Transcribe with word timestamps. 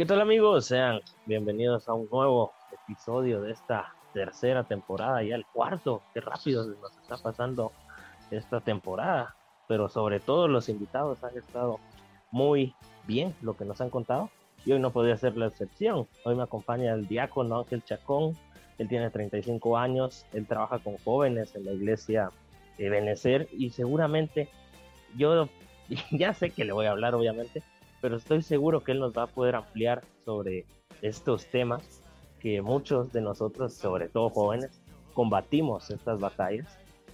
¿Qué 0.00 0.06
tal 0.06 0.22
amigos? 0.22 0.64
Sean 0.64 1.02
bienvenidos 1.26 1.86
a 1.86 1.92
un 1.92 2.08
nuevo 2.10 2.54
episodio 2.72 3.42
de 3.42 3.52
esta 3.52 3.94
tercera 4.14 4.64
temporada, 4.64 5.22
ya 5.22 5.34
el 5.34 5.44
cuarto. 5.44 6.00
Qué 6.14 6.22
rápido 6.22 6.64
nos 6.64 6.96
está 6.96 7.18
pasando 7.18 7.70
esta 8.30 8.62
temporada, 8.62 9.36
pero 9.68 9.90
sobre 9.90 10.18
todo 10.18 10.48
los 10.48 10.70
invitados 10.70 11.22
han 11.22 11.36
estado 11.36 11.80
muy 12.30 12.74
bien 13.06 13.34
lo 13.42 13.58
que 13.58 13.66
nos 13.66 13.82
han 13.82 13.90
contado 13.90 14.30
y 14.64 14.72
hoy 14.72 14.80
no 14.80 14.90
podría 14.90 15.18
ser 15.18 15.36
la 15.36 15.48
excepción. 15.48 16.08
Hoy 16.24 16.34
me 16.34 16.44
acompaña 16.44 16.94
el 16.94 17.06
diácono 17.06 17.58
Ángel 17.58 17.84
Chacón, 17.84 18.38
él 18.78 18.88
tiene 18.88 19.10
35 19.10 19.76
años, 19.76 20.24
él 20.32 20.46
trabaja 20.46 20.78
con 20.78 20.96
jóvenes 20.96 21.54
en 21.56 21.66
la 21.66 21.72
iglesia 21.72 22.30
de 22.78 22.88
Benecer 22.88 23.50
y 23.52 23.68
seguramente 23.68 24.48
yo 25.18 25.46
ya 26.10 26.32
sé 26.32 26.52
que 26.52 26.64
le 26.64 26.72
voy 26.72 26.86
a 26.86 26.92
hablar 26.92 27.14
obviamente, 27.14 27.62
pero 28.00 28.16
estoy 28.16 28.42
seguro 28.42 28.82
que 28.82 28.92
él 28.92 29.00
nos 29.00 29.12
va 29.12 29.24
a 29.24 29.26
poder 29.26 29.54
ampliar 29.54 30.02
sobre 30.24 30.66
estos 31.02 31.46
temas 31.46 32.02
que 32.40 32.62
muchos 32.62 33.12
de 33.12 33.20
nosotros, 33.20 33.74
sobre 33.74 34.08
todo 34.08 34.30
jóvenes, 34.30 34.80
combatimos 35.14 35.90
estas 35.90 36.18
batallas 36.18 36.66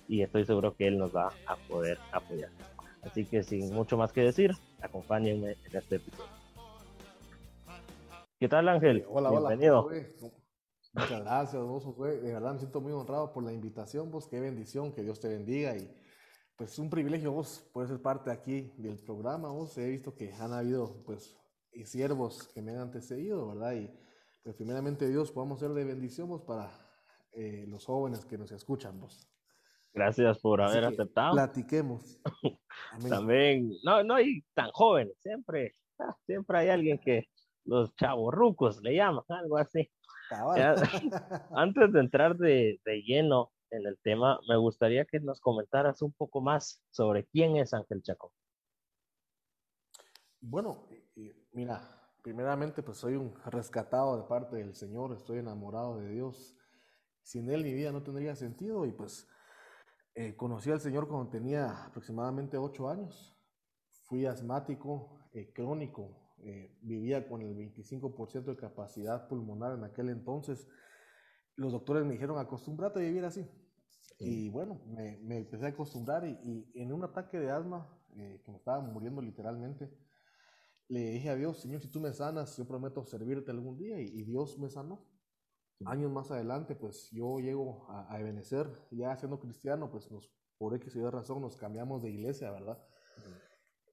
y 0.09 0.23
estoy 0.23 0.45
seguro 0.45 0.75
que 0.77 0.87
él 0.87 0.99
nos 0.99 1.15
va 1.15 1.33
a 1.47 1.57
poder 1.69 1.99
apoyar. 2.13 2.51
Así 3.03 3.25
que 3.25 3.43
sin 3.43 3.73
mucho 3.75 3.97
más 3.97 4.13
que 4.13 4.23
decir, 4.23 4.53
acompáñenme 4.81 5.57
en 5.65 5.77
este 5.77 5.97
episodio. 5.97 6.31
¿Qué 8.39 8.49
tal 8.49 8.69
Ángel? 8.69 9.05
Hola, 9.09 9.31
Bienvenido. 9.31 9.87
hola. 9.87 10.03
Muchas 10.93 11.21
gracias, 11.25 11.63
vos, 11.63 11.99
De 11.99 12.33
verdad 12.33 12.53
me 12.55 12.59
siento 12.59 12.81
muy 12.81 12.93
honrado 12.93 13.33
por 13.33 13.45
la 13.45 13.53
invitación, 13.53 14.11
vos. 14.11 14.27
Qué 14.29 14.41
bendición, 14.41 14.93
que 14.93 15.03
Dios 15.03 15.21
te 15.21 15.29
bendiga 15.29 15.77
y 15.77 15.91
pues 16.57 16.73
es 16.73 16.79
un 16.79 16.91
privilegio 16.91 17.33
vos 17.33 17.69
poder 17.73 17.89
ser 17.91 18.01
parte 18.01 18.31
aquí 18.31 18.73
del 18.79 18.99
programa. 18.99 19.51
Vos 19.51 19.77
he 19.79 19.89
visto 19.89 20.15
que 20.15 20.33
han 20.33 20.53
habido 20.53 21.03
pues 21.05 21.37
siervos 21.85 22.49
que 22.49 22.63
me 22.63 22.73
han 22.73 22.79
antecedido, 22.79 23.49
¿verdad? 23.49 23.75
Y 23.75 23.91
pues 24.43 24.57
primeramente 24.57 25.09
Dios 25.09 25.31
podamos 25.31 25.61
ser 25.61 25.71
de 25.71 25.85
bendición 25.85 26.29
vos 26.29 26.43
para 26.43 26.71
eh, 27.33 27.67
los 27.69 27.85
jóvenes 27.85 28.25
que 28.25 28.39
nos 28.39 28.51
escuchan 28.53 28.99
vos. 28.99 29.29
Gracias 29.93 30.39
por 30.39 30.61
haber 30.63 30.85
aceptado. 30.85 31.35
Platiquemos. 31.35 32.19
También, 33.09 33.73
no, 33.83 34.03
no 34.05 34.15
hay 34.15 34.43
tan 34.55 34.71
jóvenes, 34.73 35.15
siempre, 35.23 35.75
siempre 36.27 36.59
hay 36.59 36.69
alguien 36.69 36.99
que 36.99 37.29
los 37.65 37.95
chavos 37.97 38.33
rucos 38.33 38.83
le 38.83 38.95
llaman, 38.95 39.25
algo 39.29 39.59
así. 39.59 39.91
antes 41.57 41.93
de 41.93 42.01
entrar 42.01 42.37
de, 42.37 42.81
de 42.85 43.03
lleno 43.03 43.53
en 43.71 43.87
el 43.87 43.99
tema, 43.99 44.39
me 44.49 44.57
gustaría 44.57 45.05
que 45.05 45.21
nos 45.21 45.41
comentaras 45.41 46.03
un 46.03 46.13
poco 46.13 46.41
más 46.41 46.83
sobre 46.91 47.27
quién 47.27 47.57
es 47.57 47.75
Ángel 47.75 48.03
Chacón. 48.03 48.31
Bueno, 50.41 50.87
mira, 51.53 51.81
primeramente 52.23 52.83
pues 52.83 52.99
soy 52.99 53.17
un 53.17 53.35
rescatado 53.47 54.17
de 54.17 54.29
parte 54.29 54.57
del 54.57 54.75
Señor, 54.75 55.13
estoy 55.13 55.39
enamorado 55.39 55.99
de 55.99 56.09
Dios. 56.09 56.57
Sin 57.23 57.51
Él 57.51 57.65
mi 57.65 57.73
vida 57.73 57.91
no 57.91 58.03
tendría 58.03 58.37
sentido 58.37 58.87
y 58.87 58.93
pues 58.93 59.29
eh, 60.15 60.37
conocí 60.37 60.71
al 60.71 60.81
Señor 60.81 61.09
cuando 61.09 61.31
tenía 61.31 61.85
aproximadamente 61.85 62.57
ocho 62.57 62.89
años. 62.89 63.37
Fui 64.05 64.25
asmático 64.25 65.19
eh, 65.33 65.53
crónico, 65.53 66.33
eh, 66.39 66.77
vivía 66.81 67.29
con 67.29 67.43
el 67.43 67.57
25% 67.57 68.45
de 68.45 68.57
capacidad 68.57 69.27
pulmonar 69.29 69.77
en 69.77 69.85
aquel 69.85 70.09
entonces 70.11 70.69
los 71.57 71.73
doctores 71.73 72.05
me 72.05 72.13
dijeron, 72.13 72.39
acostúmbrate 72.39 73.01
a 73.01 73.03
vivir 73.03 73.25
así. 73.25 73.47
Y 74.19 74.49
bueno, 74.49 74.81
me, 74.87 75.19
me, 75.19 75.39
empecé 75.39 75.67
a 75.67 75.69
acostumbrar 75.69 76.25
y, 76.25 76.71
en 76.75 76.93
un 76.93 77.05
ataque 77.05 77.39
de 77.39 77.51
asma, 77.51 77.87
eh, 78.17 78.41
que 78.45 78.51
me 78.51 78.57
estaba 78.57 78.81
muriendo 78.81 79.21
literalmente, 79.21 79.91
le 80.89 81.11
dije 81.11 81.29
a 81.29 81.37
Dios, 81.37 81.59
Señor, 81.59 81.81
si 81.81 81.89
tú 81.89 82.01
me 82.01 82.13
sanas, 82.13 82.57
yo 82.57 82.67
prometo 82.67 83.05
servirte 83.05 83.51
algún 83.51 83.77
día 83.77 84.01
y, 84.01 84.23
Dios 84.23 84.59
me 84.59 84.71
sanó. 84.71 85.05
Años 85.85 86.11
más 86.11 86.31
adelante, 86.31 86.75
pues 86.75 87.11
yo 87.11 87.39
llego 87.39 87.87
a, 87.91 88.11
a 88.15 88.21
Ebenecer, 88.21 88.71
ya 88.91 89.15
siendo 89.17 89.39
cristiano, 89.39 89.91
pues 89.91 90.11
nos, 90.11 90.33
por 90.57 90.75
X 90.75 90.97
y 90.97 91.01
Y 91.01 91.11
razón 91.11 91.43
nos 91.43 91.57
cambiamos 91.57 92.03
de 92.03 92.11
iglesia, 92.11 92.51
¿verdad? 92.51 92.83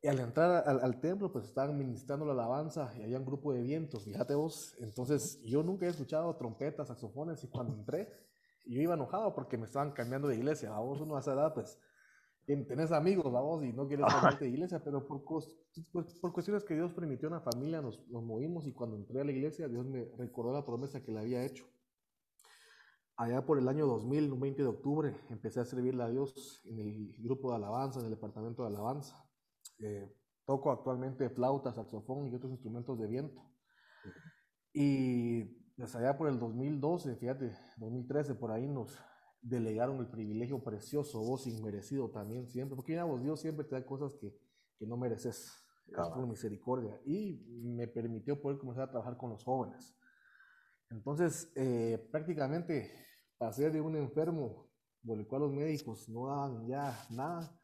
Y 0.03 0.09
al 0.09 0.19
entrar 0.19 0.67
al, 0.67 0.99
templo, 0.99 1.31
pues 1.31 1.45
estaban 1.45 1.77
ministrando 1.77 2.25
la 2.25 2.33
alabanza 2.33 2.93
y 2.97 3.03
había 3.03 3.17
un 3.17 3.25
grupo 3.25 3.53
de 3.53 3.61
vientos, 3.61 4.03
fíjate 4.03 4.35
vos. 4.35 4.75
Entonces, 4.81 5.41
yo 5.45 5.63
nunca 5.63 5.85
he 5.85 5.89
escuchado 5.89 6.35
trompetas, 6.35 6.89
saxofones, 6.89 7.41
y 7.45 7.47
cuando 7.47 7.73
entré, 7.73 8.11
yo 8.65 8.81
iba 8.81 8.95
enojado 8.95 9.33
porque 9.33 9.57
me 9.57 9.63
estaban 9.63 9.93
cambiando 9.93 10.27
de 10.27 10.35
iglesia. 10.35 10.75
A 10.75 10.81
vos, 10.81 10.99
uno 10.99 11.15
a 11.15 11.21
esa 11.21 11.31
edad, 11.31 11.53
pues, 11.53 11.79
tenés 12.45 12.91
amigos, 12.91 13.31
vos, 13.31 13.63
y 13.63 13.71
no 13.71 13.87
quieres 13.87 14.05
cambiarte 14.07 14.43
de 14.43 14.51
iglesia, 14.51 14.83
pero 14.83 15.07
por, 15.07 15.23
pues, 15.23 15.55
por 16.19 16.33
cuestiones 16.33 16.65
que 16.65 16.73
Dios 16.73 16.91
permitió 16.91 17.29
en 17.29 17.35
la 17.35 17.39
familia, 17.39 17.81
nos, 17.81 18.05
nos 18.09 18.23
movimos 18.23 18.67
y 18.67 18.73
cuando 18.73 18.97
entré 18.97 19.21
a 19.21 19.23
la 19.23 19.31
iglesia, 19.31 19.69
Dios 19.69 19.85
me 19.85 20.03
recordó 20.17 20.51
la 20.51 20.65
promesa 20.65 21.01
que 21.01 21.13
le 21.13 21.19
había 21.19 21.45
hecho. 21.45 21.65
Allá 23.15 23.45
por 23.45 23.57
el 23.57 23.69
año 23.69 23.87
2000, 23.87 24.33
un 24.33 24.39
20 24.41 24.63
de 24.63 24.67
octubre, 24.67 25.15
empecé 25.29 25.61
a 25.61 25.65
servirle 25.65 26.03
a 26.03 26.09
Dios 26.09 26.61
en 26.65 26.79
el 26.79 27.15
grupo 27.19 27.51
de 27.51 27.55
alabanza, 27.55 28.01
en 28.01 28.07
el 28.07 28.11
departamento 28.11 28.63
de 28.63 28.67
alabanza. 28.67 29.23
Eh, 29.79 30.11
toco 30.45 30.71
actualmente 30.71 31.29
flauta, 31.29 31.73
saxofón 31.73 32.27
y 32.27 32.35
otros 32.35 32.51
instrumentos 32.51 32.99
de 32.99 33.07
viento. 33.07 33.41
Y 34.73 35.43
desde 35.77 35.99
allá 35.99 36.17
por 36.17 36.27
el 36.27 36.39
2012, 36.39 37.15
fíjate, 37.15 37.55
2013, 37.77 38.35
por 38.35 38.51
ahí 38.51 38.67
nos 38.67 38.97
delegaron 39.41 39.99
el 39.99 40.07
privilegio 40.07 40.63
precioso, 40.63 41.19
vos 41.19 41.47
inmerecido 41.47 42.09
también 42.09 42.47
siempre, 42.47 42.75
porque 42.75 42.93
mira, 42.93 43.03
vos 43.03 43.21
Dios 43.21 43.41
siempre 43.41 43.65
te 43.65 43.75
da 43.75 43.85
cosas 43.85 44.15
que, 44.15 44.33
que 44.77 44.87
no 44.87 44.97
mereces, 44.97 45.51
es 45.85 46.09
por 46.09 46.27
misericordia, 46.27 46.99
y 47.05 47.43
me 47.61 47.87
permitió 47.87 48.41
poder 48.41 48.57
comenzar 48.57 48.85
a 48.85 48.91
trabajar 48.91 49.17
con 49.17 49.31
los 49.31 49.43
jóvenes. 49.43 49.95
Entonces, 50.89 51.51
eh, 51.55 52.07
prácticamente 52.11 52.89
pasé 53.37 53.69
de 53.69 53.81
un 53.81 53.95
enfermo 53.97 54.69
por 55.05 55.19
el 55.19 55.27
cual 55.27 55.41
los 55.41 55.51
médicos 55.51 56.07
no 56.07 56.27
daban 56.27 56.65
ya 56.67 56.97
nada, 57.09 57.59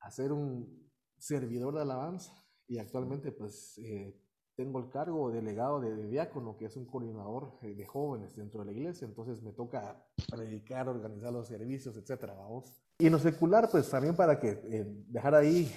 a 0.00 0.10
ser 0.10 0.32
un 0.32 0.85
servidor 1.18 1.74
de 1.74 1.82
alabanza 1.82 2.32
y 2.68 2.78
actualmente 2.78 3.32
pues 3.32 3.78
eh, 3.78 4.14
tengo 4.56 4.78
el 4.78 4.88
cargo 4.88 5.30
delegado 5.30 5.80
de, 5.80 6.06
diácono, 6.08 6.56
que 6.56 6.66
es 6.66 6.76
un 6.76 6.86
coordinador 6.86 7.58
eh, 7.62 7.74
de 7.74 7.86
jóvenes 7.86 8.34
dentro 8.36 8.60
de 8.60 8.66
la 8.66 8.72
iglesia, 8.72 9.06
entonces 9.06 9.42
me 9.42 9.52
toca 9.52 10.02
predicar, 10.30 10.88
organizar 10.88 11.32
los 11.32 11.46
servicios, 11.46 11.96
etcétera, 11.96 12.34
vamos. 12.34 12.72
Y 12.98 13.06
en 13.06 13.12
lo 13.12 13.18
secular, 13.18 13.68
pues 13.70 13.88
también 13.90 14.16
para 14.16 14.40
que 14.40 14.48
eh, 14.64 14.86
dejar 15.08 15.34
ahí 15.34 15.70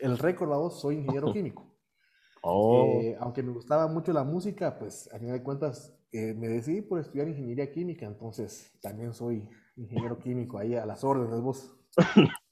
el 0.00 0.18
récord, 0.18 0.50
vamos, 0.50 0.80
soy 0.80 0.96
ingeniero 0.96 1.32
químico. 1.32 1.72
Oh. 2.48 3.02
aunque 3.18 3.42
me 3.42 3.50
gustaba 3.50 3.88
mucho 3.88 4.12
la 4.12 4.22
música, 4.22 4.78
pues 4.78 5.12
a 5.12 5.18
fin 5.18 5.32
de 5.32 5.42
cuentas 5.42 5.92
me 6.12 6.48
decidí 6.48 6.80
por 6.80 7.00
estudiar 7.00 7.26
ingeniería 7.26 7.72
química, 7.72 8.06
entonces 8.06 8.78
también 8.80 9.12
soy 9.12 9.48
ingeniero 9.74 10.16
químico 10.16 10.56
ahí 10.56 10.76
a 10.76 10.86
las 10.86 11.02
órdenes, 11.02 11.40
vos. 11.40 11.74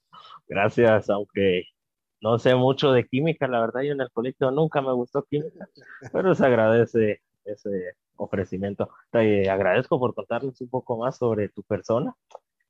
Gracias, 0.47 1.11
aunque 1.11 1.65
no 2.21 2.39
sé 2.39 2.55
mucho 2.55 2.93
de 2.93 3.07
química, 3.07 3.47
la 3.49 3.61
verdad 3.61 3.83
yo 3.83 3.93
en 3.93 4.01
el 4.01 4.11
colegio 4.11 4.51
nunca 4.51 4.81
me 4.81 4.93
gustó 4.93 5.23
química, 5.25 5.69
pero 6.13 6.35
se 6.35 6.47
agradece 6.47 7.21
ese 7.45 7.97
ofrecimiento. 8.17 8.89
Te 9.11 9.49
agradezco 9.51 9.99
por 9.99 10.15
contarnos 10.15 10.61
un 10.61 10.69
poco 10.69 10.97
más 10.97 11.19
sobre 11.19 11.49
tu 11.49 11.63
persona. 11.63 12.15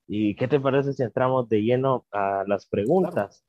¿Y 0.07 0.35
qué 0.35 0.49
te 0.49 0.61
parece 0.61 0.93
si 0.93 1.03
entramos 1.03 1.49
de 1.49 1.63
lleno 1.63 2.05
a 2.11 2.45
las 2.47 2.67
preguntas? 2.67 3.45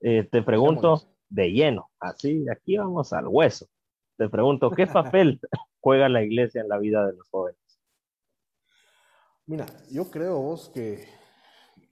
Eh, 0.00 0.26
te 0.30 0.42
pregunto 0.42 1.02
de 1.28 1.52
lleno, 1.52 1.90
así, 1.98 2.46
aquí 2.48 2.76
vamos 2.76 3.12
al 3.12 3.28
hueso. 3.28 3.66
Te 4.16 4.28
pregunto, 4.28 4.70
¿qué 4.70 4.86
papel 4.86 5.40
juega 5.80 6.08
la 6.08 6.22
iglesia 6.22 6.60
en 6.60 6.68
la 6.68 6.78
vida 6.78 7.06
de 7.06 7.14
los 7.14 7.28
jóvenes? 7.28 7.60
Mira, 9.46 9.66
yo 9.90 10.10
creo 10.10 10.38
vos 10.40 10.70
que 10.72 11.06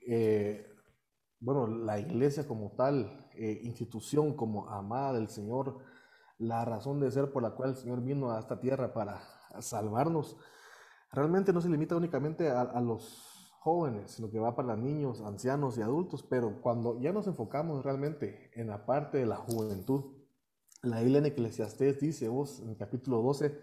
eh, 0.07 0.72
bueno, 1.43 1.67
la 1.67 1.99
iglesia 1.99 2.47
como 2.47 2.71
tal, 2.71 3.27
eh, 3.35 3.59
institución 3.63 4.33
como 4.33 4.69
amada 4.69 5.13
del 5.13 5.27
Señor, 5.27 5.77
la 6.37 6.63
razón 6.63 7.01
de 7.01 7.11
ser 7.11 7.33
por 7.33 7.43
la 7.43 7.51
cual 7.51 7.71
el 7.71 7.75
Señor 7.75 8.01
vino 8.01 8.31
a 8.31 8.39
esta 8.39 8.61
tierra 8.61 8.93
para 8.93 9.21
salvarnos, 9.59 10.37
realmente 11.11 11.51
no 11.51 11.59
se 11.59 11.67
limita 11.67 11.97
únicamente 11.97 12.49
a, 12.49 12.79
los 12.79 13.51
jóvenes, 13.59 14.11
sino 14.11 14.31
que 14.31 14.39
va 14.39 14.55
para 14.55 14.77
niños, 14.77 15.19
ancianos 15.21 15.77
y 15.77 15.81
adultos, 15.81 16.23
pero 16.23 16.61
cuando 16.61 16.99
ya 17.01 17.11
nos 17.11 17.27
enfocamos 17.27 17.83
realmente 17.83 18.49
en 18.55 18.67
la 18.67 18.85
parte 18.85 19.17
de 19.17 19.25
la 19.25 19.35
juventud, 19.35 20.15
la 20.81 21.01
Biblia 21.01 21.19
en 21.19 21.25
Eclesiastés 21.25 21.99
dice, 21.99 22.29
vos 22.29 22.61
en 22.61 22.69
el 22.69 22.77
capítulo 22.77 23.21
12, 23.21 23.59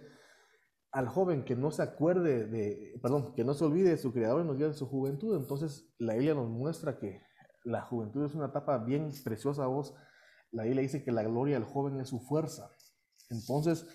al 0.92 1.08
joven 1.08 1.44
que 1.44 1.56
no 1.56 1.70
se 1.70 1.82
acuerde 1.82 2.46
de, 2.46 2.98
perdón, 3.00 3.32
que 3.34 3.44
no 3.44 3.54
se 3.54 3.64
olvide 3.64 3.88
de 3.90 3.96
su 3.96 4.12
creador 4.12 4.42
en 4.42 4.48
los 4.48 4.58
días 4.58 4.72
de 4.72 4.78
su 4.78 4.86
juventud, 4.86 5.34
entonces 5.34 5.94
la 5.98 6.12
Biblia 6.12 6.34
nos 6.34 6.48
muestra 6.50 6.98
que 6.98 7.29
la 7.64 7.82
juventud 7.82 8.24
es 8.24 8.34
una 8.34 8.46
etapa 8.46 8.78
bien 8.78 9.10
preciosa 9.24 9.66
vos. 9.66 9.94
La 10.50 10.64
Biblia 10.64 10.82
dice 10.82 11.04
que 11.04 11.12
la 11.12 11.22
gloria 11.22 11.54
del 11.54 11.64
joven 11.64 12.00
es 12.00 12.08
su 12.08 12.20
fuerza. 12.20 12.70
Entonces, 13.28 13.86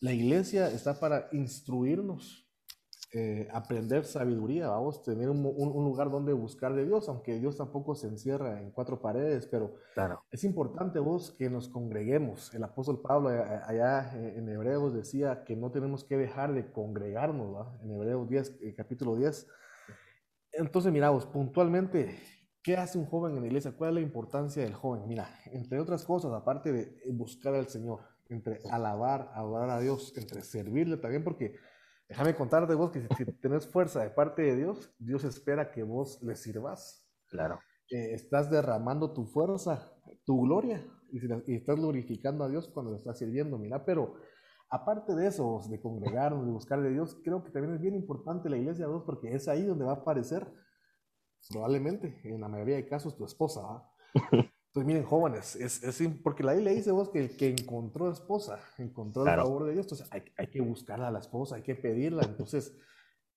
la 0.00 0.12
iglesia 0.12 0.68
está 0.68 1.00
para 1.00 1.28
instruirnos 1.32 2.44
eh, 3.16 3.46
aprender 3.52 4.04
sabiduría, 4.04 4.66
vamos, 4.66 5.04
tener 5.04 5.30
un, 5.30 5.40
lugar 5.40 6.10
donde 6.10 6.32
buscar 6.32 6.74
de 6.74 6.84
Dios, 6.84 7.08
aunque 7.08 7.38
Dios 7.38 7.56
tampoco 7.56 7.94
se 7.94 8.08
encierra 8.08 8.60
en 8.60 8.72
cuatro 8.72 9.00
paredes, 9.00 9.46
pero 9.46 9.76
claro. 9.94 10.24
es 10.32 10.42
importante 10.42 10.98
vos 10.98 11.30
que 11.30 11.48
nos 11.48 11.68
congreguemos. 11.68 12.52
El 12.54 12.64
apóstol 12.64 13.00
Pablo 13.00 13.28
allá 13.28 14.12
en 14.18 14.48
Hebreos 14.48 14.94
decía 14.94 15.44
que 15.44 15.54
no 15.54 15.70
tenemos 15.70 16.02
que 16.02 16.16
dejar 16.16 16.54
de 16.54 16.72
congregarnos, 16.72 17.54
¿va? 17.54 17.78
en 17.84 17.92
Hebreos 17.92 18.28
10, 18.28 18.58
eh, 18.62 18.74
capítulo 18.74 19.14
10. 19.14 19.46
Entonces, 20.50 20.92
miramos, 20.92 21.24
puntualmente, 21.24 22.18
¿qué 22.64 22.76
hace 22.76 22.98
un 22.98 23.06
joven 23.06 23.36
en 23.36 23.42
la 23.42 23.46
iglesia? 23.46 23.76
¿Cuál 23.76 23.90
es 23.90 23.94
la 23.94 24.00
importancia 24.00 24.64
del 24.64 24.74
joven? 24.74 25.06
Mira, 25.06 25.28
entre 25.52 25.78
otras 25.78 26.04
cosas, 26.04 26.32
aparte 26.32 26.72
de 26.72 27.00
buscar 27.12 27.54
al 27.54 27.68
Señor, 27.68 28.00
entre 28.28 28.58
alabar, 28.72 29.30
adorar 29.34 29.70
a 29.70 29.78
Dios, 29.78 30.12
entre 30.16 30.42
servirle 30.42 30.96
también, 30.96 31.22
porque 31.22 31.54
Déjame 32.08 32.34
contarte 32.34 32.74
vos 32.74 32.90
que 32.90 33.06
si, 33.16 33.24
tenés 33.40 33.66
fuerza 33.66 34.02
de 34.02 34.10
parte 34.10 34.42
de 34.42 34.56
Dios, 34.56 34.92
Dios 34.98 35.24
espera 35.24 35.70
que 35.70 35.82
vos 35.82 36.22
le 36.22 36.36
sirvas. 36.36 37.08
Claro. 37.28 37.58
estás 37.88 38.50
derramando 38.50 39.12
tu 39.12 39.26
fuerza, 39.26 39.92
tu 40.24 40.42
gloria, 40.42 40.86
y, 41.10 41.54
estás 41.54 41.76
glorificando 41.76 42.44
a 42.44 42.48
Dios 42.48 42.68
cuando 42.68 42.92
le 42.92 42.98
estás 42.98 43.18
sirviendo. 43.18 43.58
Mira, 43.58 43.84
pero 43.84 44.14
aparte 44.68 45.14
de 45.14 45.26
eso, 45.26 45.60
de 45.68 45.80
congregarnos, 45.80 46.46
de 46.46 46.52
buscar 46.52 46.82
de 46.82 46.90
Dios, 46.90 47.18
creo 47.24 47.42
que 47.42 47.50
también 47.50 47.74
es 47.74 47.80
bien 47.80 47.94
importante 47.94 48.48
la 48.50 48.58
iglesia, 48.58 48.86
vos, 48.86 49.02
porque 49.04 49.34
es 49.34 49.48
ahí 49.48 49.64
donde 49.64 49.84
va 49.84 49.92
a 49.92 49.96
aparecer, 49.96 50.46
probablemente, 51.50 52.20
en 52.24 52.40
la 52.40 52.48
mayoría 52.48 52.76
de 52.76 52.86
casos, 52.86 53.16
tu 53.16 53.24
esposa. 53.24 53.62
¿va? 53.62 53.90
Entonces, 54.74 54.86
miren, 54.86 55.04
jóvenes, 55.04 55.54
es, 55.56 55.84
es, 55.84 56.08
porque 56.22 56.42
la 56.42 56.52
Biblia 56.52 56.72
dice 56.72 56.90
vos 56.90 57.08
que 57.08 57.20
el 57.20 57.36
que 57.36 57.48
encontró 57.48 58.10
esposa, 58.10 58.58
encontró 58.78 59.22
el 59.22 59.36
favor 59.36 59.66
de 59.66 59.72
Dios, 59.74 59.86
entonces 59.86 60.08
hay, 60.10 60.24
hay, 60.36 60.48
que 60.48 60.60
buscar 60.60 61.00
a 61.00 61.12
la 61.12 61.20
esposa, 61.20 61.54
hay 61.54 61.62
que 61.62 61.76
pedirla, 61.76 62.24
entonces, 62.24 62.76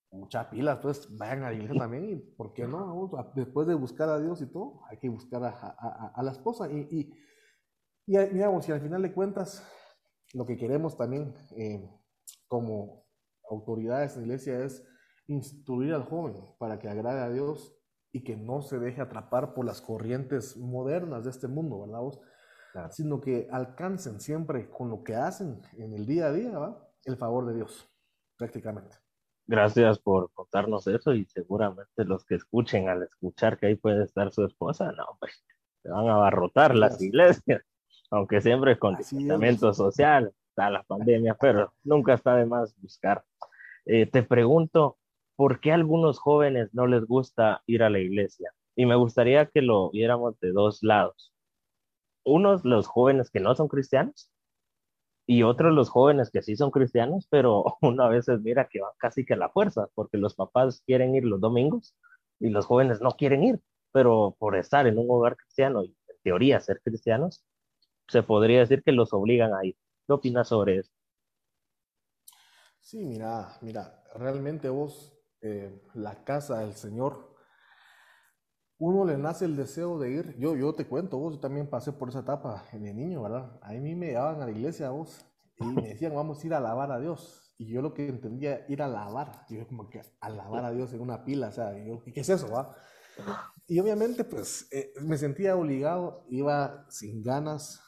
mucha 0.10 0.50
pila, 0.50 0.82
pues 0.82 1.16
vayan 1.16 1.44
a 1.44 1.52
la 1.52 1.54
iglesia 1.54 1.78
también, 1.78 2.10
y 2.10 2.16
¿por 2.16 2.54
qué 2.54 2.68
no? 2.68 3.12
Después 3.36 3.68
de 3.68 3.76
buscar 3.76 4.10
a 4.10 4.20
Dios 4.20 4.42
y 4.42 4.48
todo, 4.48 4.82
hay 4.90 4.98
que 4.98 5.10
buscar 5.10 5.44
a, 5.44 5.50
a, 5.50 6.12
a 6.16 6.24
la 6.24 6.32
esposa, 6.32 6.72
y, 6.72 6.88
y, 6.90 7.14
y, 8.08 8.18
digamos, 8.18 8.68
y 8.68 8.72
al 8.72 8.82
final 8.82 9.04
de 9.04 9.14
cuentas, 9.14 9.64
lo 10.34 10.44
que 10.46 10.58
queremos 10.58 10.98
también 10.98 11.36
eh, 11.56 11.88
como 12.48 13.06
autoridades 13.50 14.14
en 14.14 14.22
la 14.22 14.26
iglesia 14.28 14.64
es 14.64 14.84
instruir 15.28 15.94
al 15.94 16.06
joven 16.06 16.36
para 16.58 16.80
que 16.80 16.90
agrade 16.90 17.22
a 17.22 17.30
Dios 17.30 17.78
y 18.12 18.24
que 18.24 18.36
no 18.36 18.62
se 18.62 18.80
deje 18.80 19.02
atrapar 19.02 19.54
por 19.54 19.66
las 19.66 19.82
corrientes 19.82 20.58
modernas 20.58 21.24
de 21.26 21.32
este 21.32 21.48
mundo, 21.48 21.82
¿verdad 21.82 22.00
vos? 22.00 22.20
Sino 22.92 23.20
que 23.20 23.48
alcancen 23.52 24.20
siempre 24.20 24.70
con 24.70 24.90
lo 24.90 25.04
que 25.04 25.16
hacen 25.16 25.62
en 25.78 25.94
el 25.94 26.06
día 26.06 26.28
a 26.28 26.32
día. 26.32 26.52
El 27.06 27.18
favor 27.18 27.48
de 27.48 27.56
Dios, 27.56 27.90
prácticamente. 28.38 28.98
Gracias 29.48 29.98
por 29.98 30.32
contarnos 30.34 30.86
eso 30.88 31.14
y 31.14 31.26
seguramente 31.26 32.04
los 32.04 32.26
que 32.26 32.36
escuchen 32.36 32.90
al 32.90 33.04
escuchar 33.04 33.58
que 33.58 33.68
ahí 33.68 33.76
puede 33.76 34.04
estar 34.04 34.32
su 34.34 34.44
esposa, 34.46 34.92
no, 34.92 35.06
pues 35.20 35.44
se 35.82 35.90
van 35.90 36.08
a 36.10 36.16
abarrotar 36.16 36.76
las 36.76 37.02
iglesias, 37.02 37.62
aunque 38.12 38.42
siempre 38.42 38.78
con 38.78 38.98
distanciamiento 38.98 39.74
social, 39.74 40.34
está 40.50 40.70
la 40.70 40.84
pandemia, 40.84 41.36
pero 41.40 41.74
nunca 41.84 42.16
está 42.16 42.36
de 42.36 42.46
más 42.46 42.76
buscar. 42.82 43.24
Eh, 43.86 44.06
te 44.06 44.22
pregunto, 44.22 44.98
¿por 45.38 45.62
qué 45.62 45.72
algunos 45.72 46.20
jóvenes 46.20 46.74
no 46.74 46.88
les 46.88 47.06
gusta 47.06 47.64
ir 47.68 47.84
a 47.84 47.90
la 47.90 48.00
iglesia? 48.00 48.52
Y 48.76 48.86
me 48.86 48.96
gustaría 48.96 49.46
que 49.46 49.62
lo 49.62 49.92
viéramos 49.92 50.40
de 50.42 50.52
dos 50.52 50.84
lados. 50.84 51.34
Unos, 52.26 52.66
los 52.66 52.88
jóvenes 52.88 53.30
que 53.32 53.40
no 53.40 53.56
son 53.56 53.70
cristianos, 53.70 54.30
y 55.30 55.44
otros, 55.44 55.74
los 55.74 55.90
jóvenes 55.90 56.32
que 56.32 56.42
sí 56.42 56.56
son 56.56 56.72
cristianos, 56.72 57.28
pero 57.30 57.64
uno 57.82 58.04
a 58.04 58.10
veces 58.10 58.42
mira 58.42 58.68
que 58.68 58.82
van 58.82 58.94
casi 58.98 59.26
que 59.26 59.36
a 59.36 59.38
la 59.38 59.50
fuerza, 59.50 59.90
porque 59.94 60.18
los 60.18 60.36
papás 60.36 60.82
quieren 60.86 61.16
ir 61.16 61.26
los 61.26 61.40
domingos 61.40 61.96
y 62.40 62.50
los 62.50 62.66
jóvenes 62.66 63.02
no 63.02 63.12
quieren 63.12 63.44
ir, 63.44 63.62
pero 63.92 64.36
por 64.40 64.56
estar 64.56 64.88
en 64.88 64.98
un 64.98 65.08
hogar 65.10 65.38
cristiano 65.38 65.84
y 65.84 65.96
en 66.08 66.16
teoría 66.24 66.60
ser 66.60 66.82
cristianos, 66.82 67.44
se 68.08 68.24
podría 68.24 68.60
decir 68.60 68.84
que 68.84 68.92
los 68.92 69.14
obligan 69.14 69.54
a 69.54 69.66
ir. 69.66 69.76
¿Qué 70.08 70.14
opinas 70.14 70.48
sobre 70.48 70.78
eso? 70.78 70.92
Sí, 72.80 73.04
mira, 73.04 73.58
mira, 73.62 74.02
realmente 74.16 74.70
vos 74.70 75.17
eh, 75.48 75.82
la 75.94 76.24
casa 76.24 76.60
del 76.60 76.74
Señor, 76.74 77.36
uno 78.80 79.06
le 79.06 79.18
nace 79.18 79.46
el 79.46 79.56
deseo 79.56 79.98
de 79.98 80.12
ir. 80.12 80.36
Yo, 80.38 80.56
yo 80.56 80.74
te 80.74 80.88
cuento, 80.88 81.18
vos, 81.18 81.36
yo 81.36 81.40
también 81.40 81.70
pasé 81.70 81.94
por 81.94 82.10
esa 82.10 82.20
etapa 82.20 82.66
en 82.74 82.86
el 82.86 82.96
niño, 82.96 83.24
¿verdad? 83.24 83.58
A 83.62 83.72
mí 83.72 83.96
me 83.96 84.08
llevaban 84.08 84.42
a 84.42 84.46
la 84.46 84.52
iglesia, 84.52 84.90
vos, 84.90 85.26
y 85.60 85.66
me 85.66 85.90
decían, 85.90 86.14
vamos 86.14 86.44
a 86.44 86.48
ir 86.48 86.54
a 86.54 86.58
alabar 86.58 86.92
a 86.92 87.00
Dios. 87.00 87.56
Y 87.58 87.72
yo 87.74 87.82
lo 87.82 87.94
que 87.94 88.08
entendía, 88.08 88.66
ir 88.68 88.82
a 88.82 88.86
alabar. 88.86 89.46
Yo 89.50 89.66
como 89.68 89.90
que 89.90 90.02
alabar 90.20 90.66
a 90.66 90.72
Dios 90.72 90.94
en 90.94 91.02
una 91.02 91.24
pila, 91.24 91.48
o 91.48 91.52
sea, 91.52 91.74
yo, 91.84 92.04
¿qué 92.04 92.20
es 92.20 92.30
eso, 92.30 92.52
va? 92.52 92.76
Y 93.66 93.80
obviamente, 93.80 94.24
pues, 94.24 94.68
eh, 94.72 94.94
me 95.02 95.18
sentía 95.18 95.56
obligado, 95.56 96.26
iba 96.30 96.86
sin 96.90 97.24
ganas, 97.24 97.82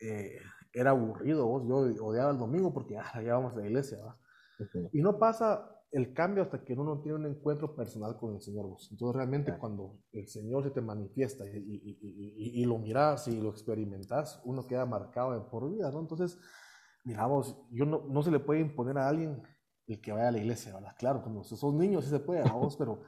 eh, 0.00 0.38
era 0.72 0.90
aburrido, 0.90 1.46
vos, 1.46 1.64
yo 1.66 2.04
odiaba 2.04 2.30
el 2.30 2.38
domingo 2.38 2.72
porque 2.72 2.96
ah, 2.96 3.20
ya 3.22 3.34
vamos 3.34 3.54
a 3.54 3.56
la 3.56 3.66
iglesia, 3.66 3.98
¿va? 4.04 4.16
Y 4.92 5.02
no 5.02 5.18
pasa 5.18 5.77
el 5.90 6.12
cambio 6.12 6.42
hasta 6.42 6.64
que 6.64 6.74
uno 6.74 7.00
tiene 7.00 7.18
un 7.18 7.26
encuentro 7.26 7.74
personal 7.74 8.16
con 8.18 8.34
el 8.34 8.42
Señor. 8.42 8.66
Vos. 8.66 8.88
Entonces 8.90 9.16
realmente 9.16 9.56
cuando 9.58 9.98
el 10.12 10.28
Señor 10.28 10.64
se 10.64 10.70
te 10.70 10.80
manifiesta 10.80 11.44
y, 11.46 11.56
y, 11.56 12.62
y, 12.62 12.64
lo 12.64 12.78
miras 12.78 13.28
y 13.28 13.40
lo 13.40 13.50
experimentas, 13.50 14.40
uno 14.44 14.66
queda 14.66 14.84
marcado 14.86 15.32
de 15.32 15.40
por 15.40 15.70
vida, 15.70 15.90
¿no? 15.90 16.00
Entonces, 16.00 16.38
miramos, 17.04 17.56
yo 17.70 17.86
no, 17.86 18.04
no 18.08 18.22
se 18.22 18.30
le 18.30 18.40
puede 18.40 18.60
imponer 18.60 18.98
a 18.98 19.08
alguien 19.08 19.42
el 19.86 20.00
que 20.00 20.12
vaya 20.12 20.28
a 20.28 20.32
la 20.32 20.38
iglesia, 20.38 20.74
¿verdad? 20.74 20.94
Claro, 20.98 21.22
cuando 21.22 21.42
son 21.44 21.78
niños 21.78 22.04
sí 22.04 22.10
se 22.10 22.20
puede, 22.20 22.42
vos, 22.50 22.76
pero 22.76 23.02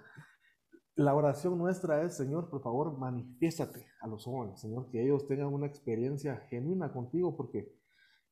la 0.97 1.15
oración 1.15 1.59
nuestra 1.59 2.03
es, 2.03 2.17
Señor, 2.17 2.49
por 2.49 2.63
favor, 2.63 2.97
manifiéstate 2.99 3.87
a 4.01 4.07
los 4.07 4.25
jóvenes, 4.25 4.61
Señor, 4.61 4.91
que 4.91 5.03
ellos 5.03 5.27
tengan 5.27 5.49
una 5.49 5.67
experiencia 5.67 6.37
genuina 6.49 6.93
contigo, 6.93 7.37
porque 7.37 7.80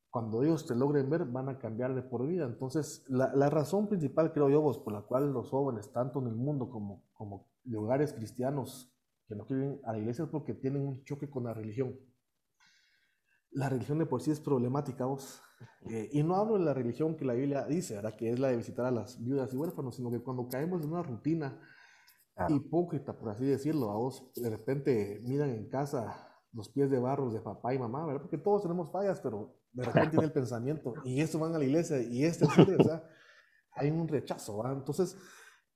cuando 0.09 0.43
ellos 0.43 0.65
te 0.65 0.75
logren 0.75 1.09
ver, 1.09 1.25
van 1.25 1.49
a 1.49 1.59
cambiar 1.59 1.93
de 1.93 2.01
por 2.01 2.25
vida. 2.25 2.45
Entonces, 2.45 3.05
la, 3.07 3.31
la 3.35 3.49
razón 3.49 3.87
principal, 3.87 4.33
creo 4.33 4.49
yo, 4.49 4.61
vos, 4.61 4.79
por 4.79 4.93
la 4.93 5.01
cual 5.01 5.31
los 5.31 5.49
jóvenes, 5.49 5.91
tanto 5.91 6.19
en 6.19 6.27
el 6.27 6.35
mundo 6.35 6.69
como, 6.69 7.03
como 7.13 7.47
de 7.63 7.77
hogares 7.77 8.13
cristianos 8.13 8.91
que 9.27 9.35
no 9.35 9.45
quieren 9.45 9.79
a 9.85 9.91
la 9.91 9.99
iglesia, 9.99 10.25
es 10.25 10.29
porque 10.29 10.55
tienen 10.55 10.81
un 10.81 11.03
choque 11.03 11.29
con 11.29 11.43
la 11.43 11.53
religión. 11.53 11.95
La 13.51 13.69
religión 13.69 13.99
de 13.99 14.05
por 14.07 14.21
sí 14.21 14.31
es 14.31 14.39
problemática, 14.39 15.05
vos. 15.05 15.41
Eh, 15.89 16.09
y 16.13 16.23
no 16.23 16.35
hablo 16.35 16.57
de 16.57 16.65
la 16.65 16.73
religión 16.73 17.15
que 17.15 17.25
la 17.25 17.33
Biblia 17.33 17.65
dice, 17.65 17.95
¿verdad? 17.95 18.15
que 18.15 18.31
es 18.31 18.39
la 18.39 18.49
de 18.49 18.57
visitar 18.57 18.85
a 18.85 18.91
las 18.91 19.23
viudas 19.23 19.53
y 19.53 19.57
huérfanos, 19.57 19.95
sino 19.95 20.09
que 20.09 20.21
cuando 20.21 20.47
caemos 20.47 20.83
en 20.83 20.91
una 20.91 21.03
rutina 21.03 21.59
hipócrita, 22.47 23.17
por 23.17 23.29
así 23.29 23.45
decirlo, 23.45 23.91
a 23.91 23.97
vos 23.97 24.31
de 24.35 24.49
repente 24.49 25.21
miran 25.23 25.49
en 25.49 25.67
casa 25.69 26.29
los 26.53 26.69
pies 26.69 26.89
de 26.89 26.99
barro 26.99 27.29
de 27.29 27.41
papá 27.41 27.73
y 27.73 27.79
mamá, 27.79 28.05
¿verdad? 28.05 28.21
Porque 28.21 28.37
todos 28.37 28.63
tenemos 28.63 28.91
fallas, 28.91 29.19
pero 29.21 29.58
de 29.73 29.83
repente 29.83 30.09
tiene 30.11 30.25
el 30.25 30.31
pensamiento, 30.31 30.93
y 31.03 31.21
esto 31.21 31.39
van 31.39 31.55
a 31.55 31.59
la 31.59 31.65
iglesia, 31.65 32.01
y 32.01 32.23
este, 32.23 32.45
o 32.45 32.83
sea, 32.83 33.03
hay 33.73 33.89
un 33.91 34.07
rechazo, 34.07 34.57
¿va? 34.57 34.71
Entonces, 34.71 35.17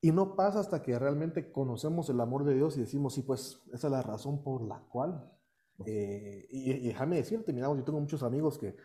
y 0.04 0.12
no 0.12 0.36
pasa 0.36 0.60
hasta 0.60 0.82
que 0.82 1.00
realmente 1.00 1.50
conocemos 1.50 2.10
el 2.10 2.20
amor 2.20 2.44
de 2.44 2.54
Dios 2.56 2.76
y 2.76 2.82
decimos, 2.82 3.14
sí, 3.14 3.22
pues 3.22 3.64
esa 3.72 3.88
es 3.88 3.92
la 3.92 4.02
razón 4.02 4.44
por 4.44 4.62
la 4.62 4.80
cual. 4.90 5.32
Eh, 5.86 6.46
y, 6.50 6.88
déjame 6.88 7.16
decirte, 7.16 7.54
mira, 7.54 7.68
yo 7.68 7.84
tengo 7.86 8.02
muchos 8.02 8.22
amigos 8.22 8.58
que 8.58 8.76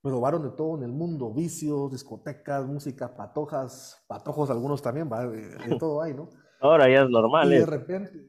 probaron 0.00 0.42
de 0.42 0.56
todo 0.56 0.78
en 0.78 0.84
el 0.84 0.92
mundo, 0.92 1.30
vicios, 1.34 1.92
discotecas, 1.92 2.64
música, 2.66 3.14
patojas, 3.14 4.02
patojos 4.08 4.48
algunos 4.48 4.80
también, 4.80 5.10
¿va? 5.12 5.26
De, 5.26 5.76
todo 5.78 6.00
hay, 6.00 6.14
¿no? 6.14 6.30
Ahora 6.60 6.88
ya 6.88 7.02
es 7.02 7.10
normal. 7.10 7.48
Y 7.48 7.56
de 7.56 7.62
¿eh? 7.62 7.66
repente, 7.66 8.28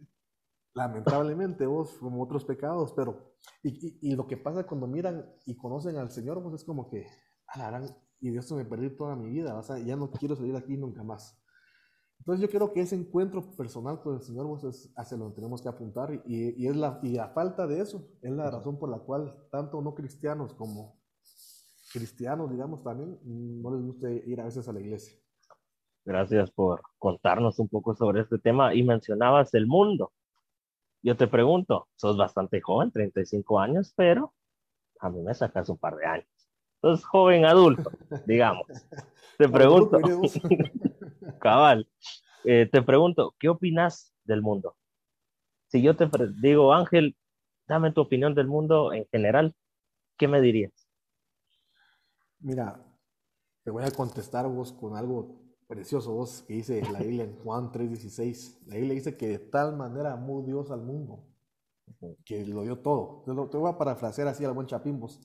lamentablemente 0.77 1.65
vos, 1.65 1.97
como 1.97 2.21
otros 2.21 2.45
pecados, 2.45 2.93
pero, 2.95 3.33
y, 3.63 3.97
y, 4.07 4.15
lo 4.15 4.27
que 4.27 4.37
pasa 4.37 4.67
cuando 4.67 4.85
miran 4.85 5.25
y 5.47 5.55
conocen 5.55 5.97
al 5.97 6.11
Señor, 6.11 6.41
pues 6.43 6.53
es 6.53 6.63
como 6.63 6.87
que, 6.87 7.07
alarán, 7.47 7.85
y 8.19 8.37
esto 8.37 8.55
me 8.55 8.63
perdí 8.63 8.95
toda 8.95 9.15
mi 9.15 9.27
vida, 9.27 9.57
o 9.57 9.63
sea, 9.63 9.79
ya 9.79 9.95
no 9.95 10.11
quiero 10.11 10.35
salir 10.35 10.55
aquí 10.55 10.77
nunca 10.77 11.03
más. 11.03 11.35
Entonces 12.19 12.41
yo 12.41 12.49
creo 12.49 12.73
que 12.73 12.81
ese 12.81 12.95
encuentro 12.95 13.41
personal 13.55 13.99
con 14.01 14.15
el 14.15 14.21
Señor, 14.21 14.47
pues 14.47 14.63
es 14.65 14.93
hacia 14.95 15.17
lo 15.17 15.29
que 15.29 15.35
tenemos 15.35 15.63
que 15.63 15.69
apuntar, 15.69 16.13
y, 16.13 16.63
y, 16.63 16.67
es 16.67 16.75
la, 16.75 16.99
y 17.01 17.17
a 17.17 17.29
falta 17.29 17.65
de 17.65 17.81
eso, 17.81 18.07
es 18.21 18.31
la 18.31 18.51
razón 18.51 18.77
por 18.77 18.89
la 18.89 18.99
cual 18.99 19.35
tanto 19.49 19.81
no 19.81 19.95
cristianos 19.95 20.53
como 20.53 20.99
cristianos, 21.91 22.51
digamos, 22.51 22.83
también 22.83 23.17
no 23.23 23.73
les 23.73 23.81
gusta 23.83 24.11
ir 24.11 24.39
a 24.39 24.45
veces 24.45 24.67
a 24.69 24.73
la 24.73 24.79
iglesia. 24.79 25.17
Gracias 26.05 26.51
por 26.51 26.83
contarnos 26.99 27.57
un 27.57 27.67
poco 27.67 27.95
sobre 27.95 28.21
este 28.21 28.37
tema 28.37 28.75
y 28.75 28.83
mencionabas 28.83 29.53
el 29.55 29.65
mundo 29.65 30.11
yo 31.01 31.15
te 31.15 31.27
pregunto, 31.27 31.87
sos 31.95 32.17
bastante 32.17 32.61
joven, 32.61 32.91
35 32.91 33.59
años, 33.59 33.93
pero 33.95 34.33
a 34.99 35.09
mí 35.09 35.21
me 35.21 35.33
sacas 35.33 35.69
un 35.69 35.77
par 35.77 35.95
de 35.95 36.05
años. 36.05 36.27
Sos 36.81 37.05
joven 37.05 37.45
adulto, 37.45 37.91
digamos. 38.25 38.67
Te 39.37 39.47
pregunto, 39.47 39.99
cabal, 41.39 41.87
eh, 42.43 42.67
te 42.71 42.81
pregunto, 42.81 43.35
¿qué 43.39 43.49
opinas 43.49 44.13
del 44.23 44.41
mundo? 44.41 44.75
Si 45.67 45.81
yo 45.81 45.95
te 45.95 46.09
digo, 46.41 46.73
Ángel, 46.73 47.15
dame 47.67 47.91
tu 47.91 48.01
opinión 48.01 48.33
del 48.33 48.47
mundo 48.47 48.93
en 48.93 49.05
general, 49.11 49.53
¿qué 50.17 50.27
me 50.27 50.41
dirías? 50.41 50.87
Mira, 52.39 52.79
te 53.63 53.71
voy 53.71 53.83
a 53.83 53.91
contestar 53.91 54.47
vos 54.47 54.71
con 54.71 54.95
algo 54.95 55.46
precioso 55.67 56.13
vos 56.13 56.43
que 56.47 56.55
dice 56.55 56.81
la 56.91 56.99
Biblia 56.99 57.23
en 57.25 57.37
Juan 57.39 57.71
3:16. 57.71 58.59
La 58.67 58.75
Biblia 58.75 58.95
dice 58.95 59.17
que 59.17 59.27
de 59.27 59.39
tal 59.39 59.75
manera 59.75 60.13
amó 60.13 60.41
Dios 60.41 60.71
al 60.71 60.81
mundo 60.81 61.27
que 62.25 62.45
lo 62.45 62.63
dio 62.63 62.79
todo. 62.79 63.23
Te, 63.25 63.33
lo, 63.33 63.49
te 63.49 63.57
voy 63.57 63.71
a 63.71 63.77
parafrasear 63.77 64.27
así 64.27 64.43
al 64.45 64.53
buen 64.53 64.67
Chapimbos. 64.67 65.21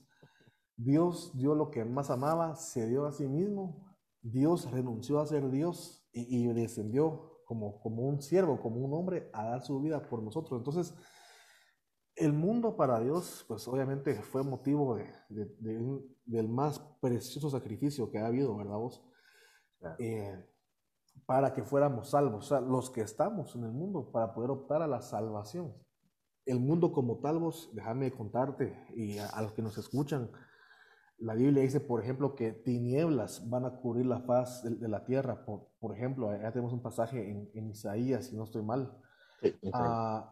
Dios 0.75 1.31
dio 1.37 1.55
lo 1.55 1.69
que 1.69 1.85
más 1.85 2.09
amaba, 2.09 2.55
se 2.55 2.87
dio 2.87 3.05
a 3.05 3.11
sí 3.11 3.27
mismo. 3.27 3.85
Dios 4.21 4.69
renunció 4.71 5.19
a 5.19 5.25
ser 5.25 5.49
Dios 5.51 6.07
y, 6.11 6.49
y 6.49 6.53
descendió 6.53 7.41
como, 7.45 7.79
como 7.81 8.03
un 8.03 8.21
siervo, 8.21 8.61
como 8.61 8.77
un 8.77 8.93
hombre, 8.93 9.29
a 9.33 9.45
dar 9.45 9.63
su 9.63 9.79
vida 9.81 10.07
por 10.09 10.23
nosotros. 10.23 10.57
Entonces, 10.59 10.95
el 12.15 12.33
mundo 12.33 12.75
para 12.75 12.99
Dios, 12.99 13.43
pues 13.47 13.67
obviamente 13.67 14.21
fue 14.21 14.43
motivo 14.43 14.95
de, 14.95 15.11
de, 15.29 15.45
de, 15.59 15.99
del 16.25 16.47
más 16.47 16.79
precioso 17.01 17.49
sacrificio 17.49 18.09
que 18.09 18.19
ha 18.19 18.27
habido, 18.27 18.55
¿verdad 18.55 18.77
vos? 18.77 19.03
Eh, 19.99 20.45
para 21.25 21.53
que 21.53 21.63
fuéramos 21.63 22.09
salvos, 22.09 22.45
o 22.45 22.47
sea, 22.47 22.61
los 22.61 22.89
que 22.89 23.01
estamos 23.01 23.55
en 23.55 23.63
el 23.63 23.71
mundo, 23.71 24.11
para 24.11 24.33
poder 24.33 24.51
optar 24.51 24.81
a 24.81 24.87
la 24.87 25.01
salvación. 25.01 25.73
El 26.45 26.59
mundo 26.59 26.91
como 26.91 27.19
tal, 27.19 27.39
vos, 27.39 27.69
déjame 27.73 28.11
contarte, 28.11 28.77
y 28.95 29.17
a, 29.19 29.27
a, 29.27 29.41
los 29.41 29.53
que 29.53 29.61
nos 29.61 29.77
escuchan, 29.77 30.29
la 31.23 31.35
Biblia 31.35 31.63
dice, 31.63 31.79
por 31.79 32.01
ejemplo, 32.01 32.35
que 32.35 32.51
tinieblas 32.51 33.49
van 33.49 33.65
a 33.65 33.77
cubrir 33.77 34.05
la 34.05 34.19
faz 34.21 34.63
de, 34.63 34.71
de 34.75 34.87
la 34.89 35.05
tierra. 35.05 35.45
Por, 35.45 35.69
por, 35.79 35.95
ejemplo, 35.95 36.29
ya 36.35 36.51
tenemos 36.51 36.73
un 36.73 36.81
pasaje 36.81 37.29
en, 37.29 37.49
en 37.53 37.69
Isaías, 37.69 38.25
si 38.25 38.35
no 38.35 38.43
estoy 38.43 38.63
mal. 38.63 38.97
Sí, 39.41 39.55
uh, 39.61 39.71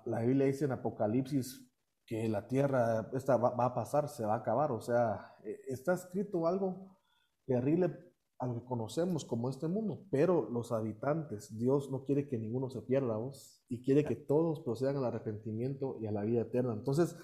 la 0.06 0.22
Biblia 0.22 0.48
dice 0.48 0.66
en 0.66 0.74
Apocalipsis 0.74 1.66
que 2.06 2.28
la 2.28 2.48
tierra 2.48 3.10
esta 3.14 3.38
va, 3.38 3.52
va, 3.52 3.66
a 3.66 3.74
pasar, 3.74 4.10
se 4.10 4.26
va 4.26 4.34
a 4.34 4.38
acabar. 4.38 4.72
O 4.72 4.82
sea, 4.82 5.36
e, 5.44 5.62
está 5.68 5.94
escrito 5.94 6.46
algo 6.46 6.98
terrible 7.46 8.11
a 8.42 8.48
lo 8.48 8.56
que 8.56 8.66
conocemos 8.66 9.24
como 9.24 9.52
este 9.52 9.68
mundo, 9.68 10.04
pero 10.10 10.50
los 10.50 10.72
habitantes, 10.72 11.56
Dios 11.60 11.92
no 11.92 12.04
quiere 12.04 12.28
que 12.28 12.40
ninguno 12.40 12.72
se 12.72 12.82
pierda, 12.82 13.16
vos, 13.16 13.64
y 13.70 13.84
quiere 13.84 14.04
que 14.04 14.16
todos 14.16 14.62
procedan 14.62 14.98
al 14.98 15.06
arrepentimiento 15.06 16.00
y 16.02 16.08
a 16.08 16.12
la 16.12 16.24
vida 16.24 16.42
eterna. 16.42 16.74
Entonces, 16.74 17.16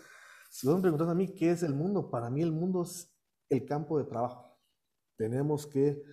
si 0.52 0.68
vos 0.68 0.76
me 0.76 0.84
preguntas 0.84 1.10
a 1.10 1.16
mí 1.16 1.34
qué 1.34 1.50
es 1.50 1.64
el 1.64 1.74
mundo, 1.74 2.12
para 2.12 2.30
mí 2.30 2.44
el 2.44 2.52
mundo 2.52 2.84
es 2.84 3.12
el 3.50 3.66
campo 3.66 3.98
de 3.98 4.06
trabajo. 4.06 4.60
Tenemos 5.18 5.66
que 5.66 6.04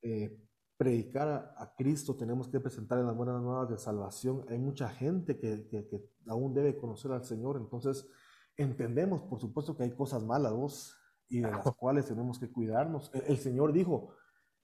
eh, 0.00 0.40
predicar 0.76 1.26
a, 1.26 1.54
a, 1.60 1.74
Cristo, 1.74 2.14
tenemos 2.14 2.46
que 2.46 2.60
presentar 2.60 2.98
las 2.98 3.16
buenas 3.16 3.42
nuevas 3.42 3.68
de 3.68 3.78
salvación. 3.78 4.46
Hay 4.48 4.60
mucha 4.60 4.88
gente 4.88 5.40
que, 5.40 5.66
que, 5.66 5.88
que 5.88 6.08
aún 6.28 6.54
debe 6.54 6.76
conocer 6.76 7.10
al 7.10 7.24
Señor, 7.24 7.56
entonces 7.56 8.08
entendemos, 8.56 9.22
por 9.22 9.40
supuesto, 9.40 9.76
que 9.76 9.82
hay 9.82 9.90
cosas 9.90 10.22
malas, 10.22 10.52
vos, 10.52 10.96
y 11.28 11.40
de 11.40 11.50
las 11.50 11.66
cuales 11.76 12.06
tenemos 12.06 12.38
que 12.38 12.48
cuidarnos. 12.48 13.10
El, 13.12 13.22
el 13.22 13.38
Señor 13.38 13.72
dijo, 13.72 14.14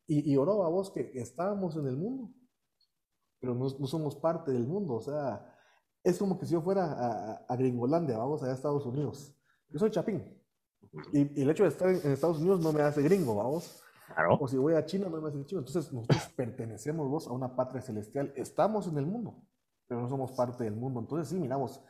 y, 0.08 0.32
y 0.32 0.36
oró 0.36 0.64
a 0.64 0.68
vos 0.68 0.90
que 0.90 1.12
estábamos 1.14 1.76
en 1.76 1.86
el 1.86 1.96
mundo, 1.96 2.32
pero 3.38 3.54
no, 3.54 3.68
no, 3.78 3.86
somos 3.86 4.16
parte 4.16 4.50
del 4.50 4.66
mundo. 4.66 4.94
O 4.94 5.00
sea, 5.02 5.54
es 6.02 6.18
como 6.18 6.38
que 6.38 6.46
si 6.46 6.54
yo 6.54 6.62
fuera 6.62 6.84
a, 6.84 7.32
a 7.46 7.56
Gringolandia, 7.56 8.16
vamos 8.16 8.42
allá 8.42 8.52
a 8.52 8.54
Estados 8.54 8.86
Unidos. 8.86 9.36
Yo 9.68 9.78
soy 9.78 9.90
Chapín. 9.90 10.34
Y, 11.12 11.38
y, 11.38 11.42
el 11.42 11.50
hecho 11.50 11.64
de 11.64 11.68
estar 11.68 11.88
en, 11.90 12.00
en, 12.02 12.12
Estados 12.12 12.38
Unidos 12.38 12.60
no 12.60 12.72
me 12.72 12.80
hace 12.80 13.02
gringo, 13.02 13.36
vamos. 13.36 13.82
Claro. 14.06 14.38
O 14.40 14.48
si 14.48 14.56
voy 14.56 14.74
a 14.74 14.86
China 14.86 15.08
no 15.10 15.20
me 15.20 15.28
hace 15.28 15.44
chino. 15.44 15.60
Entonces 15.60 15.92
nosotros 15.92 16.32
pertenecemos 16.36 17.06
vos 17.08 17.28
a 17.28 17.32
una 17.32 17.54
patria 17.54 17.82
celestial. 17.82 18.32
Estamos 18.34 18.86
en 18.86 18.96
el 18.96 19.06
mundo, 19.06 19.42
pero 19.86 20.00
no 20.00 20.08
somos 20.08 20.32
parte 20.32 20.64
del 20.64 20.74
mundo. 20.74 21.00
Entonces 21.00 21.28
sí, 21.28 21.38
miramos, 21.38 21.82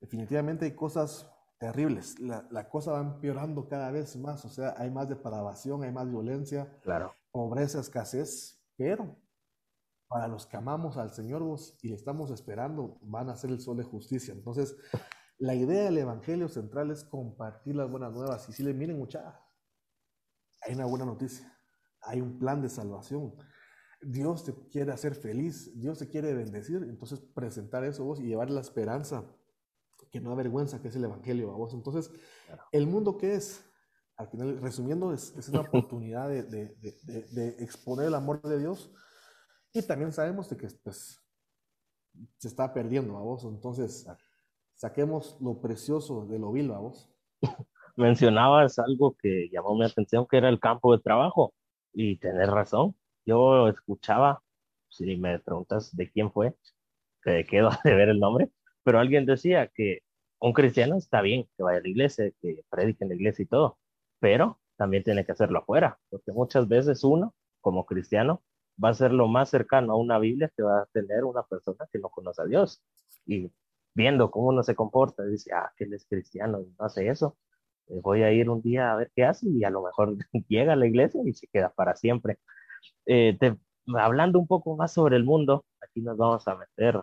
definitivamente 0.00 0.64
hay 0.64 0.74
cosas 0.74 1.30
terribles. 1.58 2.18
La, 2.18 2.46
la, 2.50 2.70
cosa 2.70 2.92
va 2.92 3.00
empeorando 3.00 3.68
cada 3.68 3.90
vez 3.90 4.16
más, 4.16 4.44
o 4.46 4.48
sea, 4.48 4.74
hay 4.78 4.90
más 4.90 5.08
depravación, 5.08 5.82
hay 5.82 5.92
más 5.92 6.08
violencia, 6.08 6.72
claro. 6.82 7.12
Pobreza, 7.38 7.78
escasez, 7.78 8.60
pero 8.76 9.16
para 10.08 10.26
los 10.26 10.44
que 10.44 10.56
amamos 10.56 10.96
al 10.96 11.12
Señor 11.12 11.40
vos 11.44 11.78
y 11.82 11.88
le 11.88 11.94
estamos 11.94 12.32
esperando, 12.32 12.98
van 13.00 13.30
a 13.30 13.36
ser 13.36 13.50
el 13.50 13.60
sol 13.60 13.76
de 13.76 13.84
justicia. 13.84 14.34
Entonces, 14.34 14.76
la 15.38 15.54
idea 15.54 15.84
del 15.84 15.98
Evangelio 15.98 16.48
central 16.48 16.90
es 16.90 17.04
compartir 17.04 17.76
las 17.76 17.88
buenas 17.88 18.12
nuevas. 18.12 18.48
Y 18.48 18.52
si 18.52 18.64
le 18.64 18.74
miren, 18.74 18.98
mucha, 18.98 19.40
hay 20.62 20.74
una 20.74 20.86
buena 20.86 21.04
noticia, 21.04 21.56
hay 22.00 22.20
un 22.20 22.40
plan 22.40 22.60
de 22.60 22.70
salvación. 22.70 23.36
Dios 24.02 24.42
te 24.42 24.52
quiere 24.68 24.90
hacer 24.90 25.14
feliz, 25.14 25.78
Dios 25.78 26.00
te 26.00 26.08
quiere 26.08 26.34
bendecir, 26.34 26.82
entonces 26.82 27.20
presentar 27.20 27.84
eso 27.84 28.04
vos 28.04 28.18
y 28.18 28.24
llevar 28.24 28.50
la 28.50 28.62
esperanza 28.62 29.24
que 30.10 30.20
no 30.20 30.32
avergüenza, 30.32 30.82
que 30.82 30.88
es 30.88 30.96
el 30.96 31.04
Evangelio 31.04 31.52
a 31.52 31.56
vos. 31.56 31.72
Entonces. 31.72 32.10
¿el 32.72 32.88
mundo 32.88 33.16
qué 33.16 33.36
es? 33.36 33.64
Al 34.18 34.28
final, 34.28 34.60
resumiendo, 34.60 35.12
es, 35.12 35.34
es 35.36 35.48
una 35.48 35.60
oportunidad 35.60 36.28
de, 36.28 36.42
de, 36.42 36.74
de, 37.04 37.22
de, 37.30 37.48
exponer 37.62 38.08
el 38.08 38.14
amor 38.14 38.42
de 38.42 38.58
Dios 38.58 38.92
y 39.72 39.80
también 39.82 40.12
sabemos 40.12 40.50
de 40.50 40.56
que 40.56 40.66
pues, 40.82 41.22
se 42.36 42.48
está 42.48 42.74
perdiendo 42.74 43.16
a 43.16 43.20
vos. 43.20 43.44
Entonces, 43.44 44.06
saquemos 44.74 45.38
lo 45.40 45.60
precioso 45.60 46.26
de 46.26 46.38
lo 46.38 46.50
vil 46.52 46.70
a 46.72 46.78
vos. 46.78 47.08
Mencionabas 47.96 48.78
algo 48.78 49.16
que 49.20 49.48
llamó 49.52 49.76
mi 49.76 49.84
atención, 49.84 50.26
que 50.28 50.38
era 50.38 50.48
el 50.48 50.60
campo 50.60 50.96
de 50.96 51.02
trabajo. 51.02 51.54
Y 51.92 52.18
tenés 52.18 52.48
razón. 52.48 52.96
Yo 53.24 53.68
escuchaba, 53.68 54.42
si 54.88 55.16
me 55.16 55.38
preguntas 55.38 55.94
de 55.94 56.10
quién 56.10 56.32
fue, 56.32 56.54
que 57.22 57.44
quedo 57.44 57.70
de 57.84 57.94
ver 57.94 58.08
el 58.08 58.20
nombre, 58.20 58.50
pero 58.82 58.98
alguien 58.98 59.26
decía 59.26 59.68
que 59.68 60.00
un 60.40 60.52
cristiano 60.52 60.96
está 60.96 61.20
bien 61.20 61.48
que 61.56 61.62
vaya 61.62 61.78
a 61.78 61.82
la 61.82 61.88
iglesia, 61.88 62.30
que 62.40 62.64
predique 62.70 63.04
en 63.04 63.10
la 63.10 63.16
iglesia 63.16 63.42
y 63.42 63.46
todo, 63.46 63.78
pero 64.20 64.58
también 64.76 65.02
tiene 65.04 65.24
que 65.24 65.32
hacerlo 65.32 65.60
afuera, 65.60 65.98
porque 66.10 66.32
muchas 66.32 66.68
veces 66.68 67.04
uno, 67.04 67.34
como 67.60 67.86
cristiano, 67.86 68.42
va 68.82 68.90
a 68.90 68.94
ser 68.94 69.12
lo 69.12 69.28
más 69.28 69.50
cercano 69.50 69.92
a 69.92 69.96
una 69.96 70.18
Biblia 70.18 70.52
que 70.56 70.62
va 70.62 70.82
a 70.82 70.86
tener 70.92 71.24
una 71.24 71.42
persona 71.42 71.88
que 71.92 71.98
no 71.98 72.08
conoce 72.10 72.42
a 72.42 72.44
Dios. 72.46 72.82
Y 73.26 73.50
viendo 73.94 74.30
cómo 74.30 74.48
uno 74.48 74.62
se 74.62 74.76
comporta, 74.76 75.24
dice, 75.24 75.52
ah, 75.52 75.72
que 75.76 75.84
él 75.84 75.94
es 75.94 76.06
cristiano 76.06 76.60
y 76.60 76.66
no 76.78 76.84
hace 76.84 77.08
eso, 77.08 77.36
eh, 77.88 78.00
voy 78.02 78.22
a 78.22 78.32
ir 78.32 78.48
un 78.50 78.62
día 78.62 78.92
a 78.92 78.96
ver 78.96 79.10
qué 79.14 79.24
hace 79.24 79.48
y 79.48 79.64
a 79.64 79.70
lo 79.70 79.82
mejor 79.82 80.16
llega 80.48 80.74
a 80.74 80.76
la 80.76 80.86
iglesia 80.86 81.20
y 81.24 81.34
se 81.34 81.48
queda 81.48 81.70
para 81.70 81.96
siempre. 81.96 82.38
Eh, 83.06 83.36
te, 83.40 83.56
hablando 83.96 84.38
un 84.38 84.46
poco 84.46 84.76
más 84.76 84.92
sobre 84.92 85.16
el 85.16 85.24
mundo, 85.24 85.64
aquí 85.80 86.00
nos 86.00 86.16
vamos 86.16 86.46
a 86.48 86.56
meter 86.56 87.02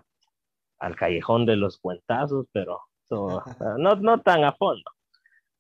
al 0.79 0.95
callejón 0.95 1.45
de 1.45 1.55
los 1.55 1.77
cuentazos, 1.79 2.47
pero 2.51 2.81
so, 3.03 3.43
no, 3.79 3.95
no 3.95 4.21
tan 4.21 4.43
a 4.43 4.53
fondo. 4.53 4.89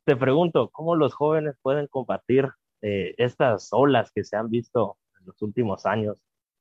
Te 0.05 0.15
pregunto, 0.15 0.69
¿cómo 0.71 0.95
los 0.95 1.13
jóvenes 1.13 1.55
pueden 1.61 1.87
compartir 1.87 2.49
eh, 2.81 3.15
estas 3.17 3.69
olas 3.73 4.11
que 4.13 4.23
se 4.23 4.35
han 4.37 4.49
visto 4.49 4.97
en 5.19 5.25
los 5.27 5.41
últimos 5.41 5.85
años 5.85 6.17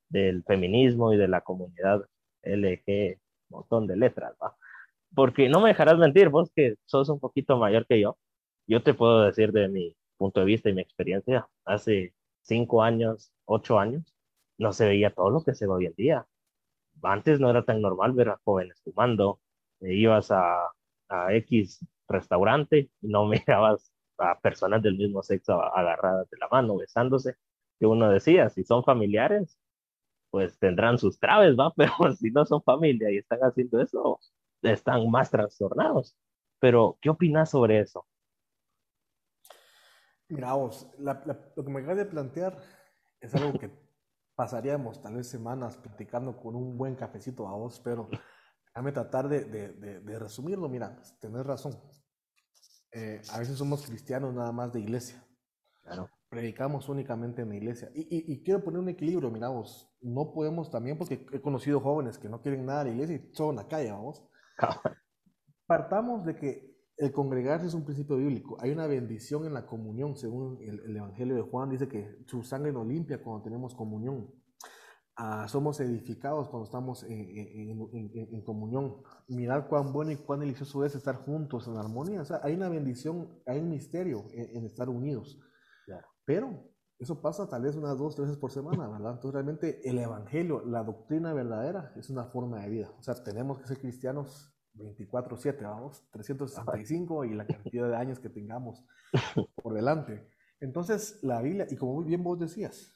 del 0.08 0.42
feminismo 0.44 1.12
y 1.12 1.16
de 1.16 1.28
la 1.28 1.42
comunidad 1.42 2.06
LG, 2.42 3.18
montón 3.50 3.86
de 3.86 3.96
letras, 3.96 4.34
¿va? 4.42 4.56
Porque 5.14 5.48
no 5.48 5.60
me 5.60 5.68
dejarás 5.70 5.98
mentir, 5.98 6.28
vos 6.30 6.50
que 6.54 6.76
sos 6.86 7.08
un 7.08 7.20
poquito 7.20 7.58
mayor 7.58 7.86
que 7.86 8.00
yo, 8.00 8.18
yo 8.66 8.82
te 8.82 8.94
puedo 8.94 9.22
decir 9.24 9.52
de 9.52 9.68
mi 9.68 9.96
punto 10.16 10.40
de 10.40 10.46
vista 10.46 10.70
y 10.70 10.74
mi 10.74 10.82
experiencia, 10.82 11.48
hace 11.64 12.14
cinco 12.42 12.82
años, 12.82 13.32
ocho 13.44 13.78
años, 13.78 14.14
no 14.58 14.72
se 14.72 14.86
veía 14.86 15.10
todo 15.14 15.30
lo 15.30 15.44
que 15.44 15.54
se 15.54 15.66
ve 15.66 15.72
hoy 15.72 15.86
en 15.86 15.94
día 15.94 16.26
antes 17.02 17.40
no 17.40 17.50
era 17.50 17.64
tan 17.64 17.80
normal 17.80 18.12
ver 18.12 18.30
a 18.30 18.40
jóvenes 18.44 18.80
fumando, 18.82 19.40
eh, 19.80 19.94
ibas 19.94 20.30
a, 20.30 20.70
a, 21.08 21.34
X 21.34 21.84
restaurante 22.08 22.90
y 23.00 23.08
no 23.08 23.26
mirabas 23.26 23.92
a 24.18 24.38
personas 24.40 24.82
del 24.82 24.96
mismo 24.96 25.22
sexo 25.22 25.60
agarradas 25.60 26.28
de 26.30 26.38
la 26.38 26.48
mano, 26.48 26.76
besándose, 26.76 27.36
que 27.78 27.86
uno 27.86 28.10
decía, 28.10 28.48
si 28.50 28.64
son 28.64 28.84
familiares, 28.84 29.58
pues 30.30 30.58
tendrán 30.58 30.98
sus 30.98 31.18
traves, 31.18 31.56
¿va? 31.58 31.72
Pero 31.76 32.12
si 32.16 32.30
no 32.30 32.44
son 32.44 32.62
familia 32.62 33.10
y 33.10 33.18
están 33.18 33.40
haciendo 33.40 33.80
eso, 33.80 34.20
están 34.62 35.10
más 35.10 35.30
trastornados. 35.30 36.16
Pero, 36.60 36.98
¿qué 37.00 37.10
opinas 37.10 37.50
sobre 37.50 37.80
eso? 37.80 38.06
Mira, 40.28 40.54
lo 40.56 41.64
que 41.64 41.70
me 41.70 41.80
acabas 41.80 41.98
de 41.98 42.06
plantear 42.06 42.56
es 43.20 43.34
algo 43.34 43.58
que 43.58 43.70
pasaríamos 44.34 45.00
tal 45.00 45.14
vez 45.14 45.28
semanas 45.28 45.76
platicando 45.76 46.36
con 46.36 46.56
un 46.56 46.76
buen 46.76 46.94
cafecito 46.94 47.46
a 47.46 47.52
vos, 47.52 47.80
pero 47.84 48.08
déjame 48.74 48.92
tratar 48.92 49.28
de, 49.28 49.44
de, 49.44 49.68
de, 49.74 50.00
de 50.00 50.18
resumirlo. 50.18 50.68
Mira, 50.68 51.00
tenés 51.20 51.46
razón. 51.46 51.78
Eh, 52.90 53.22
a 53.32 53.38
veces 53.38 53.56
somos 53.56 53.86
cristianos 53.86 54.34
nada 54.34 54.50
más 54.50 54.72
de 54.72 54.80
iglesia. 54.80 55.24
Claro. 55.82 56.10
Predicamos 56.28 56.88
únicamente 56.88 57.42
en 57.42 57.50
la 57.50 57.56
iglesia. 57.56 57.90
Y, 57.94 58.02
y, 58.02 58.32
y, 58.32 58.42
quiero 58.42 58.64
poner 58.64 58.80
un 58.80 58.88
equilibrio, 58.88 59.30
mira 59.30 59.48
vos, 59.48 59.88
no 60.00 60.32
podemos 60.32 60.70
también, 60.70 60.98
porque 60.98 61.24
he 61.32 61.40
conocido 61.40 61.80
jóvenes 61.80 62.18
que 62.18 62.28
no 62.28 62.40
quieren 62.40 62.66
nada 62.66 62.82
de 62.82 62.90
la 62.90 62.96
iglesia 62.96 63.16
y 63.16 63.34
son 63.34 63.50
en 63.50 63.56
la 63.56 63.68
calle, 63.68 63.92
vamos. 63.92 64.24
Partamos 65.66 66.24
de 66.24 66.34
que 66.34 66.74
el 66.96 67.12
congregarse 67.12 67.66
es 67.66 67.74
un 67.74 67.84
principio 67.84 68.16
bíblico. 68.16 68.56
Hay 68.60 68.70
una 68.70 68.88
bendición 68.88 69.44
en 69.44 69.54
la 69.54 69.66
comunión, 69.66 70.16
según 70.16 70.58
el, 70.60 70.80
el 70.80 70.96
Evangelio 70.96 71.36
de 71.36 71.42
Juan, 71.42 71.70
dice 71.70 71.86
que 71.86 72.18
su 72.26 72.42
sangre 72.42 72.72
nos 72.72 72.86
limpia 72.86 73.22
cuando 73.22 73.44
tenemos 73.44 73.74
comunión. 73.74 74.32
Ah, 75.16 75.46
somos 75.48 75.78
edificados 75.80 76.48
cuando 76.48 76.64
estamos 76.64 77.04
en, 77.04 77.12
en, 77.12 77.88
en, 77.92 78.10
en, 78.34 78.42
comunión. 78.42 78.96
Mirar 79.28 79.68
cuán 79.68 79.92
bueno 79.92 80.10
y 80.10 80.16
cuán 80.16 80.40
delicioso 80.40 80.84
es 80.84 80.94
estar 80.96 81.16
juntos 81.16 81.68
en 81.68 81.76
armonía. 81.76 82.22
O 82.22 82.24
sea, 82.24 82.40
hay 82.42 82.54
una 82.54 82.68
bendición, 82.68 83.28
hay 83.46 83.60
un 83.60 83.70
misterio 83.70 84.26
en, 84.32 84.64
estar 84.66 84.88
unidos. 84.88 85.38
Claro. 85.84 86.08
Pero 86.24 86.68
Eso 86.98 87.20
pasa 87.20 87.48
tal 87.48 87.62
vez 87.62 87.76
unas 87.76 87.98
dos, 87.98 88.14
tres 88.14 88.28
veces 88.28 88.40
por 88.40 88.50
semana, 88.52 88.88
¿verdad? 88.88 89.12
Entonces 89.14 89.34
realmente 89.34 89.88
el 89.88 89.98
Evangelio, 89.98 90.64
la 90.64 90.82
doctrina 90.84 91.32
verdadera, 91.32 91.92
es 91.96 92.10
una 92.10 92.24
forma 92.26 92.60
de 92.62 92.70
vida. 92.70 92.92
O 92.98 93.02
sea, 93.02 93.14
tenemos 93.22 93.58
que 93.58 93.66
ser 93.66 93.78
cristianos 93.78 94.52
24/7, 94.74 95.62
vamos, 95.62 96.08
365 96.12 97.24
y 97.24 97.34
la 97.34 97.46
cantidad 97.46 97.88
de 97.88 97.96
años 97.96 98.18
que 98.20 98.30
tengamos 98.30 98.84
por 99.62 99.74
delante. 99.74 100.26
Entonces, 100.60 101.18
la 101.22 101.42
Biblia, 101.42 101.66
y 101.70 101.76
como 101.76 101.94
muy 101.94 102.04
bien 102.04 102.22
vos 102.22 102.38
decías, 102.38 102.92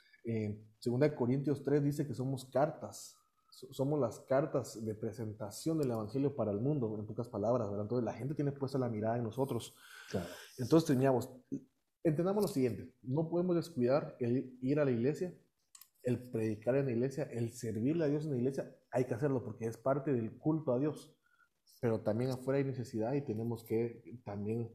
en 0.85 0.99
2 1.01 1.13
Corintios 1.13 1.63
3 1.63 1.83
dice 1.83 2.07
que 2.07 2.15
somos 2.15 2.45
cartas, 2.47 3.17
somos 3.51 3.99
las 3.99 4.21
cartas 4.21 4.85
de 4.85 4.95
presentación 4.95 5.79
del 5.79 5.91
Evangelio 5.91 6.35
para 6.35 6.51
el 6.51 6.61
mundo, 6.61 6.97
en 6.99 7.07
pocas 7.07 7.29
palabras, 7.29 7.69
¿verdad? 7.69 7.85
Entonces 7.85 8.05
la 8.05 8.13
gente 8.13 8.35
tiene 8.35 8.53
puesta 8.53 8.79
la 8.79 8.89
mirada 8.89 9.17
en 9.17 9.25
nosotros. 9.25 9.75
Entonces 10.59 10.87
teníamos, 10.87 11.31
entendamos 12.05 12.43
lo 12.43 12.49
siguiente, 12.49 12.93
no 13.03 13.29
podemos 13.29 13.57
descuidar 13.57 14.17
el 14.21 14.57
ir 14.61 14.79
a 14.81 14.85
la 14.85 14.91
iglesia, 14.91 15.35
el 16.03 16.31
predicar 16.31 16.77
en 16.77 16.87
la 16.87 16.93
iglesia, 16.93 17.25
el 17.25 17.53
servirle 17.53 18.05
a 18.05 18.09
Dios 18.09 18.25
en 18.25 18.31
la 18.31 18.37
iglesia, 18.37 18.75
hay 18.91 19.05
que 19.05 19.15
hacerlo 19.15 19.45
porque 19.45 19.67
es 19.67 19.77
parte 19.77 20.13
del 20.13 20.39
culto 20.39 20.73
a 20.73 20.79
Dios 20.79 21.15
pero 21.81 22.01
también 22.01 22.31
afuera 22.31 22.59
hay 22.59 22.65
necesidad 22.65 23.13
y 23.15 23.23
tenemos 23.23 23.65
que 23.65 24.03
también 24.25 24.71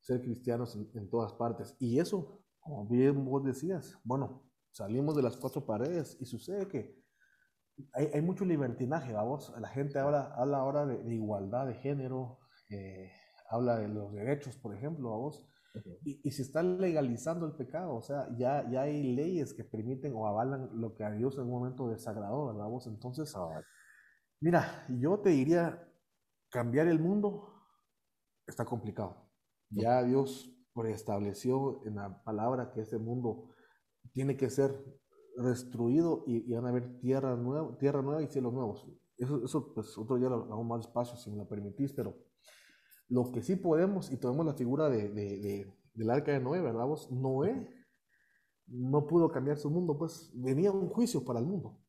ser 0.00 0.20
cristianos 0.20 0.76
en, 0.76 1.08
todas 1.08 1.32
partes. 1.32 1.76
Y 1.78 1.98
eso, 1.98 2.40
como 2.60 2.86
bien 2.86 3.24
vos 3.24 3.44
decías, 3.44 3.98
bueno, 4.04 4.47
salimos 4.78 5.16
de 5.16 5.22
las 5.22 5.36
cuatro 5.36 5.66
paredes 5.66 6.16
y 6.20 6.26
sucede 6.26 6.68
que 6.68 6.96
hay, 7.92 8.10
hay 8.14 8.22
mucho 8.22 8.44
libertinaje, 8.44 9.12
vamos, 9.12 9.52
la 9.58 9.68
gente 9.68 9.98
habla, 9.98 10.32
habla 10.36 10.58
ahora 10.58 10.86
de, 10.86 11.14
igualdad 11.14 11.66
de 11.66 11.74
género, 11.74 12.38
eh, 12.70 13.10
habla 13.50 13.78
de 13.78 13.88
los 13.88 14.12
derechos, 14.12 14.56
por 14.56 14.76
ejemplo, 14.76 15.10
vamos, 15.10 15.44
y, 16.04 16.20
y, 16.22 16.30
se 16.30 16.42
está 16.42 16.62
legalizando 16.62 17.46
el 17.46 17.52
pecado, 17.52 17.94
o 17.94 18.02
sea, 18.02 18.28
ya, 18.36 18.68
ya 18.70 18.82
hay 18.82 19.14
leyes 19.14 19.52
que 19.52 19.64
permiten 19.64 20.12
o 20.14 20.26
avalan 20.26 20.70
lo 20.80 20.94
que 20.94 21.04
a 21.04 21.10
Dios 21.10 21.36
en 21.36 21.44
un 21.44 21.50
momento 21.50 21.88
desagradó, 21.88 22.46
¿verdad? 22.46 22.66
Vos? 22.66 22.86
Entonces, 22.86 23.32
mira, 24.40 24.86
yo 24.88 25.20
te 25.20 25.30
diría, 25.30 25.88
cambiar 26.50 26.88
el 26.88 26.98
mundo 26.98 27.52
está 28.46 28.64
complicado. 28.64 29.30
Ya 29.70 30.02
Dios 30.02 30.50
preestableció 30.74 31.84
en 31.84 31.96
la 31.96 32.22
palabra 32.24 32.72
que 32.72 32.80
ese 32.80 32.98
mundo 32.98 33.54
tiene 34.18 34.36
que 34.36 34.50
ser 34.50 34.84
destruido 35.36 36.24
y, 36.26 36.52
van 36.52 36.66
a 36.66 36.70
haber 36.70 36.98
tierra 36.98 37.36
nueva, 37.36 37.78
tierra 37.78 38.02
nueva 38.02 38.20
y 38.20 38.26
cielos 38.26 38.52
nuevos. 38.52 38.84
Eso, 39.16 39.44
eso 39.44 39.72
pues 39.72 39.96
otro 39.96 40.16
día 40.16 40.28
lo 40.28 40.42
hago 40.42 40.64
más 40.64 40.80
despacio 40.80 41.16
si 41.16 41.30
me 41.30 41.36
lo 41.36 41.46
permitís, 41.46 41.92
pero 41.92 42.16
lo 43.10 43.30
que 43.30 43.42
sí 43.42 43.54
podemos, 43.54 44.10
y 44.10 44.16
tomemos 44.16 44.44
la 44.44 44.54
figura 44.54 44.90
de, 44.90 45.08
de, 45.10 45.72
del 45.94 46.10
arca 46.10 46.32
de 46.32 46.40
Noé, 46.40 46.60
¿verdad? 46.60 46.84
Vos? 46.84 47.12
Noé 47.12 47.68
no 48.66 49.06
pudo 49.06 49.30
cambiar 49.30 49.56
su 49.56 49.70
mundo, 49.70 49.96
pues 49.96 50.32
venía 50.34 50.72
un 50.72 50.88
juicio 50.88 51.24
para 51.24 51.38
el 51.38 51.46
mundo. 51.46 51.80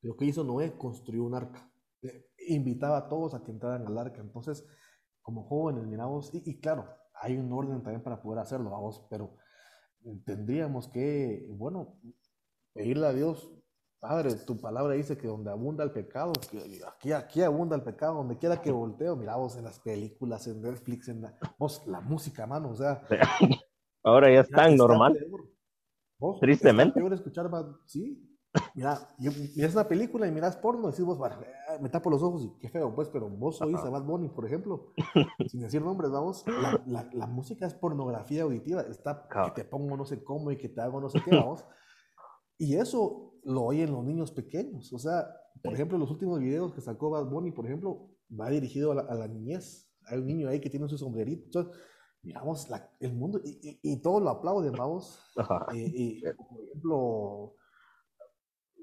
Lo 0.00 0.16
que 0.16 0.24
hizo 0.24 0.44
Noé 0.44 0.78
construyó 0.78 1.24
un 1.24 1.34
arca 1.34 1.70
invitaba 2.48 2.96
a 2.96 3.06
todos 3.06 3.34
a 3.34 3.42
que 3.42 3.50
entraran 3.50 3.86
al 3.86 3.98
arca. 3.98 4.22
Entonces, 4.22 4.66
como 5.20 5.44
jóvenes, 5.44 5.86
miramos, 5.86 6.32
y, 6.32 6.42
y 6.50 6.58
claro, 6.58 6.88
hay 7.20 7.36
un 7.36 7.52
orden 7.52 7.82
también 7.82 8.02
para 8.02 8.22
poder 8.22 8.38
hacerlo, 8.38 8.70
vamos, 8.70 9.06
pero 9.10 9.36
tendríamos 10.24 10.88
que, 10.88 11.46
bueno, 11.50 11.96
pedirle 12.72 13.06
a 13.06 13.12
Dios, 13.12 13.50
Padre, 14.04 14.34
tu 14.34 14.60
palabra 14.60 14.92
dice 14.92 15.16
que 15.16 15.26
donde 15.26 15.50
abunda 15.50 15.82
el 15.82 15.90
pecado, 15.90 16.32
que 16.50 16.82
aquí, 16.86 17.12
aquí 17.12 17.40
abunda 17.40 17.74
el 17.74 17.82
pecado, 17.82 18.16
donde 18.16 18.36
quiera 18.36 18.60
que 18.60 18.70
volteo, 18.70 19.16
miramos 19.16 19.56
en 19.56 19.64
las 19.64 19.80
películas, 19.80 20.46
en 20.46 20.60
Netflix, 20.60 21.08
en 21.08 21.22
la, 21.22 21.38
vos, 21.58 21.86
la 21.86 22.02
música, 22.02 22.46
mano, 22.46 22.70
o 22.70 22.74
sea. 22.74 23.00
Ahora 24.02 24.30
ya 24.30 24.40
es 24.40 24.50
tan 24.50 24.76
normal. 24.76 25.18
Tristemente. 26.38 27.00
Peor 27.00 27.14
escuchar 27.14 27.50
sí, 27.86 28.33
Mira, 28.74 29.08
miras 29.18 29.74
una 29.74 29.88
película 29.88 30.26
y 30.26 30.32
miras 30.32 30.56
porno 30.56 30.88
decís 30.88 31.04
vos, 31.04 31.18
eh, 31.18 31.78
me 31.80 31.88
tapo 31.88 32.08
los 32.08 32.22
ojos 32.22 32.44
y 32.44 32.58
qué 32.60 32.68
feo, 32.68 32.94
pues, 32.94 33.08
pero 33.08 33.28
vos 33.28 33.60
oís 33.62 33.78
a 33.78 33.90
Bad 33.90 34.04
Bunny, 34.04 34.28
por 34.28 34.46
ejemplo, 34.46 34.92
sin 35.48 35.60
decir 35.60 35.82
nombres, 35.82 36.10
vamos, 36.10 36.44
la, 36.46 36.82
la, 36.86 37.08
la, 37.12 37.26
música 37.26 37.66
es 37.66 37.74
pornografía 37.74 38.44
auditiva, 38.44 38.82
está 38.82 39.28
que 39.28 39.62
te 39.62 39.64
pongo 39.64 39.96
no 39.96 40.04
sé 40.04 40.22
cómo 40.22 40.50
y 40.52 40.56
que 40.56 40.68
te 40.68 40.80
hago 40.80 41.00
no 41.00 41.08
sé 41.08 41.20
qué, 41.24 41.34
vamos. 41.36 41.64
Y 42.56 42.76
eso 42.76 43.34
lo 43.42 43.64
oyen 43.64 43.90
los 43.90 44.04
niños 44.04 44.30
pequeños, 44.30 44.92
o 44.92 44.98
sea, 44.98 45.26
por 45.62 45.72
ejemplo, 45.72 45.98
los 45.98 46.10
últimos 46.10 46.40
videos 46.40 46.72
que 46.72 46.80
sacó 46.80 47.10
Bad 47.10 47.26
Bunny, 47.26 47.50
por 47.50 47.66
ejemplo, 47.66 48.10
va 48.38 48.50
dirigido 48.50 48.92
a 48.92 48.96
la, 48.96 49.02
a 49.02 49.14
la 49.14 49.28
niñez. 49.28 49.90
Hay 50.06 50.18
un 50.18 50.26
niño 50.26 50.48
ahí 50.48 50.60
que 50.60 50.68
tiene 50.68 50.88
su 50.88 50.98
sombrerito. 50.98 51.44
Entonces, 51.46 51.74
miramos 52.22 52.68
el 53.00 53.14
mundo 53.14 53.40
y, 53.44 53.80
y, 53.82 53.92
y, 53.92 54.02
todo 54.02 54.20
lo 54.20 54.30
aplauden, 54.30 54.72
vamos. 54.72 55.18
Y, 55.72 56.18
y, 56.18 56.20
por 56.20 56.62
ejemplo, 56.62 57.54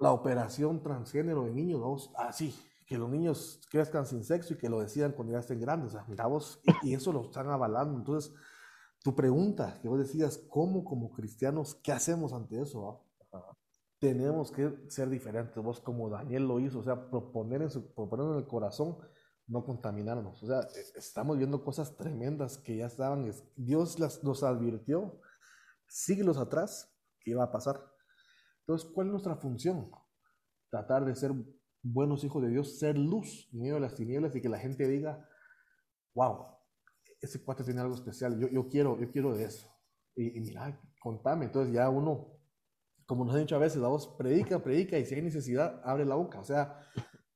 la 0.01 0.11
operación 0.11 0.81
transgénero 0.81 1.45
de 1.45 1.53
niños, 1.53 1.79
vamos, 1.79 2.11
así, 2.17 2.53
ah, 2.57 2.83
que 2.87 2.97
los 2.97 3.09
niños 3.09 3.61
crezcan 3.69 4.05
sin 4.05 4.23
sexo 4.23 4.53
y 4.53 4.57
que 4.57 4.67
lo 4.67 4.81
decidan 4.81 5.11
cuando 5.11 5.33
ya 5.33 5.39
estén 5.39 5.61
grandes, 5.61 5.89
o 5.89 5.91
sea, 5.91 6.05
mira 6.07 6.25
vos, 6.25 6.59
y, 6.81 6.93
eso 6.93 7.13
lo 7.13 7.21
están 7.21 7.49
avalando. 7.49 7.99
Entonces, 7.99 8.33
tu 9.03 9.15
pregunta, 9.15 9.79
que 9.79 9.87
vos 9.87 9.99
decías, 9.99 10.39
¿cómo 10.49 10.83
como 10.83 11.11
cristianos, 11.11 11.75
qué 11.75 11.91
hacemos 11.91 12.33
ante 12.33 12.59
eso? 12.59 13.05
Tenemos 13.99 14.51
que 14.51 14.75
ser 14.89 15.07
diferentes, 15.07 15.55
vos 15.63 15.79
como 15.79 16.09
Daniel 16.09 16.47
lo 16.47 16.59
hizo, 16.59 16.79
o 16.79 16.83
sea, 16.83 17.09
proponer 17.09 17.61
en, 17.61 17.69
su, 17.69 17.93
proponer 17.93 18.25
en 18.25 18.37
el 18.37 18.47
corazón 18.47 18.97
no 19.45 19.63
contaminarnos. 19.63 20.41
O 20.41 20.47
sea, 20.47 20.61
e, 20.61 20.97
estamos 20.97 21.37
viendo 21.37 21.63
cosas 21.63 21.95
tremendas 21.95 22.57
que 22.57 22.77
ya 22.77 22.87
estaban, 22.87 23.31
Dios 23.55 23.99
las, 23.99 24.23
nos 24.23 24.41
advirtió 24.41 25.21
siglos 25.87 26.37
atrás 26.37 26.91
que 27.19 27.31
iba 27.31 27.43
a 27.43 27.51
pasar. 27.51 27.90
Entonces, 28.61 28.89
¿cuál 28.93 29.07
es 29.07 29.11
nuestra 29.11 29.35
función? 29.35 29.91
Tratar 30.69 31.05
de 31.05 31.15
ser 31.15 31.33
buenos 31.83 32.23
hijos 32.23 32.41
de 32.41 32.49
Dios, 32.49 32.77
ser 32.79 32.97
luz 32.97 33.49
en 33.51 33.59
medio 33.59 33.75
de 33.75 33.81
las 33.81 33.95
tinieblas 33.95 34.35
y 34.35 34.41
que 34.41 34.49
la 34.49 34.59
gente 34.59 34.87
diga, 34.87 35.27
wow, 36.13 36.47
ese 37.19 37.43
cuate 37.43 37.63
tiene 37.63 37.81
algo 37.81 37.95
especial, 37.95 38.37
yo, 38.39 38.47
yo 38.49 38.67
quiero, 38.67 38.99
yo 38.99 39.11
quiero 39.11 39.33
de 39.35 39.45
eso. 39.45 39.67
Y, 40.15 40.39
mira, 40.39 40.79
contame. 40.99 41.45
Entonces 41.45 41.73
ya 41.73 41.89
uno, 41.89 42.39
como 43.05 43.25
nos 43.25 43.35
han 43.35 43.41
dicho 43.41 43.55
a 43.55 43.59
veces, 43.59 43.81
la 43.81 43.87
voz 43.87 44.07
predica, 44.17 44.61
predica 44.61 44.97
y 44.97 45.05
si 45.05 45.15
hay 45.15 45.21
necesidad, 45.21 45.81
abre 45.83 46.05
la 46.05 46.15
boca. 46.15 46.39
O 46.39 46.43
sea, 46.43 46.79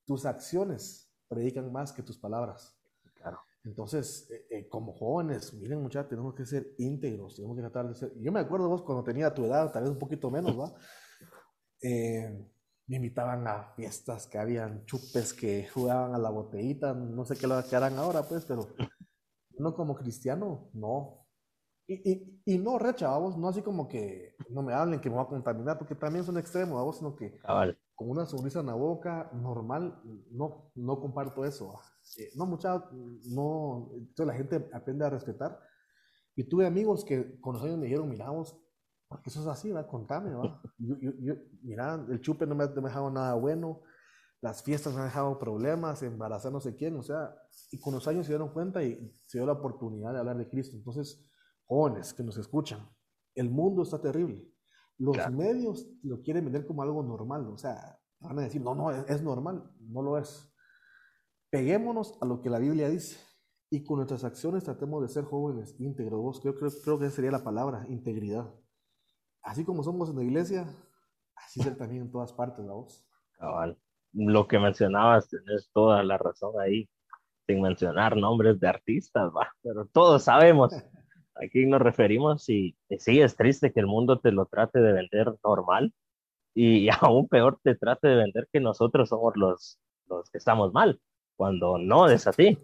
tus 0.05 0.25
acciones 0.25 1.13
predican 1.27 1.71
más 1.71 1.93
que 1.93 2.03
tus 2.03 2.17
palabras. 2.17 2.77
Claro. 3.15 3.39
Entonces, 3.63 4.29
eh, 4.29 4.47
eh, 4.49 4.67
como 4.67 4.93
jóvenes, 4.93 5.53
miren 5.53 5.81
muchachos, 5.81 6.09
tenemos 6.09 6.35
que 6.35 6.45
ser 6.45 6.73
íntegros, 6.77 7.35
tenemos 7.35 7.55
que 7.55 7.61
tratar 7.61 7.87
de 7.87 7.95
ser... 7.95 8.13
Yo 8.19 8.31
me 8.31 8.39
acuerdo 8.39 8.69
vos 8.69 8.83
cuando 8.83 9.03
tenía 9.03 9.33
tu 9.33 9.45
edad, 9.45 9.71
tal 9.71 9.83
vez 9.83 9.91
un 9.91 9.99
poquito 9.99 10.29
menos, 10.29 10.59
¿va? 10.59 10.73
Eh, 11.87 12.51
me 12.87 12.95
invitaban 12.95 13.47
a 13.47 13.73
fiestas 13.75 14.25
que 14.25 14.39
habían 14.39 14.85
chupes 14.85 15.33
que 15.33 15.67
jugaban 15.67 16.15
a 16.15 16.17
la 16.17 16.31
botellita, 16.31 16.93
no 16.93 17.25
sé 17.25 17.35
qué 17.35 17.45
lo 17.45 17.63
que 17.63 17.75
harán 17.75 17.97
ahora, 17.99 18.23
pues, 18.23 18.43
pero 18.45 18.67
no 19.59 19.75
como 19.75 19.95
cristiano, 19.95 20.69
no. 20.73 21.27
Y, 21.87 22.11
y, 22.11 22.41
y 22.45 22.57
no 22.57 22.79
recha, 22.79 23.09
vamos, 23.09 23.37
no 23.37 23.47
así 23.47 23.61
como 23.61 23.87
que 23.87 24.35
no 24.49 24.63
me 24.63 24.73
hablen 24.73 24.99
que 24.99 25.11
me 25.11 25.15
va 25.15 25.23
a 25.23 25.27
contaminar, 25.27 25.77
porque 25.77 25.93
también 25.93 26.25
son 26.25 26.39
extremos, 26.39 26.75
vamos, 26.75 26.97
sino 26.97 27.15
que 27.15 27.39
con 27.93 28.09
una 28.09 28.25
sonrisa 28.25 28.61
en 28.61 28.65
la 28.65 28.73
boca, 28.73 29.29
normal, 29.33 30.01
no, 30.31 30.71
no 30.73 30.99
comparto 30.99 31.45
eso. 31.45 31.79
Eh, 32.17 32.31
no, 32.35 32.47
mucha, 32.47 32.83
no, 33.29 33.91
entonces 33.93 34.25
la 34.25 34.33
gente 34.33 34.69
aprende 34.73 35.05
a 35.05 35.09
respetar. 35.11 35.59
Y 36.35 36.43
tuve 36.45 36.65
amigos 36.65 37.05
que 37.05 37.39
con 37.39 37.53
los 37.53 37.63
años 37.63 37.77
me 37.77 37.85
dijeron, 37.85 38.09
miramos, 38.09 38.57
porque 39.07 39.29
eso 39.29 39.41
es 39.41 39.47
así, 39.47 39.71
¿va? 39.71 39.87
Contame, 39.87 40.33
¿va? 40.33 40.61
Yo, 40.77 40.95
yo, 40.99 41.11
yo, 41.19 41.33
mira, 41.61 42.05
el 42.09 42.21
chupe 42.21 42.45
no 42.45 42.55
me, 42.55 42.63
ha 42.63 42.67
dejado 42.67 43.09
nada 43.11 43.35
bueno, 43.35 43.81
las 44.41 44.63
fiestas 44.63 44.93
me 44.93 45.01
han 45.01 45.07
dejado 45.07 45.37
problemas, 45.39 46.01
embarazar 46.03 46.51
no 46.51 46.59
sé 46.59 46.75
quién, 46.75 46.95
o 46.97 47.03
sea, 47.03 47.35
y 47.71 47.79
con 47.79 47.93
los 47.93 48.07
años 48.07 48.25
se 48.25 48.31
dieron 48.33 48.49
cuenta 48.49 48.83
y 48.83 49.15
se 49.25 49.37
dio 49.37 49.45
la 49.45 49.53
oportunidad 49.53 50.13
de 50.13 50.19
hablar 50.19 50.37
de 50.37 50.49
Cristo. 50.49 50.75
Entonces, 50.75 51.25
jóvenes 51.65 52.13
que 52.13 52.23
nos 52.23 52.37
escuchan, 52.37 52.89
el 53.35 53.49
mundo 53.49 53.83
está 53.83 54.01
terrible. 54.01 54.51
Los 54.97 55.17
medios 55.31 55.87
lo 56.03 56.21
quieren 56.21 56.45
vender 56.45 56.65
como 56.65 56.81
algo 56.81 57.03
normal, 57.03 57.47
o 57.47 57.57
sea, 57.57 57.99
van 58.19 58.39
a 58.39 58.43
decir, 58.43 58.61
no, 58.61 58.73
no, 58.75 58.91
es, 58.91 59.05
es 59.09 59.21
normal, 59.21 59.71
no 59.79 60.01
lo 60.01 60.17
es. 60.17 60.51
Peguémonos 61.49 62.17
a 62.21 62.25
lo 62.25 62.41
que 62.41 62.49
la 62.49 62.59
Biblia 62.59 62.89
dice 62.89 63.17
y 63.69 63.83
con 63.83 63.97
nuestras 63.97 64.23
acciones 64.23 64.63
tratemos 64.63 65.01
de 65.01 65.09
ser 65.09 65.25
jóvenes 65.25 65.75
íntegros. 65.79 66.39
Creo, 66.41 66.55
creo, 66.55 66.71
creo 66.83 66.99
que 66.99 67.05
esa 67.05 67.15
sería 67.15 67.31
la 67.31 67.43
palabra, 67.43 67.85
integridad 67.89 68.53
así 69.45 69.63
como 69.63 69.83
somos 69.83 70.09
en 70.09 70.17
la 70.17 70.23
iglesia, 70.23 70.67
así 71.35 71.61
ser 71.61 71.77
también 71.77 72.03
en 72.03 72.11
todas 72.11 72.33
partes, 72.33 72.65
voz. 72.67 73.05
Cabal. 73.37 73.77
Lo 74.13 74.47
que 74.47 74.59
mencionabas, 74.59 75.29
tienes 75.29 75.69
toda 75.73 76.03
la 76.03 76.17
razón 76.17 76.53
ahí, 76.59 76.89
sin 77.45 77.61
mencionar 77.61 78.17
nombres 78.17 78.59
de 78.59 78.67
artistas, 78.67 79.31
va, 79.35 79.53
pero 79.61 79.85
todos 79.85 80.23
sabemos 80.23 80.73
a 81.35 81.47
quién 81.51 81.69
nos 81.69 81.81
referimos 81.81 82.49
y, 82.49 82.75
sí, 82.97 83.21
es 83.21 83.35
triste 83.35 83.71
que 83.71 83.79
el 83.79 83.87
mundo 83.87 84.19
te 84.19 84.31
lo 84.31 84.47
trate 84.47 84.79
de 84.79 84.93
vender 84.93 85.33
normal 85.43 85.93
y, 86.53 86.89
aún 87.01 87.27
peor 87.27 87.59
te 87.61 87.75
trate 87.75 88.07
de 88.07 88.15
vender 88.15 88.47
que 88.51 88.59
nosotros 88.59 89.09
somos 89.09 89.33
los, 89.35 89.79
los 90.07 90.29
que 90.29 90.37
estamos 90.39 90.73
mal, 90.73 90.99
cuando 91.35 91.77
no 91.77 92.09
es 92.09 92.25
así, 92.27 92.57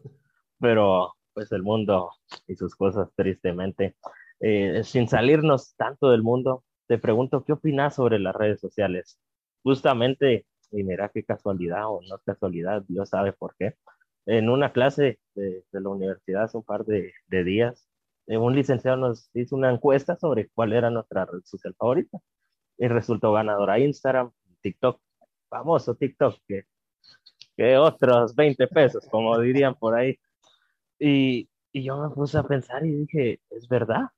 pero 0.59 1.13
pues 1.33 1.51
el 1.51 1.63
mundo 1.63 2.11
y 2.47 2.55
sus 2.55 2.75
cosas 2.75 3.09
tristemente. 3.15 3.95
Eh, 4.39 4.83
sin 4.83 5.07
salirnos 5.07 5.75
tanto 5.75 6.09
del 6.09 6.23
mundo, 6.23 6.63
te 6.87 6.97
pregunto, 6.97 7.43
¿qué 7.43 7.53
opinas 7.53 7.95
sobre 7.95 8.19
las 8.19 8.35
redes 8.35 8.59
sociales? 8.59 9.19
Justamente, 9.63 10.45
y 10.71 10.83
mira 10.83 11.09
qué 11.09 11.23
casualidad 11.23 11.87
o 11.87 12.01
no 12.01 12.17
casualidad, 12.25 12.83
Dios 12.87 13.09
sabe 13.09 13.33
por 13.33 13.55
qué. 13.55 13.75
En 14.25 14.49
una 14.49 14.71
clase 14.71 15.19
de, 15.35 15.63
la 15.71 15.89
universidad 15.89 16.43
hace 16.43 16.57
un 16.57 16.63
par 16.63 16.85
de, 16.85 17.13
días, 17.29 17.87
eh, 18.27 18.37
un 18.37 18.55
licenciado 18.55 18.97
nos 18.97 19.29
hizo 19.33 19.55
una 19.55 19.71
encuesta 19.71 20.15
sobre 20.17 20.49
cuál 20.49 20.73
era 20.73 20.89
nuestra 20.89 21.25
red 21.25 21.41
social 21.43 21.75
favorita 21.77 22.19
y 22.77 22.87
resultó 22.87 23.33
ganadora 23.33 23.79
Instagram, 23.79 24.31
TikTok, 24.61 24.99
famoso 25.49 25.95
TikTok, 25.95 26.35
que, 26.47 26.65
que 27.57 27.77
otros 27.77 28.35
20 28.35 28.67
pesos, 28.67 29.07
como 29.09 29.37
dirían 29.39 29.75
por 29.75 29.95
ahí. 29.95 30.17
Y, 30.99 31.49
y 31.71 31.83
yo 31.83 31.97
me 31.97 32.09
puse 32.13 32.37
a 32.37 32.43
pensar 32.43 32.85
y 32.85 32.91
dije, 32.91 33.39
es 33.49 33.67
verdad, 33.67 34.09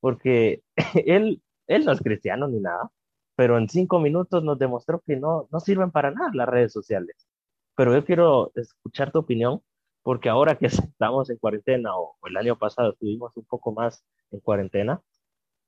porque 0.00 0.62
él, 1.06 1.42
él 1.68 1.84
no 1.84 1.92
es 1.92 2.00
cristiano 2.00 2.48
ni 2.48 2.60
nada, 2.60 2.90
pero 3.36 3.56
en 3.58 3.68
cinco 3.68 4.00
minutos 4.00 4.42
nos 4.42 4.58
demostró 4.58 5.00
que 5.06 5.16
no, 5.16 5.48
no 5.52 5.60
sirven 5.60 5.92
para 5.92 6.10
nada 6.10 6.30
las 6.34 6.48
redes 6.48 6.72
sociales. 6.72 7.28
Pero 7.76 7.94
yo 7.94 8.04
quiero 8.04 8.50
escuchar 8.56 9.12
tu 9.12 9.20
opinión, 9.20 9.62
porque 10.02 10.28
ahora 10.28 10.58
que 10.58 10.66
estamos 10.66 11.30
en 11.30 11.36
cuarentena 11.38 11.96
o, 11.96 12.16
el 12.26 12.36
año 12.36 12.58
pasado 12.58 12.90
estuvimos 12.92 13.36
un 13.36 13.44
poco 13.44 13.72
más 13.72 14.04
en 14.32 14.40
cuarentena, 14.40 15.00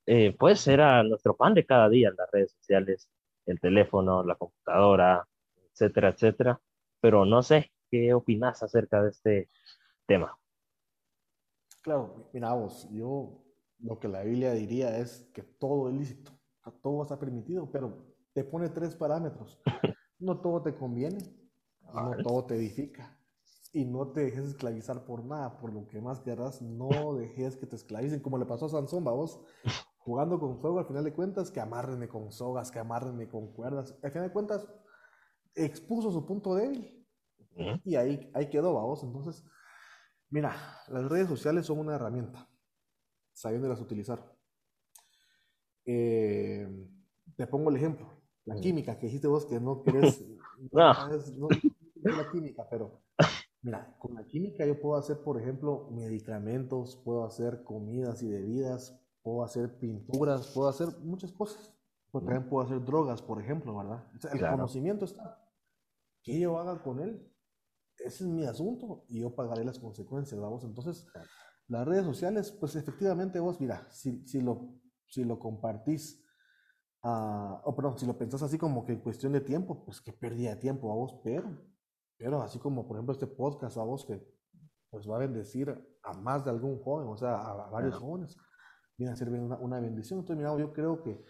eh, 0.07 0.35
pues 0.37 0.67
era 0.67 1.03
nuestro 1.05 1.37
pan 1.37 1.55
de 1.55 1.67
cada 1.67 1.89
día 1.89 2.11
las 2.17 2.31
redes 2.33 2.53
sociales, 2.53 3.09
el 3.47 3.61
teléfono, 3.61 4.25
la 4.25 4.35
computadora, 4.35 5.29
etcétera, 5.73 6.09
etcétera. 6.09 6.61
Pero 7.01 7.25
no 7.25 7.43
sé, 7.43 7.71
¿qué 7.91 8.13
opinas 8.15 8.63
acerca 8.63 9.03
de 9.03 9.11
este 9.11 9.51
tema? 10.07 10.37
Claro, 11.83 12.29
mira 12.33 12.53
vos, 12.53 12.89
yo 12.91 13.40
lo 13.83 13.99
que 13.99 14.09
la 14.09 14.23
Biblia 14.23 14.53
diría 14.53 14.99
es 14.99 15.29
que 15.35 15.43
todo 15.43 15.89
es 15.89 15.95
lícito, 15.95 16.33
todo 16.83 17.03
está 17.03 17.19
permitido, 17.19 17.71
pero 17.71 18.07
te 18.33 18.45
pone 18.45 18.69
tres 18.69 18.95
parámetros. 18.95 19.61
No 20.23 20.39
todo 20.43 20.61
te 20.61 20.75
conviene, 20.75 21.17
no 21.95 22.15
todo 22.23 22.45
te 22.45 22.55
edifica. 22.55 23.19
Y 23.73 23.87
no 23.87 24.13
te 24.13 24.21
dejes 24.21 24.49
esclavizar 24.49 25.07
por 25.07 25.25
nada, 25.25 25.59
por 25.59 25.73
lo 25.73 25.87
que 25.87 25.99
más 25.99 26.21
querrás, 26.21 26.61
no 26.61 27.15
dejes 27.15 27.57
que 27.57 27.65
te 27.65 27.77
esclavicen, 27.77 28.21
como 28.21 28.37
le 28.37 28.45
pasó 28.45 28.67
a 28.67 28.69
Sansón, 28.69 29.03
vos, 29.03 29.41
jugando 30.01 30.39
con 30.39 30.61
fuego, 30.61 30.79
al 30.79 30.85
final 30.85 31.05
de 31.05 31.15
cuentas, 31.15 31.51
que 31.51 31.59
amárrenme 31.59 32.07
con 32.07 32.31
sogas, 32.31 32.71
que 32.71 32.81
amárrenme 32.81 33.31
con 33.31 33.51
cuerdas. 33.55 33.97
Al 34.03 34.11
final 34.11 34.29
de 34.29 34.33
cuentas, 34.35 34.69
expuso 35.55 36.13
su 36.13 36.27
punto 36.27 36.55
débil. 36.55 37.03
Y 37.85 37.97
ahí, 37.97 38.31
ahí 38.35 38.51
quedó, 38.51 38.75
vos. 38.75 39.03
Entonces, 39.03 39.43
Mira, 40.31 40.55
las 40.89 41.09
redes 41.09 41.29
sociales 41.29 41.67
son 41.67 41.81
una 41.81 41.97
herramienta, 41.97 42.49
sabiéndolas 43.41 43.81
utilizar. 43.81 44.21
Eh, 45.87 46.69
te 47.37 47.47
pongo 47.47 47.71
el 47.71 47.77
ejemplo, 47.77 48.07
la 48.45 48.57
química, 48.57 48.99
que 48.99 49.07
dijiste 49.07 49.29
vos 49.29 49.47
que 49.47 49.59
no 49.59 49.83
querés, 49.83 50.23
no, 50.73 50.93
no, 51.39 51.49
la 52.03 52.31
química, 52.31 52.67
pero 52.69 53.03
mira, 53.63 53.97
con 53.99 54.15
la 54.15 54.27
química 54.27 54.67
yo 54.67 54.79
puedo 54.79 54.97
hacer, 54.97 55.23
por 55.23 55.41
ejemplo, 55.41 55.89
medicamentos, 55.91 57.01
puedo 57.03 57.25
hacer 57.25 57.65
comidas 57.65 58.23
y 58.23 58.29
bebidas, 58.29 59.01
puedo 59.23 59.43
hacer 59.43 59.79
pinturas, 59.79 60.49
puedo 60.49 60.69
hacer 60.69 60.89
muchas 61.01 61.33
cosas. 61.33 61.75
Pero 62.13 62.25
también 62.25 62.49
puedo 62.49 62.67
hacer 62.67 62.85
drogas, 62.85 63.23
por 63.23 63.41
ejemplo, 63.41 63.77
¿verdad? 63.77 64.05
el 64.33 64.41
conocimiento 64.41 65.05
está. 65.05 65.49
¿Qué 66.23 66.41
yo 66.41 66.59
haga 66.59 66.83
con 66.83 66.99
él? 67.01 67.31
ese 68.05 68.25
es 68.25 68.31
mi 68.31 68.45
asunto 68.45 69.05
y 69.09 69.21
yo 69.21 69.35
pagaré 69.35 69.65
las 69.65 69.79
consecuencias, 69.79 70.41
vamos. 70.41 70.65
Entonces, 70.65 71.07
las 71.71 71.87
redes 71.87 72.05
sociales, 72.05 72.51
pues 72.51 72.75
efectivamente 72.75 73.39
vos, 73.39 73.61
mira, 73.61 73.87
si, 73.91 74.27
si, 74.27 74.41
lo, 74.41 74.75
si 75.07 75.25
lo 75.25 75.39
compartís, 75.39 76.21
uh, 77.05 77.61
o 77.63 77.75
perdón, 77.77 77.97
si 77.97 78.07
lo 78.07 78.19
pensás 78.19 78.43
así 78.43 78.59
como 78.59 78.85
que 78.85 78.93
en 78.93 79.01
cuestión 79.01 79.33
de 79.33 79.41
tiempo, 79.41 79.85
pues 79.85 80.01
que 80.01 80.13
pérdida 80.13 80.51
de 80.51 80.57
tiempo 80.57 80.91
a 80.91 80.97
vos, 80.97 81.21
pero, 81.23 81.49
pero 82.17 82.43
así 82.43 82.59
como 82.59 82.89
por 82.89 82.97
ejemplo 82.97 83.13
este 83.13 83.29
podcast 83.29 83.77
a 83.77 83.85
vos 83.85 84.05
que 84.05 84.21
pues 84.91 85.09
va 85.09 85.15
a 85.15 85.21
bendecir 85.21 85.71
a 86.03 86.13
más 86.15 86.45
de 86.45 86.51
algún 86.51 86.83
joven, 86.83 87.07
o 87.07 87.17
sea, 87.17 87.41
a, 87.41 87.71
varios 87.71 87.95
jóvenes, 87.95 88.37
viene 88.99 89.13
a 89.13 89.17
ser 89.17 89.31
una, 89.31 89.57
una 89.59 89.79
bendición. 89.79 90.19
Entonces, 90.19 90.39
mira, 90.39 90.59
yo 90.59 90.73
creo 90.73 91.01
que 91.05 91.25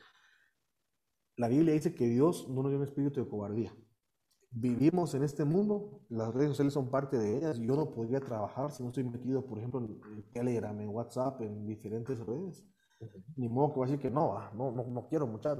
la 1.37 1.49
Biblia 1.49 1.75
dice 1.75 1.95
que 1.95 2.07
Dios 2.07 2.49
no 2.49 2.63
nos 2.63 2.71
dio 2.71 2.79
un 2.79 2.87
espíritu 2.87 3.23
de 3.23 3.29
cobardía 3.29 3.75
vivimos 4.51 5.15
en 5.15 5.23
este 5.23 5.45
mundo, 5.45 6.03
las 6.09 6.35
redes 6.35 6.51
sociales 6.51 6.75
son 6.75 6.91
parte 6.91 7.19
de 7.19 7.37
ellas. 7.37 7.59
Yo 7.59 7.77
no 7.77 7.91
podría 7.91 8.21
trabajar 8.21 8.71
si 8.73 8.83
no 8.83 8.89
estoy 8.89 9.05
metido, 9.05 9.45
por 9.45 9.59
ejemplo, 9.59 9.81
en 9.81 10.31
Telegram, 10.33 10.79
en 10.81 10.89
WhatsApp, 10.89 11.41
en 11.43 11.67
diferentes 11.67 12.19
redes. 12.21 12.67
Ni 13.37 13.49
modo 13.49 13.69
que 13.69 13.75
voy 13.77 13.89
a 13.89 13.91
decir 13.91 14.03
que 14.03 14.11
no, 14.11 14.37
ah, 14.37 14.53
no, 14.55 14.71
no, 14.73 14.85
no 14.85 15.09
quiero 15.09 15.27
muchas, 15.27 15.59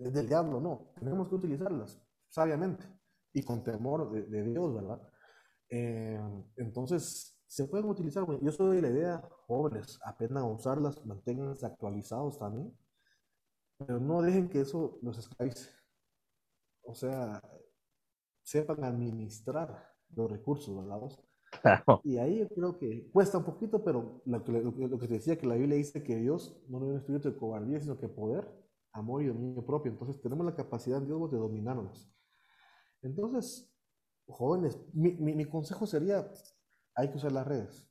es 0.00 0.12
del 0.12 0.28
diablo, 0.28 0.60
no. 0.60 0.92
Tenemos 0.98 1.28
que 1.28 1.36
utilizarlas 1.36 2.02
sabiamente 2.28 2.86
y 3.32 3.42
con 3.42 3.62
temor 3.62 4.10
de, 4.12 4.42
Dios, 4.42 4.74
¿verdad? 4.74 5.00
Eh, 5.70 6.20
entonces, 6.56 7.42
se 7.46 7.66
pueden 7.66 7.88
utilizar. 7.88 8.26
Yo 8.40 8.52
soy 8.52 8.76
de 8.76 8.82
la 8.82 8.88
idea, 8.88 9.28
jóvenes, 9.46 9.98
apenas 10.04 10.44
usarlas, 10.44 11.04
manténganse 11.06 11.64
actualizados 11.64 12.38
también, 12.38 12.76
pero 13.78 13.98
no 13.98 14.20
dejen 14.20 14.48
que 14.48 14.60
eso 14.60 14.98
los 15.02 15.18
esclavice. 15.18 15.70
O 16.82 16.94
sea, 16.94 17.42
sepan 18.42 18.84
administrar 18.84 19.92
los 20.14 20.30
recursos, 20.30 20.76
¿verdad? 20.76 21.00
Y 22.04 22.18
ahí 22.18 22.38
yo 22.38 22.48
creo 22.48 22.78
que 22.78 23.10
cuesta 23.12 23.38
un 23.38 23.44
poquito, 23.44 23.84
pero 23.84 24.22
lo 24.24 24.44
que, 24.44 24.52
lo, 24.52 24.98
que 24.98 25.08
te 25.08 25.14
decía 25.14 25.36
que 25.36 25.46
la 25.46 25.54
Biblia 25.54 25.76
dice 25.76 26.02
que 26.02 26.16
Dios 26.16 26.56
no 26.68 26.78
es 26.78 26.84
un 26.84 26.96
espíritu 26.96 27.30
de 27.30 27.36
cobardía, 27.36 27.80
sino 27.80 27.98
que 27.98 28.08
poder, 28.08 28.48
amor 28.92 29.22
y 29.22 29.26
dominio 29.26 29.64
propio. 29.64 29.92
Entonces 29.92 30.20
tenemos 30.20 30.46
la 30.46 30.54
capacidad 30.54 30.98
en 30.98 31.06
Dios 31.06 31.30
de 31.30 31.36
dominarnos. 31.36 32.10
Entonces, 33.02 33.70
jóvenes, 34.26 34.80
mi, 34.94 35.12
mi, 35.12 35.44
consejo 35.44 35.86
sería, 35.86 36.26
hay 36.94 37.10
que 37.10 37.16
usar 37.16 37.32
las 37.32 37.46
redes, 37.46 37.86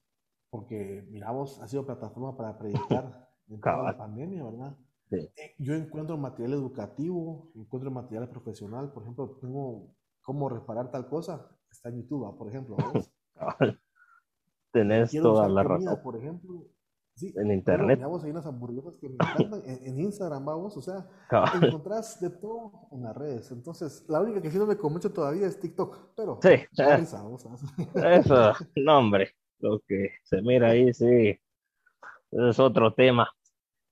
porque 0.50 1.06
miramos, 1.10 1.62
ha 1.62 1.68
sido 1.68 1.86
plataforma 1.86 2.36
para 2.36 2.58
predicar 2.58 3.30
en 3.48 3.60
toda 3.60 3.84
la 3.84 3.98
pandemia, 3.98 4.44
¿verdad? 4.44 4.78
Eh, 5.12 5.56
yo 5.60 5.76
encuentro 5.76 6.18
material 6.18 6.54
educativo, 6.54 7.52
encuentro 7.56 7.92
material 7.92 8.30
profesional, 8.30 8.94
por 8.94 9.04
ejemplo, 9.04 9.38
tengo 9.42 9.94
cómo 10.22 10.50
reparar 10.50 10.92
tal 10.92 11.08
cosa, 11.08 11.50
está 11.70 11.90
en 11.90 12.02
YouTube, 12.02 12.26
¿ah? 12.26 12.38
por 12.38 12.50
ejemplo. 12.50 12.78
Tenés 14.72 15.12
toda 15.12 15.50
la 15.50 15.64
razón. 15.64 16.00
Por 16.02 16.18
ejemplo, 16.18 16.66
sí, 17.16 17.34
en 17.36 17.52
internet. 17.52 18.00
Vamos, 18.02 18.24
hay 18.24 18.32
unas 18.32 18.46
hamburguesas 18.46 18.98
que 18.98 19.10
me 19.10 19.16
encantan 19.20 19.62
en, 19.66 20.00
Instagram, 20.00 20.46
vamos, 20.46 20.78
o 20.78 20.82
sea, 20.82 21.08
encontrás 21.62 22.22
de 22.22 22.30
todo 22.30 22.88
en 22.92 23.04
las 23.04 23.16
redes. 23.16 23.52
Entonces, 23.52 24.06
la 24.08 24.22
única 24.22 24.42
que 24.42 24.50
sí 24.50 24.58
no 24.58 24.66
me 24.66 24.78
convence 24.78 25.10
todavía 25.10 25.48
es 25.48 25.60
TikTok, 25.60 26.16
pero 26.16 26.40
sí, 26.42 26.66
eso, 26.78 27.40
no 28.78 28.98
hombre, 28.98 29.32
lo 29.60 29.80
que 29.88 30.12
se 30.24 30.42
mira 30.42 30.70
ahí, 30.70 30.94
sí, 30.94 31.38
es 32.32 32.60
otro 32.60 32.94
tema. 32.94 33.30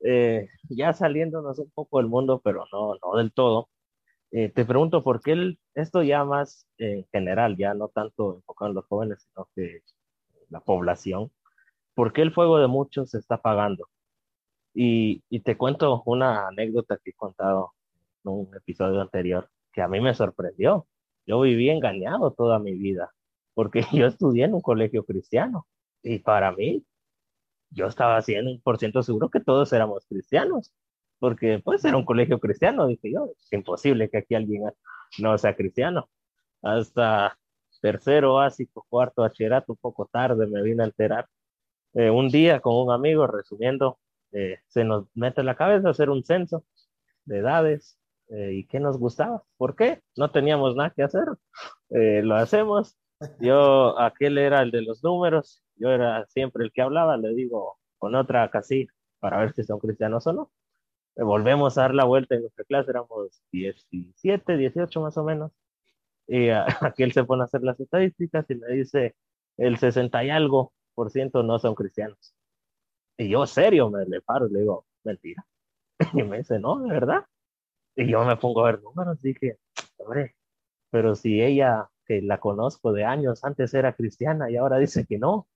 Eh, 0.01 0.47
ya 0.69 0.93
saliéndonos 0.93 1.59
un 1.59 1.69
poco 1.71 1.97
del 1.97 2.07
mundo, 2.07 2.39
pero 2.41 2.63
no, 2.71 2.93
no 3.03 3.17
del 3.17 3.33
todo. 3.33 3.67
Eh, 4.31 4.49
te 4.49 4.65
pregunto, 4.65 5.03
¿por 5.03 5.21
qué 5.21 5.57
esto 5.73 6.03
ya 6.03 6.23
más 6.23 6.67
en 6.77 7.05
general, 7.11 7.57
ya 7.57 7.73
no 7.73 7.87
tanto 7.89 8.35
enfocado 8.35 8.69
en 8.69 8.75
los 8.75 8.85
jóvenes, 8.85 9.23
sino 9.23 9.49
que 9.55 9.81
la 10.49 10.59
población, 10.61 11.31
¿por 11.95 12.13
qué 12.13 12.21
el 12.21 12.33
fuego 12.33 12.59
de 12.59 12.67
muchos 12.67 13.11
se 13.11 13.19
está 13.19 13.35
apagando? 13.35 13.89
Y, 14.73 15.23
y 15.29 15.41
te 15.41 15.57
cuento 15.57 16.03
una 16.05 16.47
anécdota 16.47 16.97
que 17.03 17.11
he 17.11 17.13
contado 17.13 17.73
en 18.23 18.31
un 18.31 18.55
episodio 18.55 19.01
anterior 19.01 19.49
que 19.73 19.81
a 19.81 19.87
mí 19.87 19.99
me 20.01 20.13
sorprendió. 20.13 20.87
Yo 21.25 21.41
viví 21.41 21.69
engañado 21.69 22.31
toda 22.31 22.59
mi 22.59 22.73
vida, 22.73 23.13
porque 23.53 23.81
yo 23.93 24.07
estudié 24.07 24.45
en 24.45 24.53
un 24.55 24.61
colegio 24.61 25.05
cristiano 25.05 25.67
y 26.03 26.19
para 26.19 26.51
mí, 26.51 26.85
yo 27.71 27.87
estaba 27.87 28.21
100% 28.21 29.03
seguro 29.03 29.29
que 29.29 29.39
todos 29.41 29.71
éramos 29.73 30.05
cristianos 30.07 30.71
porque 31.19 31.61
pues 31.63 31.83
era 31.85 31.97
un 31.97 32.05
colegio 32.05 32.39
cristiano, 32.39 32.87
dije 32.87 33.11
yo, 33.11 33.29
es 33.37 33.53
imposible 33.53 34.09
que 34.09 34.19
aquí 34.19 34.35
alguien 34.35 34.63
no 35.19 35.37
sea 35.37 35.55
cristiano. 35.55 36.09
Hasta 36.61 37.37
tercero 37.81 38.35
básico, 38.35 38.85
cuarto 38.89 39.21
bachillerato, 39.23 39.73
un 39.73 39.77
poco 39.77 40.05
tarde 40.11 40.47
me 40.47 40.61
vine 40.61 40.83
a 40.83 40.87
enterar. 40.87 41.27
Eh, 41.93 42.09
un 42.09 42.29
día 42.29 42.59
con 42.61 42.75
un 42.75 42.91
amigo, 42.91 43.27
resumiendo, 43.27 43.99
eh, 44.31 44.59
se 44.67 44.83
nos 44.83 45.05
mete 45.15 45.41
en 45.41 45.47
la 45.47 45.55
cabeza 45.55 45.89
hacer 45.89 46.09
un 46.09 46.23
censo 46.23 46.65
de 47.25 47.39
edades 47.39 47.99
eh, 48.29 48.53
y 48.53 48.67
qué 48.67 48.79
nos 48.79 48.97
gustaba. 48.97 49.43
¿Por 49.57 49.75
qué? 49.75 50.01
No 50.17 50.31
teníamos 50.31 50.75
nada 50.75 50.91
que 50.95 51.03
hacer. 51.03 51.25
lo 51.89 52.35
hacemos. 52.35 52.97
Yo, 53.39 53.99
aquel 53.99 54.37
era 54.37 54.61
el 54.61 54.71
de 54.71 54.81
los 54.81 55.03
números, 55.03 55.63
yo 55.75 55.89
era 55.89 56.25
siempre 56.27 56.63
el 56.63 56.71
que 56.71 56.81
hablaba, 56.81 57.17
le 57.17 57.33
digo 57.33 57.77
con 57.97 58.15
otra 58.15 58.49
casilla 58.49 58.91
para 59.19 59.39
ver 59.39 59.53
si 59.53 59.63
son 59.63 59.79
cristianos 59.79 60.25
o 60.27 60.33
no 60.33 60.51
volvemos 61.23 61.77
a 61.77 61.81
dar 61.81 61.95
la 61.95 62.05
vuelta 62.05 62.35
en 62.35 62.41
nuestra 62.41 62.63
clase, 62.65 62.91
éramos 62.91 63.41
17, 63.51 64.57
18 64.57 65.01
más 65.01 65.17
o 65.17 65.23
menos, 65.23 65.51
y 66.27 66.49
aquí 66.81 67.03
él 67.03 67.11
se 67.11 67.23
pone 67.23 67.43
a 67.43 67.45
hacer 67.45 67.63
las 67.63 67.79
estadísticas 67.79 68.45
y 68.49 68.55
me 68.55 68.67
dice, 68.67 69.15
el 69.57 69.77
60 69.77 70.23
y 70.23 70.29
algo 70.29 70.73
por 70.93 71.11
ciento 71.11 71.43
no 71.43 71.59
son 71.59 71.75
cristianos. 71.75 72.35
Y 73.17 73.29
yo 73.29 73.45
serio 73.45 73.89
me 73.89 74.05
le 74.05 74.21
paro 74.21 74.47
y 74.47 74.53
le 74.53 74.59
digo, 74.61 74.85
mentira. 75.03 75.45
Y 76.13 76.23
me 76.23 76.37
dice, 76.37 76.59
no, 76.59 76.79
de 76.79 76.89
verdad. 76.89 77.25
Y 77.95 78.07
yo 78.09 78.23
me 78.23 78.37
pongo 78.37 78.65
a 78.65 78.71
ver 78.71 78.81
números, 78.81 79.21
dije, 79.21 79.59
hombre, 79.97 80.35
pero 80.89 81.15
si 81.15 81.41
ella, 81.41 81.89
que 82.05 82.21
la 82.21 82.39
conozco 82.39 82.93
de 82.93 83.03
años, 83.03 83.43
antes 83.43 83.73
era 83.73 83.93
cristiana 83.93 84.49
y 84.49 84.55
ahora 84.55 84.77
dice 84.77 85.05
que 85.05 85.19
no, 85.19 85.47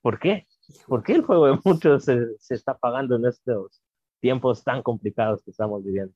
¿por 0.00 0.18
qué? 0.18 0.46
¿Por 0.86 1.02
qué 1.02 1.12
el 1.14 1.24
fuego 1.24 1.46
de 1.46 1.58
muchos 1.64 2.04
se, 2.04 2.38
se 2.38 2.54
está 2.54 2.78
pagando 2.78 3.16
en 3.16 3.26
estos 3.26 3.82
tiempos 4.20 4.62
tan 4.62 4.82
complicados 4.82 5.42
que 5.42 5.50
estamos 5.50 5.82
viviendo? 5.84 6.14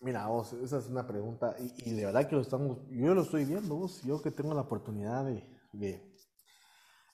Mira, 0.00 0.28
vos, 0.28 0.52
esa 0.52 0.78
es 0.78 0.88
una 0.88 1.06
pregunta, 1.06 1.56
y, 1.58 1.90
y, 1.90 1.94
de 1.94 2.04
verdad 2.04 2.28
que 2.28 2.36
lo 2.36 2.42
estamos, 2.42 2.78
yo 2.90 3.14
lo 3.14 3.22
estoy 3.22 3.44
viendo, 3.44 3.74
vos, 3.74 4.02
yo 4.02 4.20
que 4.22 4.30
tengo 4.30 4.54
la 4.54 4.60
oportunidad 4.60 5.24
de, 5.24 5.42
de 5.72 6.16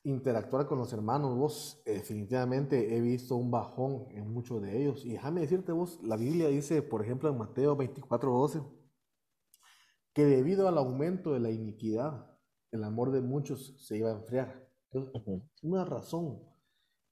interactuar 0.05 0.66
con 0.66 0.79
los 0.79 0.92
hermanos, 0.92 1.37
vos, 1.37 1.81
definitivamente 1.87 2.94
he 2.94 3.01
visto 3.01 3.37
un 3.37 3.51
bajón 3.51 4.07
en 4.11 4.31
muchos 4.31 4.61
de 4.61 4.83
ellos, 4.83 5.05
y 5.07 5.12
déjame 5.12 5.42
decirte 5.42 5.72
vos, 5.72 6.01
la 6.03 6.16
Biblia 6.16 6.48
dice, 6.48 6.83
por 6.83 7.03
ejemplo, 7.03 7.31
en 7.31 7.38
Mateo 7.38 7.77
24, 7.77 8.31
12, 8.31 8.62
que 10.12 10.25
debido 10.27 10.68
al 10.68 10.77
aumento 10.77 11.33
de 11.33 11.40
la 11.40 11.51
iniquidad, 11.51 12.33
el 12.72 12.85
amor 12.85 13.12
de 13.12 13.20
muchos 13.20 13.75
se 13.79 13.96
iba 13.96 14.11
a 14.11 14.14
enfriar. 14.14 14.68
Entonces, 14.90 15.42
una 15.62 15.85
razón 15.85 16.42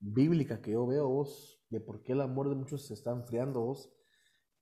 bíblica 0.01 0.61
que 0.61 0.73
yo 0.73 0.87
veo 0.87 1.09
vos, 1.09 1.63
de 1.69 1.81
por 1.81 2.03
qué 2.03 2.13
el 2.13 2.23
amor 2.23 2.49
de 2.49 2.57
muchos 2.57 2.87
se 2.87 2.95
está 2.95 3.13
enfriando 3.13 3.61
vos, 3.61 3.93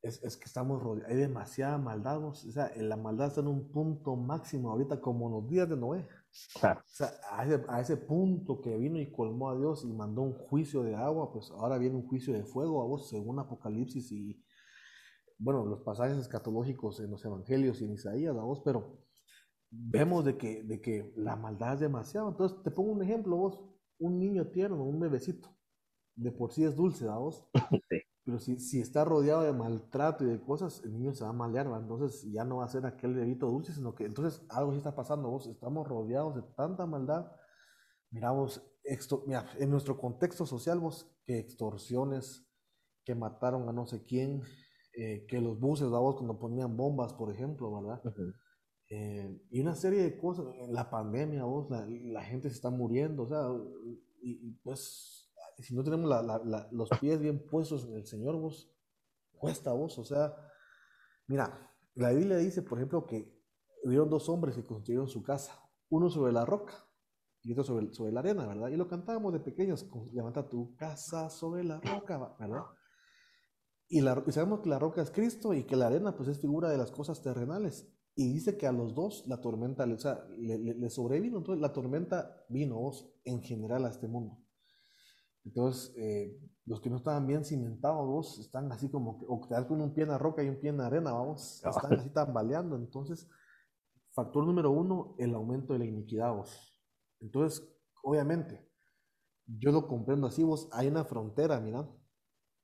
es, 0.03 0.23
es 0.23 0.37
que 0.37 0.45
estamos 0.45 0.83
rodeados, 0.83 1.11
hay 1.11 1.17
demasiada 1.17 1.79
maldad, 1.79 2.21
vos. 2.21 2.45
o 2.45 2.53
sea, 2.53 2.71
la 2.77 2.97
maldad 2.97 3.29
está 3.29 3.41
en 3.41 3.49
un 3.49 3.71
punto 3.71 4.15
máximo 4.17 4.71
ahorita 4.71 5.01
como 5.01 5.27
en 5.27 5.33
los 5.35 5.49
días 5.49 5.69
de 5.69 5.77
Noé. 5.77 6.07
Claro. 6.61 6.81
O 6.81 6.89
sea, 6.89 7.11
a 7.31 7.45
ese, 7.45 7.65
a 7.69 7.81
ese, 7.81 7.97
punto 7.97 8.61
que 8.61 8.77
vino 8.77 9.01
y 9.01 9.11
colmó 9.11 9.51
a 9.51 9.57
Dios 9.57 9.85
y 9.85 9.93
mandó 9.93 10.23
un 10.23 10.35
juicio 10.35 10.83
de 10.83 10.95
agua, 10.95 11.33
pues 11.33 11.51
ahora 11.51 11.79
viene 11.79 11.97
un 11.97 12.07
juicio 12.07 12.33
de 12.35 12.45
fuego 12.45 12.83
a 12.83 12.87
vos, 12.87 13.09
según 13.09 13.39
Apocalipsis 13.39 14.13
y, 14.13 14.45
bueno, 15.39 15.65
los 15.65 15.81
pasajes 15.81 16.19
escatológicos 16.19 17.01
en 17.01 17.11
los 17.11 17.25
evangelios 17.25 17.81
y 17.81 17.87
en 17.87 17.95
Isaías, 17.95 18.37
a 18.37 18.43
vos, 18.43 18.61
pero 18.65 18.99
vemos 19.71 20.25
de 20.25 20.37
que, 20.37 20.63
de 20.63 20.81
que 20.81 21.13
la 21.17 21.37
maldad 21.37 21.75
es 21.75 21.81
demasiado. 21.81 22.29
Entonces, 22.29 22.63
te 22.63 22.71
pongo 22.71 22.93
un 22.93 23.03
ejemplo, 23.03 23.37
vos, 23.37 23.61
un 23.99 24.19
niño 24.19 24.47
tierno, 24.49 24.85
un 24.85 25.01
bebecito, 25.01 25.49
de 26.15 26.33
por 26.33 26.53
sí 26.53 26.65
es 26.65 26.77
dulce, 26.77 27.09
a 27.09 27.17
vos. 27.17 27.49
Sí. 27.91 28.01
Pero 28.25 28.41
si, 28.41 28.59
si, 28.59 28.79
está 28.79 29.07
rodeado 29.07 29.41
de 29.41 29.55
maltrato 29.55 30.23
y 30.23 30.27
de 30.29 30.39
cosas, 30.39 30.83
el 30.85 30.93
niño 30.93 31.15
se 31.15 31.25
va 31.25 31.31
a 31.31 31.33
malear, 31.33 31.73
¿va? 31.73 31.79
entonces 31.79 32.31
ya 32.31 32.45
no 32.45 32.59
va 32.59 32.67
a 32.67 32.69
ser 32.69 32.85
aquel 32.85 33.15
bebito 33.15 33.47
dulce, 33.47 33.73
sino 33.73 33.95
que 33.95 34.05
entonces 34.05 34.45
algo 34.51 34.73
sí 34.73 34.77
está 34.77 34.95
pasando, 34.95 35.31
vos, 35.31 35.47
estamos 35.47 35.89
rodeados 35.89 36.35
de 36.35 36.43
tanta 36.55 36.85
maldad. 36.85 37.33
Miramos, 38.11 38.63
mira, 39.27 39.47
en 39.59 39.71
nuestro 39.71 39.97
contexto 39.97 40.45
social, 40.45 40.79
vos, 40.79 41.11
que 41.25 41.39
extorsiones, 41.39 42.47
que 43.03 43.15
mataron 43.15 43.67
a 43.67 43.73
no 43.73 43.87
sé 43.87 44.05
quién, 44.05 44.43
eh, 44.93 45.25
que 45.27 45.41
los 45.41 45.59
buses, 45.59 45.89
vos, 45.89 46.17
cuando 46.17 46.39
ponían 46.39 46.77
bombas, 46.77 47.15
por 47.15 47.31
ejemplo, 47.33 47.73
¿verdad? 47.81 48.03
Uh 48.05 48.11
-huh. 48.11 48.35
Eh, 48.91 49.41
y 49.51 49.61
una 49.61 49.75
serie 49.75 50.03
de 50.03 50.19
cosas, 50.19 50.47
la 50.71 50.89
pandemia, 50.91 51.45
vos, 51.45 51.71
la, 51.71 51.87
la 51.87 52.23
gente 52.23 52.49
se 52.49 52.55
está 52.55 52.71
muriendo, 52.71 53.25
o 53.25 53.29
sea, 53.29 53.49
y, 54.23 54.49
y 54.49 54.53
pues 54.63 55.31
si 55.59 55.75
no 55.75 55.83
tenemos 55.83 56.09
la, 56.09 56.23
la, 56.23 56.69
los 56.71 56.89
pies 57.01 57.21
bien 57.21 57.45
puestos 57.47 57.85
en 57.87 57.95
el 57.95 58.07
Señor, 58.07 58.37
vos, 58.37 58.71
cuesta 59.33 59.73
vos, 59.73 59.99
o 59.99 60.05
sea, 60.05 60.35
mira, 61.27 61.71
la 61.95 62.13
Biblia 62.13 62.37
dice, 62.37 62.63
por 62.63 62.79
ejemplo, 62.79 63.07
que 63.07 63.37
hubieron 63.85 64.09
dos 64.09 64.29
hombres 64.29 64.55
que 64.55 64.65
construyeron 64.65 65.09
su 65.09 65.23
casa, 65.23 65.61
uno 65.91 66.11
sobre 66.11 66.33
la 66.33 66.45
roca 66.45 66.75
y 67.43 67.53
otro 67.53 67.65
sobre, 67.65 67.93
sobre 67.93 68.13
la 68.13 68.21
arena, 68.21 68.47
¿verdad? 68.47 68.69
Y 68.69 68.77
lo 68.77 68.89
cantábamos 68.89 69.33
de 69.33 69.41
pequeños, 69.41 69.89
levanta 70.13 70.49
tu 70.49 70.75
casa 70.77 71.29
sobre 71.31 71.65
la 71.65 71.81
roca, 71.81 72.37
¿verdad? 72.39 72.65
Y, 73.89 74.01
la, 74.01 74.23
y 74.27 74.33
sabemos 74.33 74.61
que 74.61 74.69
la 74.69 74.79
roca 74.79 75.03
es 75.03 75.11
Cristo 75.11 75.55
y 75.55 75.65
que 75.65 75.77
la 75.77 75.87
arena 75.87 76.15
pues 76.17 76.29
es 76.29 76.41
figura 76.41 76.69
de 76.69 76.79
las 76.79 76.91
cosas 76.91 77.23
terrenales. 77.23 77.91
Y 78.21 78.33
dice 78.33 78.57
que 78.57 78.67
a 78.67 78.73
los 78.73 78.97
dos 78.97 79.25
la 79.29 79.41
tormenta 79.41 79.85
o 79.85 79.97
sea, 79.97 80.27
le, 80.37 80.59
le, 80.59 80.75
le 80.75 80.91
sobrevino, 80.91 81.39
entonces 81.39 81.63
la 81.63 81.73
tormenta 81.73 82.45
vino 82.49 82.75
vos 82.75 83.09
en 83.25 83.41
general 83.41 83.85
a 83.85 83.91
este 83.91 84.09
mundo. 84.09 84.43
Entonces, 85.45 85.95
eh, 85.97 86.37
los 86.67 86.81
que 86.81 86.91
no 86.91 86.97
estaban 86.97 87.29
bien 87.29 87.45
cimentados, 87.45 88.05
vos, 88.09 88.41
están 88.41 88.73
así 88.73 88.91
como, 88.91 89.25
o 89.29 89.47
te 89.47 89.55
das 89.55 89.67
con 89.67 89.81
un 89.81 89.95
pie 89.95 90.03
en 90.03 90.11
la 90.11 90.19
roca 90.19 90.43
y 90.43 90.49
un 90.49 90.59
pie 90.59 90.71
en 90.71 90.79
la 90.79 90.87
arena, 90.87 91.13
vamos, 91.13 91.65
están 91.65 91.93
así 91.95 92.11
tambaleando. 92.11 92.75
Entonces, 92.75 93.29
factor 94.11 94.45
número 94.45 94.73
uno, 94.73 95.15
el 95.17 95.33
aumento 95.33 95.75
de 95.75 95.79
la 95.79 95.85
iniquidad, 95.85 96.35
vos. 96.35 96.83
Entonces, 97.21 97.65
obviamente, 98.03 98.69
yo 99.47 99.71
lo 99.71 99.87
comprendo 99.87 100.27
así, 100.27 100.43
vos, 100.43 100.69
hay 100.73 100.89
una 100.89 101.05
frontera, 101.05 101.61
mira, 101.61 101.89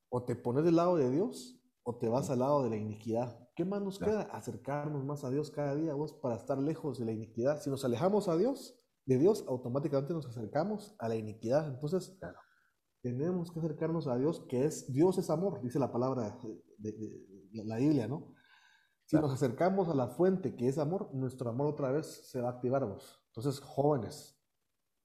o 0.08 0.24
te 0.24 0.34
pones 0.34 0.64
del 0.64 0.74
lado 0.74 0.96
de 0.96 1.12
Dios 1.12 1.60
o 1.84 1.96
te 1.96 2.08
vas 2.08 2.28
al 2.28 2.40
lado 2.40 2.64
de 2.64 2.70
la 2.70 2.76
iniquidad. 2.76 3.43
¿Qué 3.54 3.64
más 3.64 3.82
nos 3.82 3.98
claro. 3.98 4.12
queda? 4.12 4.22
Acercarnos 4.32 5.04
más 5.04 5.24
a 5.24 5.30
Dios 5.30 5.50
cada 5.50 5.74
día, 5.74 5.94
vos, 5.94 6.12
para 6.14 6.36
estar 6.36 6.58
lejos 6.58 6.98
de 6.98 7.04
la 7.04 7.12
iniquidad. 7.12 7.60
Si 7.60 7.70
nos 7.70 7.84
alejamos 7.84 8.28
a 8.28 8.36
Dios, 8.36 8.80
de 9.06 9.18
Dios, 9.18 9.44
automáticamente 9.48 10.12
nos 10.12 10.26
acercamos 10.26 10.96
a 10.98 11.08
la 11.08 11.16
iniquidad. 11.16 11.68
Entonces, 11.68 12.16
claro 12.18 12.38
tenemos 13.04 13.52
que 13.52 13.58
acercarnos 13.58 14.06
a 14.06 14.16
Dios, 14.16 14.40
que 14.48 14.64
es, 14.64 14.90
Dios 14.90 15.18
es 15.18 15.28
amor, 15.28 15.60
dice 15.60 15.78
la 15.78 15.92
palabra 15.92 16.38
de, 16.78 16.90
de, 16.90 17.26
de 17.52 17.64
la 17.66 17.76
Biblia, 17.76 18.08
¿no? 18.08 18.32
Si 19.04 19.10
claro. 19.10 19.26
nos 19.26 19.34
acercamos 19.36 19.90
a 19.90 19.94
la 19.94 20.08
fuente 20.08 20.56
que 20.56 20.68
es 20.68 20.78
amor, 20.78 21.14
nuestro 21.14 21.50
amor 21.50 21.66
otra 21.66 21.92
vez 21.92 22.06
se 22.30 22.40
va 22.40 22.48
a 22.48 22.52
activar. 22.52 22.86
Vos. 22.86 23.22
Entonces, 23.26 23.60
jóvenes, 23.60 24.42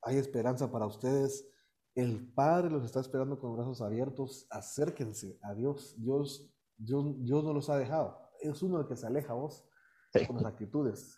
hay 0.01 0.15
esperanza 0.15 0.71
para 0.71 0.85
ustedes. 0.85 1.45
El 1.93 2.31
Padre 2.33 2.69
los 2.69 2.85
está 2.85 3.01
esperando 3.01 3.37
con 3.37 3.57
brazos 3.57 3.81
abiertos. 3.81 4.47
Acérquense 4.49 5.37
a 5.41 5.53
Dios. 5.53 5.95
Dios, 5.97 6.49
Dios, 6.77 7.03
Dios 7.17 7.43
no 7.43 7.51
los 7.51 7.69
ha 7.69 7.77
dejado. 7.77 8.17
Es 8.39 8.63
uno 8.63 8.79
el 8.79 8.87
que 8.87 8.95
se 8.95 9.07
aleja 9.07 9.33
vos 9.33 9.67
sí. 10.13 10.25
con 10.25 10.37
las 10.37 10.45
actitudes. 10.45 11.17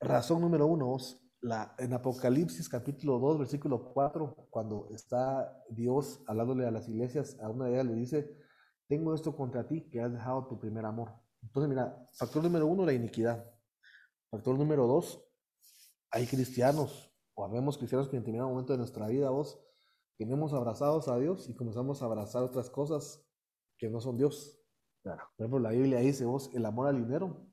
Razón 0.00 0.40
número 0.40 0.66
uno, 0.66 0.86
vos, 0.86 1.20
la, 1.40 1.74
en 1.78 1.92
Apocalipsis 1.92 2.68
capítulo 2.68 3.18
2, 3.18 3.38
versículo 3.38 3.92
4, 3.92 4.48
cuando 4.50 4.88
está 4.90 5.64
Dios 5.68 6.22
hablándole 6.26 6.66
a 6.66 6.70
las 6.70 6.88
iglesias, 6.88 7.38
a 7.40 7.48
una 7.48 7.66
de 7.66 7.74
ellas 7.74 7.86
le 7.86 7.94
dice, 7.94 8.36
tengo 8.88 9.14
esto 9.14 9.36
contra 9.36 9.66
ti, 9.66 9.88
que 9.88 10.00
has 10.00 10.12
dejado 10.12 10.46
tu 10.46 10.58
primer 10.58 10.84
amor. 10.84 11.12
Entonces, 11.42 11.68
mira, 11.68 12.08
factor 12.12 12.42
número 12.42 12.66
uno, 12.66 12.84
la 12.84 12.92
iniquidad. 12.92 13.44
Factor 14.30 14.58
número 14.58 14.86
dos, 14.86 15.24
hay 16.10 16.26
cristianos, 16.26 17.12
o 17.34 17.44
habemos 17.44 17.78
cristianos 17.78 18.08
que 18.08 18.16
en 18.16 18.22
determinado 18.22 18.50
momento 18.50 18.72
de 18.72 18.78
nuestra 18.78 19.06
vida, 19.06 19.30
vos, 19.30 19.60
tenemos 20.16 20.52
abrazados 20.52 21.08
a 21.08 21.16
Dios 21.16 21.48
y 21.48 21.54
comenzamos 21.54 22.02
a 22.02 22.06
abrazar 22.06 22.42
otras 22.42 22.70
cosas 22.70 23.24
que 23.78 23.88
no 23.88 24.00
son 24.00 24.16
Dios. 24.16 24.57
Claro. 25.08 25.30
Por 25.36 25.44
ejemplo, 25.44 25.58
la 25.58 25.70
Biblia 25.70 26.00
dice, 26.00 26.26
vos, 26.26 26.50
el 26.54 26.66
amor 26.66 26.88
al 26.88 26.96
dinero 26.96 27.48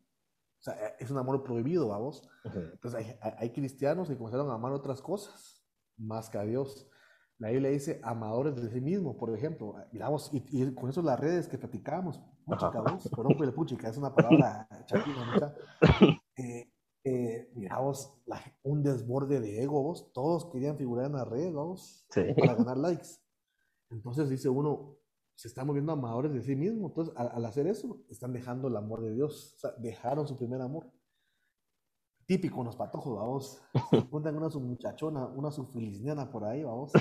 o 0.59 0.63
sea, 0.65 0.73
es 0.99 1.11
un 1.11 1.17
amor 1.17 1.43
prohibido 1.43 1.93
a 1.93 1.99
vos. 1.99 2.27
Uh 2.43 2.49
-huh. 2.49 2.71
Entonces 2.73 3.17
hay, 3.21 3.33
hay, 3.37 3.49
cristianos 3.51 4.09
que 4.09 4.17
comenzaron 4.17 4.49
a 4.49 4.55
amar 4.55 4.71
otras 4.71 5.01
cosas 5.01 5.63
más 5.95 6.29
que 6.29 6.37
a 6.37 6.43
Dios. 6.43 6.89
La 7.37 7.49
Biblia 7.49 7.69
dice 7.69 8.01
amadores 8.03 8.55
de 8.55 8.69
sí 8.69 8.81
mismo, 8.81 9.15
por 9.15 9.29
ejemplo. 9.33 9.75
Miramos, 9.91 10.33
y, 10.33 10.43
y 10.49 10.73
con 10.73 10.89
eso 10.89 11.01
las 11.01 11.19
redes 11.19 11.47
que 11.47 11.57
platicamos, 11.57 12.19
puchica, 12.45 12.81
vos, 12.81 13.07
por 13.09 13.53
puchica, 13.53 13.89
es 13.89 13.97
una 13.97 14.13
palabra 14.13 14.67
chapina, 14.87 15.31
mucha. 15.31 15.55
Eh, 16.37 16.69
eh, 17.05 17.51
miramos 17.53 18.13
la, 18.25 18.41
un 18.63 18.81
desborde 18.81 19.39
de 19.39 19.61
ego, 19.61 19.83
vos. 19.83 20.11
Todos 20.11 20.47
querían 20.51 20.77
figurar 20.77 21.05
en 21.05 21.13
la 21.13 21.25
red, 21.25 21.53
vamos, 21.53 22.05
sí. 22.09 22.21
para 22.35 22.55
ganar 22.55 22.77
likes. 22.77 23.19
Entonces 23.91 24.29
dice 24.29 24.49
uno, 24.49 24.97
se 25.35 25.49
están 25.49 25.67
moviendo 25.67 25.91
amadores 25.91 26.33
de 26.33 26.41
sí 26.41 26.55
mismos. 26.55 26.91
Entonces, 26.91 27.13
al, 27.17 27.29
al, 27.33 27.45
hacer 27.45 27.67
eso, 27.67 28.01
están 28.09 28.33
dejando 28.33 28.69
el 28.69 28.75
amor 28.77 29.01
de 29.01 29.13
Dios. 29.13 29.55
O 29.55 29.59
sea, 29.59 29.71
dejaron 29.77 30.27
su 30.27 30.37
primer 30.37 30.61
amor. 30.61 30.89
Típico 32.25 32.61
en 32.61 32.65
los 32.67 32.75
patojos, 32.75 33.15
vamos. 33.15 33.61
Se 33.91 33.97
encuentran 33.97 34.37
una 34.37 34.49
su 34.49 34.59
muchachona, 34.59 35.27
una 35.27 35.51
su 35.51 35.67
felizniana 35.67 36.31
por 36.31 36.45
ahí, 36.45 36.63
vamos. 36.63 36.91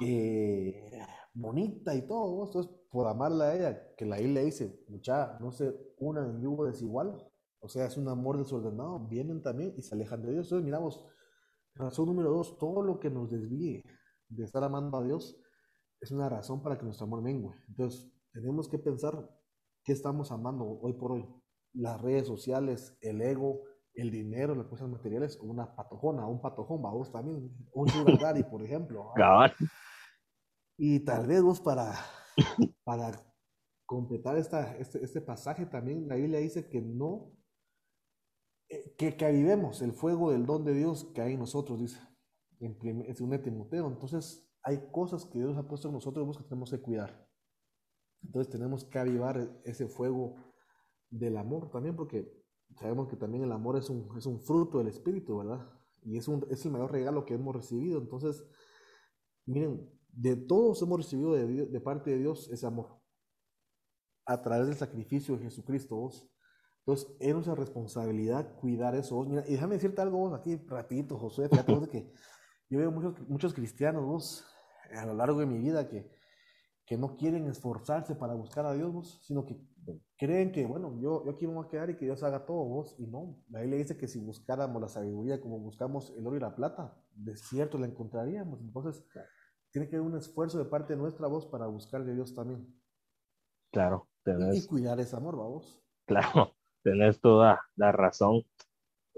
Eh, 0.00 1.00
bonita 1.32 1.94
y 1.94 2.02
todo, 2.02 2.32
vamos. 2.32 2.48
Entonces, 2.48 2.72
por 2.90 3.06
amarla 3.06 3.44
a 3.44 3.56
ella, 3.56 3.94
que 3.96 4.04
la 4.04 4.18
le 4.18 4.44
dice, 4.44 4.84
mucha, 4.88 5.38
no 5.38 5.52
se 5.52 5.74
una 5.98 6.24
en 6.24 6.40
yugo 6.40 6.66
desigual. 6.66 7.24
O 7.60 7.68
sea, 7.68 7.86
es 7.86 7.96
un 7.96 8.08
amor 8.08 8.38
desordenado. 8.38 8.98
Vienen 9.06 9.42
también 9.42 9.74
y 9.76 9.82
se 9.82 9.94
alejan 9.94 10.22
de 10.22 10.32
Dios. 10.32 10.46
Entonces, 10.46 10.64
miramos, 10.64 11.06
razón 11.74 12.06
número 12.06 12.30
dos, 12.30 12.58
todo 12.58 12.82
lo 12.82 12.98
que 12.98 13.10
nos 13.10 13.30
desvíe 13.30 13.84
de 14.28 14.44
estar 14.44 14.64
amando 14.64 14.96
a 14.96 15.04
Dios 15.04 15.40
es 16.00 16.10
una 16.10 16.28
razón 16.28 16.62
para 16.62 16.78
que 16.78 16.84
nuestro 16.84 17.06
amor 17.06 17.22
mengue. 17.22 17.54
Entonces, 17.68 18.10
tenemos 18.32 18.68
que 18.68 18.78
pensar 18.78 19.28
qué 19.84 19.92
estamos 19.92 20.32
amando 20.32 20.64
hoy 20.64 20.94
por 20.94 21.12
hoy. 21.12 21.26
Las 21.72 22.00
redes 22.00 22.26
sociales, 22.26 22.96
el 23.00 23.20
ego, 23.20 23.62
el 23.94 24.10
dinero, 24.10 24.54
las 24.54 24.66
cosas 24.66 24.88
materiales, 24.88 25.38
una 25.40 25.74
patojona, 25.74 26.26
un 26.26 26.40
patojón, 26.40 26.82
vos 26.82 27.12
también, 27.12 27.50
un 27.72 27.88
sugar 27.88 28.18
daddy, 28.20 28.44
por 28.44 28.62
ejemplo. 28.62 29.12
Cabal. 29.14 29.54
Y 30.76 31.00
tal 31.00 31.26
vez 31.26 31.42
vos 31.42 31.60
para, 31.60 31.94
para 32.84 33.12
completar 33.84 34.38
esta, 34.38 34.76
este, 34.78 35.04
este 35.04 35.20
pasaje 35.20 35.66
también, 35.66 36.08
la 36.08 36.14
Biblia 36.14 36.38
dice 36.38 36.68
que 36.68 36.80
no, 36.80 37.32
eh, 38.68 38.94
que, 38.96 39.16
que 39.16 39.26
avivemos 39.26 39.82
el 39.82 39.92
fuego 39.92 40.30
del 40.30 40.46
don 40.46 40.64
de 40.64 40.72
Dios 40.72 41.10
que 41.14 41.20
hay 41.20 41.34
en 41.34 41.40
nosotros, 41.40 41.78
dice, 41.78 42.00
en, 42.60 42.78
en 42.82 43.14
2 43.14 43.42
Timoteo. 43.42 43.88
Entonces, 43.88 44.49
hay 44.62 44.90
cosas 44.92 45.24
que 45.24 45.38
Dios 45.38 45.56
ha 45.56 45.66
puesto 45.66 45.88
en 45.88 45.94
nosotros 45.94 46.36
que 46.36 46.44
tenemos 46.44 46.70
que 46.70 46.80
cuidar. 46.80 47.28
Entonces 48.22 48.52
tenemos 48.52 48.84
que 48.84 48.98
avivar 48.98 49.60
ese 49.64 49.88
fuego 49.88 50.36
del 51.08 51.36
amor 51.36 51.70
también, 51.70 51.96
porque 51.96 52.30
sabemos 52.78 53.08
que 53.08 53.16
también 53.16 53.44
el 53.44 53.52
amor 53.52 53.76
es 53.76 53.88
un, 53.88 54.08
es 54.16 54.26
un 54.26 54.40
fruto 54.40 54.78
del 54.78 54.88
Espíritu, 54.88 55.38
¿verdad? 55.38 55.66
Y 56.02 56.16
es, 56.16 56.28
un, 56.28 56.46
es 56.50 56.64
el 56.64 56.72
mayor 56.72 56.92
regalo 56.92 57.24
que 57.24 57.34
hemos 57.34 57.54
recibido. 57.54 57.98
Entonces, 57.98 58.44
miren, 59.46 59.90
de 60.08 60.36
todos 60.36 60.80
hemos 60.82 60.98
recibido 60.98 61.32
de, 61.32 61.66
de 61.66 61.80
parte 61.80 62.10
de 62.10 62.18
Dios 62.18 62.48
ese 62.50 62.66
amor. 62.66 63.00
A 64.26 64.42
través 64.42 64.68
del 64.68 64.76
sacrificio 64.76 65.36
de 65.36 65.44
Jesucristo, 65.44 65.96
vos. 65.96 66.30
Entonces, 66.80 67.16
es 67.18 67.32
nuestra 67.32 67.54
responsabilidad 67.54 68.54
cuidar 68.56 68.94
eso. 68.94 69.16
Vos. 69.16 69.28
Mira, 69.28 69.44
y 69.46 69.52
déjame 69.52 69.74
decirte 69.74 70.00
algo 70.00 70.18
vos 70.18 70.34
aquí 70.34 70.56
rapidito, 70.66 71.18
José. 71.18 71.48
Que 71.90 72.12
yo 72.70 72.78
veo 72.78 72.92
muchos, 72.92 73.28
muchos 73.28 73.52
cristianos 73.52 74.04
vos, 74.04 74.46
a 74.96 75.06
lo 75.06 75.14
largo 75.14 75.40
de 75.40 75.46
mi 75.46 75.58
vida 75.58 75.88
que, 75.88 76.10
que 76.86 76.96
no 76.96 77.16
quieren 77.16 77.46
esforzarse 77.46 78.14
para 78.14 78.34
buscar 78.34 78.66
a 78.66 78.74
Dios, 78.74 78.92
vos, 78.92 79.20
sino 79.22 79.44
que 79.46 79.60
creen 80.16 80.52
que, 80.52 80.66
bueno, 80.66 80.98
yo, 81.00 81.24
yo 81.24 81.32
aquí 81.32 81.46
me 81.46 81.54
voy 81.54 81.64
a 81.64 81.68
quedar 81.68 81.90
y 81.90 81.96
que 81.96 82.04
Dios 82.04 82.22
haga 82.22 82.44
todo 82.44 82.64
vos. 82.64 82.94
Y 82.98 83.06
no, 83.06 83.42
la 83.48 83.60
Biblia 83.60 83.78
dice 83.78 83.96
que 83.96 84.08
si 84.08 84.20
buscáramos 84.20 84.80
la 84.80 84.88
sabiduría 84.88 85.40
como 85.40 85.58
buscamos 85.58 86.12
el 86.16 86.26
oro 86.26 86.36
y 86.36 86.40
la 86.40 86.54
plata, 86.54 86.96
de 87.14 87.36
cierto 87.36 87.78
la 87.78 87.86
encontraríamos. 87.86 88.60
Entonces, 88.60 89.04
tiene 89.70 89.88
que 89.88 89.96
haber 89.96 90.08
un 90.08 90.16
esfuerzo 90.16 90.58
de 90.58 90.64
parte 90.64 90.94
de 90.94 90.98
nuestra 90.98 91.26
voz 91.26 91.46
para 91.46 91.66
buscar 91.66 92.04
de 92.04 92.14
Dios 92.14 92.34
también. 92.34 92.66
Claro. 93.72 94.08
Y 94.52 94.66
cuidar 94.66 95.00
ese 95.00 95.16
amor, 95.16 95.36
vamos. 95.36 95.82
Claro, 96.06 96.54
tenés 96.82 97.20
toda 97.20 97.60
la 97.76 97.92
razón. 97.92 98.42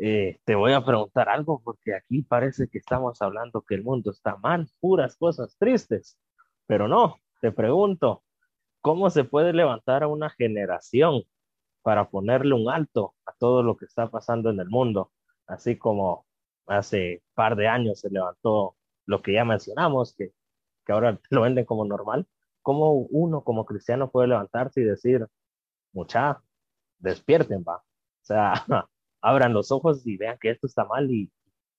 Eh, 0.04 0.40
te 0.44 0.56
voy 0.56 0.72
a 0.72 0.84
preguntar 0.84 1.28
algo 1.28 1.60
porque 1.62 1.94
aquí 1.94 2.22
parece 2.22 2.66
que 2.68 2.78
estamos 2.78 3.22
hablando 3.22 3.62
que 3.62 3.76
el 3.76 3.84
mundo 3.84 4.10
está 4.10 4.34
mal, 4.36 4.68
puras 4.80 5.14
cosas 5.16 5.56
tristes, 5.58 6.18
pero 6.66 6.88
no, 6.88 7.20
te 7.40 7.52
pregunto, 7.52 8.24
¿cómo 8.80 9.10
se 9.10 9.22
puede 9.22 9.52
levantar 9.52 10.02
a 10.02 10.08
una 10.08 10.28
generación 10.30 11.22
para 11.82 12.10
ponerle 12.10 12.54
un 12.54 12.68
alto 12.68 13.14
a 13.26 13.32
todo 13.34 13.62
lo 13.62 13.76
que 13.76 13.84
está 13.84 14.10
pasando 14.10 14.50
en 14.50 14.58
el 14.58 14.68
mundo? 14.68 15.12
Así 15.46 15.78
como 15.78 16.26
hace 16.66 17.22
par 17.34 17.54
de 17.54 17.68
años 17.68 18.00
se 18.00 18.10
levantó 18.10 18.76
lo 19.06 19.22
que 19.22 19.34
ya 19.34 19.44
mencionamos, 19.44 20.16
que, 20.16 20.32
que 20.84 20.92
ahora 20.92 21.20
lo 21.30 21.42
venden 21.42 21.64
como 21.64 21.84
normal. 21.84 22.26
¿Cómo 22.62 22.92
uno 22.92 23.44
como 23.44 23.64
cristiano 23.66 24.10
puede 24.10 24.28
levantarse 24.28 24.80
y 24.80 24.84
decir, 24.84 25.28
mucha, 25.92 26.42
despierten, 26.98 27.64
va? 27.68 27.76
O 27.76 28.24
sea, 28.24 28.54
abran 29.22 29.54
los 29.54 29.70
ojos 29.70 30.06
y 30.06 30.16
vean 30.16 30.36
que 30.38 30.50
esto 30.50 30.66
está 30.66 30.84
mal 30.84 31.10
y 31.10 31.32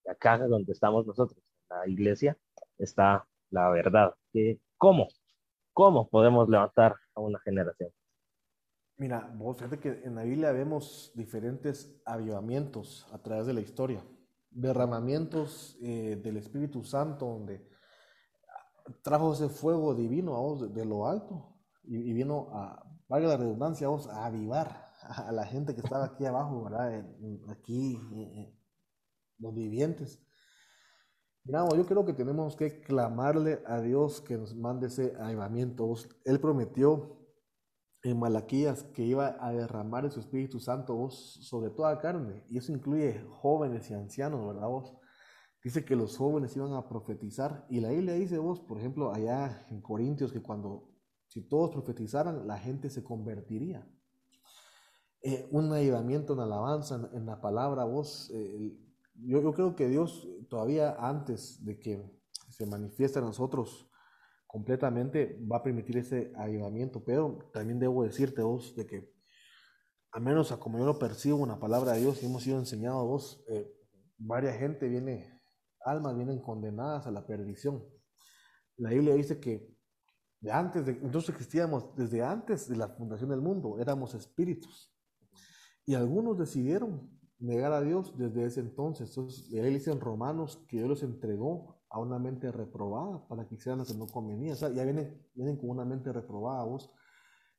acá 0.09 0.37
donde 0.39 0.71
estamos 0.71 1.05
nosotros, 1.05 1.39
la 1.69 1.87
iglesia, 1.87 2.37
está 2.77 3.27
la 3.51 3.69
verdad. 3.69 4.15
¿Cómo? 4.77 5.07
¿Cómo 5.73 6.09
podemos 6.09 6.49
levantar 6.49 6.95
a 7.13 7.19
una 7.19 7.39
generación? 7.39 7.91
Mira, 8.97 9.31
vos 9.35 9.57
fíjate 9.57 9.79
que 9.79 10.01
en 10.03 10.15
la 10.15 10.23
Biblia 10.23 10.51
vemos 10.51 11.11
diferentes 11.15 12.01
avivamientos 12.05 13.07
a 13.11 13.21
través 13.21 13.47
de 13.47 13.53
la 13.53 13.61
historia, 13.61 14.03
derramamientos 14.49 15.77
eh, 15.81 16.19
del 16.23 16.37
Espíritu 16.37 16.83
Santo 16.83 17.25
donde 17.25 17.67
trajo 19.01 19.33
ese 19.33 19.49
fuego 19.49 19.95
divino 19.95 20.35
a 20.35 20.39
vos 20.39 20.73
de, 20.73 20.85
lo 20.85 21.07
alto 21.07 21.55
y, 21.83 22.13
vino 22.13 22.49
a, 22.51 22.85
valga 23.07 23.29
la 23.29 23.37
redundancia, 23.37 23.87
a 23.87 23.89
vos 23.89 24.07
a 24.07 24.25
avivar 24.25 24.92
a 25.05 25.31
la 25.31 25.45
gente 25.45 25.73
que 25.73 25.81
estaba 25.81 26.05
aquí 26.05 26.25
abajo, 26.25 26.63
¿verdad? 26.63 27.05
aquí, 27.49 27.99
los 29.39 29.53
vivientes. 29.53 30.19
Mira, 31.45 31.67
yo 31.75 31.85
creo 31.85 32.05
que 32.05 32.13
tenemos 32.13 32.55
que 32.55 32.79
clamarle 32.81 33.61
a 33.65 33.81
Dios 33.81 34.21
que 34.21 34.37
nos 34.37 34.55
mande 34.55 34.87
ese 34.87 35.13
avivamiento. 35.19 35.93
Él 36.23 36.39
prometió 36.39 37.23
en 38.03 38.19
Malaquías 38.19 38.83
que 38.83 39.03
iba 39.03 39.37
a 39.39 39.51
derramar 39.51 40.09
su 40.11 40.19
Espíritu 40.19 40.59
Santo 40.59 41.09
sobre 41.09 41.69
toda 41.69 41.99
carne, 41.99 42.43
y 42.49 42.57
eso 42.57 42.71
incluye 42.73 43.25
jóvenes 43.29 43.89
y 43.89 43.93
ancianos, 43.93 44.45
¿verdad 44.45 44.67
vos? 44.67 44.93
Dice 45.63 45.85
que 45.85 45.95
los 45.95 46.17
jóvenes 46.17 46.55
iban 46.57 46.73
a 46.73 46.87
profetizar, 46.87 47.65
y 47.69 47.79
la 47.79 47.89
Biblia 47.89 48.13
dice 48.13 48.37
vos, 48.37 48.59
por 48.59 48.77
ejemplo, 48.77 49.13
allá 49.13 49.65
en 49.69 49.81
Corintios, 49.81 50.33
que 50.33 50.41
cuando, 50.41 50.91
si 51.27 51.47
todos 51.47 51.71
profetizaran, 51.71 52.45
la 52.45 52.57
gente 52.57 52.89
se 52.89 53.03
convertiría. 53.03 53.87
Eh, 55.25 55.47
un 55.51 55.71
avivamiento 55.71 56.33
en 56.33 56.41
alabanza, 56.41 57.09
en, 57.13 57.25
la 57.25 57.39
palabra, 57.39 57.85
vos. 57.85 58.29
Eh, 58.33 58.77
yo, 59.15 59.41
yo, 59.41 59.53
creo 59.53 59.73
que 59.73 59.87
Dios 59.87 60.27
todavía 60.49 60.97
antes 60.99 61.63
de 61.63 61.79
que 61.79 62.03
se 62.49 62.65
manifieste 62.65 63.19
a 63.19 63.21
nosotros 63.21 63.89
completamente 64.45 65.39
va 65.51 65.57
a 65.57 65.63
permitir 65.63 65.97
ese 65.97 66.31
avivamiento, 66.35 67.03
pero 67.03 67.39
también 67.53 67.79
debo 67.79 68.03
decirte 68.03 68.43
vos 68.43 68.75
de 68.75 68.85
que, 68.85 69.11
a 70.11 70.19
menos 70.19 70.51
a 70.51 70.59
como 70.59 70.77
yo 70.77 70.85
lo 70.85 70.99
percibo 70.99 71.41
en 71.43 71.49
la 71.49 71.59
palabra 71.59 71.93
de 71.93 72.01
Dios 72.01 72.21
y 72.21 72.27
hemos 72.27 72.43
sido 72.43 72.59
enseñados 72.59 73.03
vos, 73.03 73.45
eh, 73.47 73.73
varias 74.17 74.57
gente 74.57 74.87
viene, 74.87 75.41
almas 75.85 76.15
vienen 76.15 76.39
condenadas 76.39 77.07
a 77.07 77.11
la 77.11 77.25
perdición. 77.25 77.83
La 78.77 78.89
Biblia 78.89 79.15
dice 79.15 79.39
que 79.39 79.73
de 80.41 80.51
antes 80.51 80.85
de, 80.85 80.95
nosotros 80.95 81.29
existíamos 81.29 81.95
desde 81.95 82.21
antes 82.21 82.67
de 82.67 82.75
la 82.75 82.89
fundación 82.89 83.29
del 83.29 83.41
mundo, 83.41 83.79
éramos 83.79 84.13
espíritus. 84.13 84.92
Y 85.85 85.95
algunos 85.95 86.37
decidieron 86.37 87.09
negar 87.39 87.73
a 87.73 87.81
Dios 87.81 88.17
desde 88.17 88.45
ese 88.45 88.61
entonces. 88.61 89.09
Entonces, 89.09 89.51
él 89.53 89.73
dice 89.73 89.93
Romanos 89.95 90.63
que 90.67 90.77
Dios 90.77 90.89
los 90.89 91.03
entregó 91.03 91.83
a 91.89 91.99
una 91.99 92.17
mente 92.17 92.51
reprobada 92.51 93.27
para 93.27 93.47
que 93.47 93.55
hicieran 93.55 93.79
lo 93.79 93.85
que 93.85 93.93
no 93.93 94.07
convenía. 94.07 94.53
O 94.53 94.55
sea, 94.55 94.69
ya 94.69 94.83
vienen, 94.83 95.21
vienen 95.35 95.57
con 95.57 95.69
una 95.69 95.85
mente 95.85 96.11
reprobada 96.11 96.63
vos. 96.63 96.89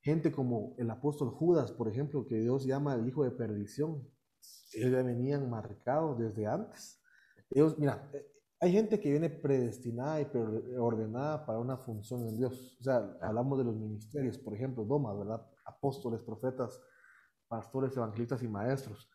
Gente 0.01 0.33
como 0.33 0.75
el 0.79 0.91
apóstol 0.91 1.31
Judas, 1.31 1.71
por 1.73 1.89
ejemplo, 1.89 2.27
que 2.27 2.41
Dios 2.41 2.65
llama 2.65 2.95
el 2.95 3.07
hijo 3.07 3.25
de 3.25 3.31
perdición. 3.31 4.07
Ellos 4.73 4.91
ya 4.91 5.03
venían 5.03 5.49
marcados 5.49 6.19
desde 6.19 6.47
antes. 6.47 7.01
Ellos, 7.51 7.79
mira, 7.79 8.11
hay 8.61 8.73
gente 8.73 8.99
que 8.99 9.11
viene 9.11 9.31
predestinada 9.31 10.21
y 10.21 10.27
ordenada 10.79 11.45
para 11.45 11.59
una 11.59 11.77
función 11.77 12.27
en 12.27 12.37
Dios. 12.37 12.79
O 12.81 12.83
sea, 12.83 13.17
hablamos 13.21 13.59
de 13.59 13.65
los 13.65 13.77
ministerios, 13.77 14.39
por 14.39 14.55
ejemplo, 14.55 14.85
Doma, 14.85 15.15
¿verdad? 15.15 15.47
Apóstoles, 15.65 16.23
profetas, 16.23 16.81
pastores, 17.55 17.97
evangelistas 17.97 18.43
y 18.43 18.49
maestros. 18.49 19.09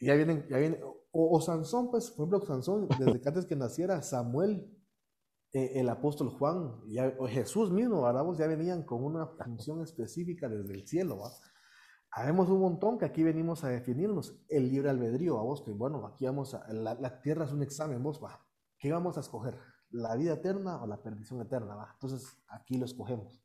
Ya 0.00 0.14
vienen, 0.14 0.46
ya 0.48 0.56
vienen, 0.56 0.80
o, 1.10 1.40
Sansón, 1.40 1.90
pues, 1.90 2.10
por 2.10 2.28
ejemplo, 2.28 2.46
Sansón, 2.46 2.88
desde 2.98 3.20
que 3.20 3.28
antes 3.28 3.44
que 3.44 3.56
naciera 3.56 4.00
Samuel, 4.00 4.74
eh, 5.52 5.72
el 5.80 5.88
apóstol 5.90 6.30
Juan, 6.30 6.80
ya, 6.86 7.14
o 7.18 7.26
Jesús 7.26 7.70
mismo, 7.70 8.02
¿verdad? 8.02 8.24
ya 8.38 8.46
venían 8.46 8.84
con 8.84 9.04
una 9.04 9.26
función 9.26 9.82
específica 9.82 10.48
desde 10.48 10.72
el 10.72 10.86
cielo, 10.86 11.18
¿va? 11.18 11.30
Habemos 12.10 12.48
un 12.48 12.60
montón 12.60 12.98
que 12.98 13.04
aquí 13.04 13.22
venimos 13.22 13.64
a 13.64 13.68
definirnos 13.68 14.34
el 14.48 14.70
libre 14.70 14.88
albedrío, 14.88 15.38
a 15.38 15.42
vos, 15.42 15.60
que 15.62 15.72
bueno, 15.72 16.06
aquí 16.06 16.24
vamos 16.24 16.54
a, 16.54 16.72
la, 16.72 17.20
tierra 17.20 17.44
es 17.44 17.52
un 17.52 17.62
examen, 17.62 18.02
vos, 18.02 18.18
va, 18.22 18.40
¿qué 18.78 18.90
vamos 18.92 19.18
a 19.18 19.20
escoger? 19.20 19.58
¿La 19.90 20.16
vida 20.16 20.34
eterna 20.34 20.82
o 20.82 20.86
la 20.86 21.02
perdición 21.02 21.42
eterna? 21.42 21.74
¿va? 21.74 21.90
Entonces, 21.92 22.38
aquí 22.48 22.78
lo 22.78 22.86
escogemos. 22.86 23.42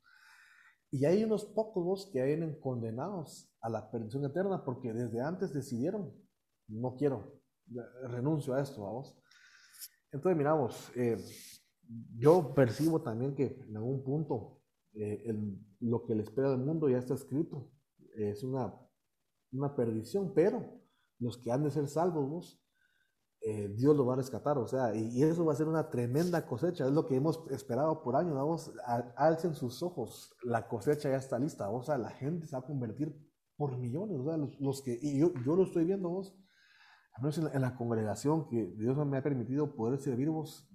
Y 0.93 1.05
hay 1.05 1.23
unos 1.23 1.43
pocos 1.43 2.11
que 2.13 2.23
vienen 2.23 2.53
condenados 2.59 3.51
a 3.61 3.69
la 3.71 3.89
perdición 3.89 4.25
eterna 4.25 4.63
porque 4.63 4.93
desde 4.93 5.21
antes 5.21 5.51
decidieron, 5.51 6.13
no 6.67 6.95
quiero, 6.95 7.41
renuncio 8.03 8.53
a 8.53 8.61
esto, 8.61 8.83
vamos. 8.83 9.17
Entonces, 10.11 10.37
miramos, 10.37 10.91
eh, 10.95 11.17
yo 12.15 12.53
percibo 12.53 13.01
también 13.01 13.33
que 13.33 13.59
en 13.67 13.75
algún 13.75 14.03
punto 14.03 14.61
eh, 14.93 15.35
lo 15.79 16.05
que 16.05 16.13
le 16.13 16.21
espera 16.21 16.51
del 16.51 16.59
mundo 16.59 16.87
ya 16.87 16.99
está 16.99 17.15
escrito, 17.15 17.71
es 18.15 18.43
una, 18.43 18.79
una 19.51 19.75
perdición, 19.75 20.31
pero 20.35 20.79
los 21.17 21.39
que 21.39 21.51
han 21.51 21.63
de 21.63 21.71
ser 21.71 21.87
salvos, 21.87 22.62
eh, 23.45 23.67
Dios 23.75 23.93
lo 23.93 24.05
va 24.05 24.13
a 24.13 24.17
rescatar, 24.17 24.57
o 24.57 24.67
sea, 24.67 24.95
y, 24.95 25.21
eso 25.21 25.43
va 25.43 25.51
a 25.51 25.57
ser 25.57 25.67
una 25.67 25.89
tremenda 25.89 26.45
cosecha, 26.45 26.85
es 26.85 26.93
lo 26.93 27.05
que 27.05 27.17
hemos 27.17 27.43
esperado 27.51 28.01
por 28.01 28.15
años, 28.15 28.35
vamos, 28.35 28.71
alcen 29.17 29.53
sus 29.53 29.83
ojos, 29.83 30.33
la 30.43 30.69
cosecha 30.69 31.09
ya 31.09 31.17
está 31.17 31.37
lista, 31.37 31.69
o 31.69 31.83
sea, 31.83 31.97
la 31.97 32.11
gente 32.11 32.47
se 32.47 32.55
va 32.55 32.61
a 32.61 32.65
convertir 32.65 33.13
por 33.57 33.77
millones, 33.77 34.17
o 34.17 34.23
sea, 34.23 34.37
los, 34.37 34.81
que, 34.81 34.97
y 35.01 35.19
yo, 35.19 35.33
yo 35.45 35.57
lo 35.57 35.63
estoy 35.63 35.83
viendo 35.83 36.09
vos, 36.09 36.33
a 37.15 37.21
menos 37.21 37.37
en 37.37 37.61
la, 37.61 37.75
congregación 37.75 38.47
que 38.47 38.73
Dios 38.77 38.95
me 39.05 39.17
ha 39.17 39.23
permitido 39.23 39.75
poder 39.75 39.99
servir 39.99 40.29
vos, 40.29 40.69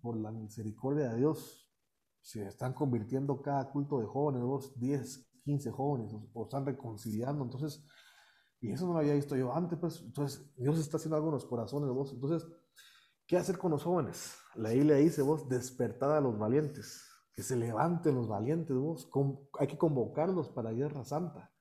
por 0.00 0.16
la 0.16 0.32
misericordia 0.32 1.10
de 1.10 1.18
Dios, 1.18 1.70
se 2.22 2.46
están 2.46 2.72
convirtiendo 2.72 3.42
cada 3.42 3.70
culto 3.70 4.00
de 4.00 4.06
jóvenes, 4.06 4.42
vos, 4.42 4.72
10, 4.80 5.30
15 5.44 5.70
jóvenes, 5.72 6.14
o 6.32 6.44
están 6.44 6.64
reconciliando, 6.64 7.44
entonces, 7.44 7.84
y 8.60 8.72
eso 8.72 8.86
no 8.86 8.94
lo 8.94 9.00
había 9.00 9.14
visto 9.14 9.36
yo 9.36 9.54
antes, 9.54 9.78
pues. 9.78 10.00
Entonces, 10.00 10.50
Dios 10.56 10.78
está 10.78 10.96
haciendo 10.96 11.16
algo 11.16 11.28
en 11.28 11.34
los 11.34 11.44
corazones 11.44 11.90
vos. 11.90 12.12
Entonces, 12.12 12.48
¿qué 13.26 13.36
hacer 13.36 13.58
con 13.58 13.72
los 13.72 13.82
jóvenes? 13.82 14.34
La 14.54 14.70
Biblia 14.70 14.96
dice, 14.96 15.22
vos, 15.22 15.48
despertad 15.48 16.16
a 16.16 16.20
los 16.20 16.38
valientes. 16.38 17.02
Que 17.34 17.42
se 17.42 17.56
levanten 17.56 18.14
los 18.14 18.28
valientes, 18.28 18.76
vos. 18.76 19.10
hay 19.58 19.66
que 19.66 19.76
convocarlos 19.76 20.48
para 20.48 20.70
guerra 20.70 21.04
santa. 21.04 21.52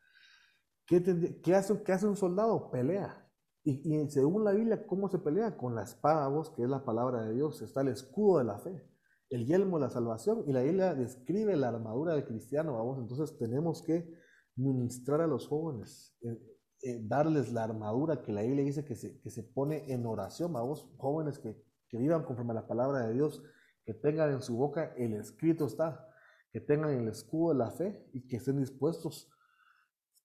¿Qué, 0.85 1.41
qué, 1.43 1.55
hace, 1.55 1.83
¿Qué 1.83 1.91
hace 1.91 2.07
un 2.07 2.15
soldado? 2.15 2.69
Pelea. 2.71 3.27
Y, 3.63 3.95
y, 3.95 4.09
según 4.09 4.43
la 4.43 4.51
Biblia, 4.51 4.85
¿cómo 4.85 5.09
se 5.09 5.19
pelea? 5.19 5.57
Con 5.57 5.75
la 5.75 5.83
espada, 5.83 6.27
vos, 6.27 6.51
que 6.51 6.63
es 6.63 6.69
la 6.69 6.85
palabra 6.85 7.23
de 7.23 7.33
Dios. 7.33 7.61
Está 7.61 7.81
el 7.81 7.89
escudo 7.89 8.37
de 8.37 8.45
la 8.45 8.59
fe. 8.59 8.87
el 9.29 9.45
yelmo 9.45 9.77
de 9.77 9.85
la 9.85 9.89
salvación 9.89 10.43
y 10.45 10.53
la 10.53 10.61
Biblia 10.61 10.93
describe 10.93 11.55
la 11.55 11.69
armadura 11.69 12.13
del 12.13 12.25
cristiano, 12.25 12.77
vamos, 12.77 12.99
entonces 12.99 13.35
tenemos 13.37 13.81
que 13.81 14.07
ministrar 14.55 15.21
a 15.21 15.27
los 15.27 15.47
jóvenes, 15.47 16.15
eh, 16.21 16.39
eh, 16.83 16.99
darles 17.01 17.53
la 17.53 17.63
armadura 17.63 18.21
que 18.21 18.33
la 18.33 18.41
Biblia 18.41 18.65
dice 18.65 18.83
que 18.83 18.95
se, 18.95 19.19
que 19.21 19.29
se 19.29 19.41
pone 19.41 19.91
en 19.93 20.05
oración, 20.05 20.51
vamos, 20.51 20.89
jóvenes 20.97 21.39
que, 21.39 21.55
que 21.87 21.97
vivan 21.97 22.23
conforme 22.23 22.51
a 22.51 22.55
la 22.55 22.67
palabra 22.67 23.07
de 23.07 23.13
Dios, 23.13 23.41
que 23.85 23.93
tengan 23.93 24.31
en 24.31 24.41
su 24.41 24.57
boca 24.57 24.93
el 24.97 25.13
escrito 25.13 25.65
está, 25.65 26.09
que 26.51 26.59
tengan 26.59 26.91
el 26.91 27.07
escudo 27.07 27.53
de 27.53 27.59
la 27.59 27.71
fe 27.71 28.05
y 28.11 28.27
que 28.27 28.35
estén 28.35 28.59
dispuestos 28.59 29.29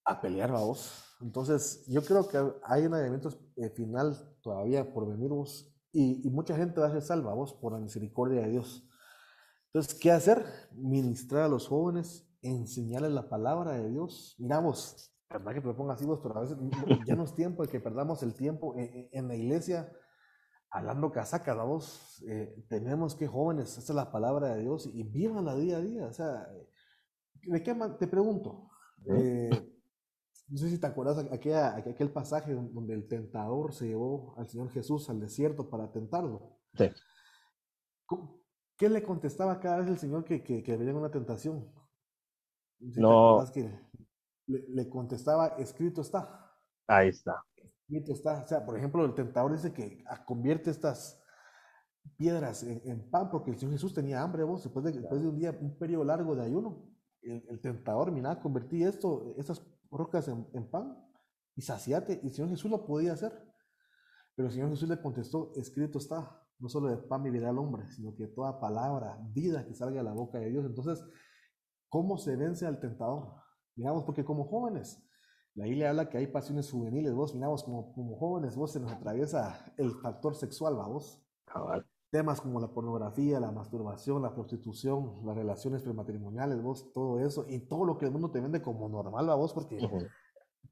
a 0.05 0.21
pelear, 0.21 0.51
vamos. 0.51 1.05
Entonces, 1.21 1.85
yo 1.87 2.03
creo 2.03 2.27
que 2.27 2.39
hay 2.65 2.87
un 2.87 2.95
evento 2.95 3.31
eh, 3.57 3.71
final 3.71 4.17
todavía 4.43 4.93
por 4.93 5.09
venir, 5.09 5.31
vos, 5.31 5.73
y, 5.93 6.27
y, 6.27 6.31
mucha 6.31 6.57
gente 6.57 6.81
va 6.81 6.89
a 6.89 6.93
ser 6.93 7.03
salva, 7.03 7.35
vos, 7.35 7.55
por 7.55 7.73
la 7.73 7.79
misericordia 7.79 8.43
de 8.43 8.51
Dios. 8.51 8.85
Entonces, 9.67 9.95
¿qué 9.95 10.11
hacer? 10.11 10.45
Ministrar 10.73 11.43
a 11.43 11.49
los 11.49 11.69
jóvenes, 11.69 12.29
enseñarles 12.43 13.13
la 13.13 13.29
palabra 13.29 13.73
de 13.73 13.91
Dios. 13.91 14.35
Miramos, 14.39 15.13
verdad 15.31 15.55
que 15.55 15.61
pongo 15.61 15.91
así 15.91 16.07
vos, 16.07 16.21
pero 16.23 16.39
a 16.39 16.41
veces 16.41 16.57
ya 17.07 17.15
no 17.15 17.25
es 17.25 17.35
tiempo 17.35 17.63
de 17.63 17.69
que 17.69 17.81
perdamos 17.81 18.23
el 18.23 18.35
tiempo 18.35 18.75
en, 18.77 19.09
en 19.13 19.29
la 19.29 19.37
iglesia 19.37 19.93
hablando 20.71 21.11
casaca, 21.11 21.55
vamos. 21.55 22.23
Eh, 22.29 22.65
tenemos 22.69 23.15
que 23.15 23.27
jóvenes, 23.27 23.77
esta 23.79 23.93
es 23.93 23.97
la 23.97 24.11
palabra 24.11 24.55
de 24.55 24.63
Dios 24.63 24.89
y 24.93 25.03
vivan 25.03 25.45
la 25.45 25.55
día 25.57 25.79
a 25.79 25.81
día. 25.81 26.07
O 26.07 26.13
sea, 26.13 26.49
¿de 27.35 27.63
qué 27.63 27.75
te 27.99 28.07
pregunto? 28.07 28.71
Eh, 29.07 29.51
no 30.49 30.59
sé 30.59 30.71
si 30.71 30.79
te 30.79 30.87
acuerdas 30.87 31.19
aquella, 31.31 31.77
aquel 31.77 32.11
pasaje 32.11 32.55
donde 32.55 32.95
el 32.95 33.07
tentador 33.07 33.73
se 33.73 33.87
llevó 33.87 34.35
al 34.37 34.49
Señor 34.49 34.71
Jesús 34.71 35.09
al 35.11 35.21
desierto 35.21 35.69
para 35.71 35.91
tentarlo. 35.93 36.59
Sí. 36.75 36.91
¿Qué 38.77 38.89
le 38.89 39.03
contestaba 39.03 39.61
cada 39.61 39.79
vez 39.79 39.89
el 39.89 39.99
Señor 39.99 40.25
que, 40.25 40.43
que, 40.43 40.63
que 40.63 40.77
venía 40.77 40.95
una 40.95 41.11
tentación? 41.11 41.73
no. 42.81 43.45
Que 43.53 43.88
le, 44.49 44.65
le, 44.69 44.89
contestaba, 44.89 45.55
escrito 45.59 46.01
está. 46.01 46.53
Ahí 46.87 47.09
está. 47.09 47.45
Escrito 47.57 48.13
está. 48.13 48.43
O 48.43 48.47
sea, 48.47 48.65
por 48.65 48.77
ejemplo, 48.77 49.05
el 49.05 49.15
tentador 49.15 49.53
dice 49.53 49.73
que 49.73 50.03
convierte 50.27 50.71
estas 50.71 51.23
piedras 52.17 52.63
en, 52.65 52.83
en, 52.85 53.11
pan 53.11 53.31
porque 53.31 53.53
el 53.53 53.59
Señor 53.59 53.75
Jesús 53.75 53.95
tenía 53.95 54.23
hambre, 54.23 54.43
vos, 54.43 54.65
después 54.65 54.85
de, 54.85 54.93
después 54.93 55.21
de 55.21 55.29
un 55.29 55.39
día, 55.39 55.57
un 55.61 55.79
periodo 55.79 56.05
largo 56.05 56.35
de 56.35 56.45
ayuno. 56.45 56.91
El, 57.23 57.45
el 57.49 57.61
tentador, 57.61 58.11
mira, 58.11 58.41
convertí 58.41 58.83
esto, 58.83 59.35
estas 59.37 59.63
rocas 59.91 60.29
en, 60.29 60.49
en, 60.55 60.71
pan 60.71 60.97
y 61.55 61.63
saciate. 61.63 62.21
Y 62.23 62.27
el 62.27 62.33
Señor 62.33 62.51
Jesús 62.51 62.71
lo 62.71 62.85
podía 62.85 63.13
hacer. 63.13 63.33
Pero 64.35 64.49
el 64.49 64.55
Señor 64.55 64.71
Jesús 64.71 64.89
le 64.89 65.01
contestó, 65.01 65.53
escrito 65.57 65.99
está 65.99 66.45
no 66.59 66.69
solo 66.69 66.89
de 66.89 66.97
pan 66.97 67.23
vivirá 67.23 67.51
el 67.51 67.59
hombre, 67.59 67.89
sino 67.89 68.15
que 68.15 68.27
toda 68.27 68.61
palabra, 68.61 69.19
vida 69.33 69.65
que 69.65 69.75
salga 69.75 69.99
de 69.99 70.05
la 70.05 70.13
boca 70.13 70.39
de 70.39 70.51
Dios. 70.51 70.65
Entonces, 70.65 71.05
¿cómo 71.89 72.19
se 72.19 72.37
vence 72.37 72.67
al 72.67 72.81
tentador? 72.81 73.35
Miramos, 73.79 74.05
porque 74.05 74.25
como 74.25 74.45
jóvenes, 74.45 75.03
la 75.55 75.65
Biblia 75.65 75.91
habla 75.91 76.09
que 76.09 76.19
hay 76.19 76.27
pasiones 76.27 76.71
juveniles, 76.71 77.15
vos, 77.15 77.35
miramos, 77.35 77.65
como, 77.65 77.95
como 77.95 78.17
jóvenes, 78.19 78.57
vos 78.57 78.73
se 78.73 78.81
nos 78.81 78.93
atraviesa 78.93 79.73
el 79.77 79.93
factor 79.93 80.35
sexual, 80.35 80.75
vos. 80.75 81.23
Temas 82.11 82.41
como 82.41 82.61
la 82.61 82.69
pornografía, 82.69 83.39
la 83.39 83.53
masturbación, 83.53 84.23
la 84.23 84.35
prostitución, 84.35 85.21
las 85.25 85.37
relaciones 85.37 85.83
prematrimoniales, 85.83 86.61
vos, 86.61 86.93
todo 86.93 87.21
eso, 87.21 87.47
y 87.49 87.61
todo 87.61 87.85
lo 87.85 87.97
que 87.97 88.07
el 88.07 88.13
mundo 88.13 88.31
te 88.31 88.41
vende 88.41 88.61
como 88.61 88.89
normal, 88.89 89.27
vos, 89.37 89.55
porque, 89.55 89.77
uh 89.77 89.81
-huh. 89.81 90.09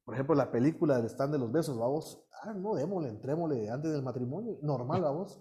por 0.04 0.14
ejemplo, 0.14 0.34
la 0.34 0.50
película 0.50 0.96
del 0.96 1.06
stand 1.06 1.32
de 1.32 1.38
los 1.38 1.52
besos, 1.52 1.78
vos, 1.78 2.26
ah, 2.42 2.52
no, 2.52 2.74
démosle, 2.74 3.08
entrémosle 3.08 3.70
antes 3.70 3.92
del 3.92 4.02
matrimonio, 4.02 4.58
normal, 4.62 5.02
vos 5.14 5.40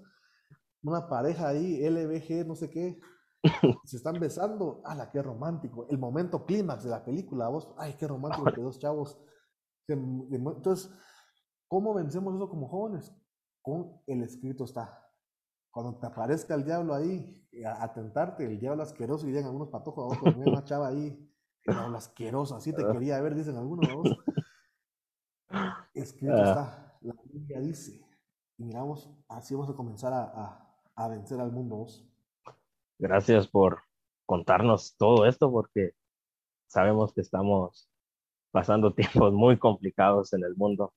una 0.85 1.07
pareja 1.07 1.49
ahí, 1.49 1.81
LBG, 1.81 2.45
no 2.45 2.55
sé 2.55 2.69
qué, 2.69 2.99
se 3.85 3.97
están 3.97 4.19
besando, 4.19 4.81
¡ala, 4.85 5.09
qué 5.11 5.21
romántico! 5.21 5.87
El 5.89 5.97
momento 5.97 6.45
clímax 6.45 6.83
de 6.83 6.89
la 6.89 7.03
película, 7.03 7.47
vos, 7.49 7.73
¡ay, 7.77 7.95
qué 7.95 8.07
romántico 8.07 8.45
que 8.53 8.61
dos 8.61 8.79
chavos! 8.79 9.19
Entonces, 9.87 10.91
¿cómo 11.67 11.93
vencemos 11.93 12.35
eso 12.35 12.49
como 12.49 12.67
jóvenes? 12.67 13.13
Con 13.61 14.01
el 14.07 14.23
escrito 14.23 14.63
está. 14.63 15.01
Cuando 15.71 15.99
te 15.99 16.07
aparezca 16.07 16.55
el 16.55 16.63
diablo 16.63 16.93
ahí 16.93 17.47
a, 17.65 17.83
a 17.83 17.93
tentarte, 17.93 18.45
el 18.45 18.59
diablo 18.59 18.83
asqueroso, 18.83 19.27
y 19.27 19.31
llegan 19.31 19.45
algunos 19.45 19.69
patojos, 19.69 20.03
a 20.03 20.17
otros, 20.17 20.35
una 20.37 20.63
chava 20.63 20.87
ahí, 20.87 21.31
el 21.63 21.73
diablo 21.75 21.97
asqueroso, 21.97 22.55
así 22.55 22.73
te 22.73 22.85
quería 22.85 23.21
ver, 23.21 23.35
dicen 23.35 23.57
algunos, 23.57 23.93
vos. 23.93 24.09
Escrito 25.93 26.35
está, 26.35 26.97
la 27.01 27.15
Biblia 27.25 27.59
dice, 27.59 28.01
y 28.57 28.63
miramos, 28.63 29.09
así 29.27 29.53
vamos 29.53 29.69
a 29.69 29.75
comenzar 29.75 30.13
a, 30.13 30.23
a 30.23 30.65
a 30.95 31.07
vencer 31.07 31.39
al 31.39 31.51
mundo. 31.51 31.77
Vos. 31.77 32.07
Gracias 32.97 33.47
por 33.47 33.81
contarnos 34.25 34.95
todo 34.97 35.25
esto 35.25 35.51
porque 35.51 35.91
sabemos 36.67 37.13
que 37.13 37.21
estamos 37.21 37.89
pasando 38.51 38.93
tiempos 38.95 39.33
muy 39.33 39.57
complicados 39.57 40.33
en 40.33 40.43
el 40.43 40.55
mundo. 40.55 40.93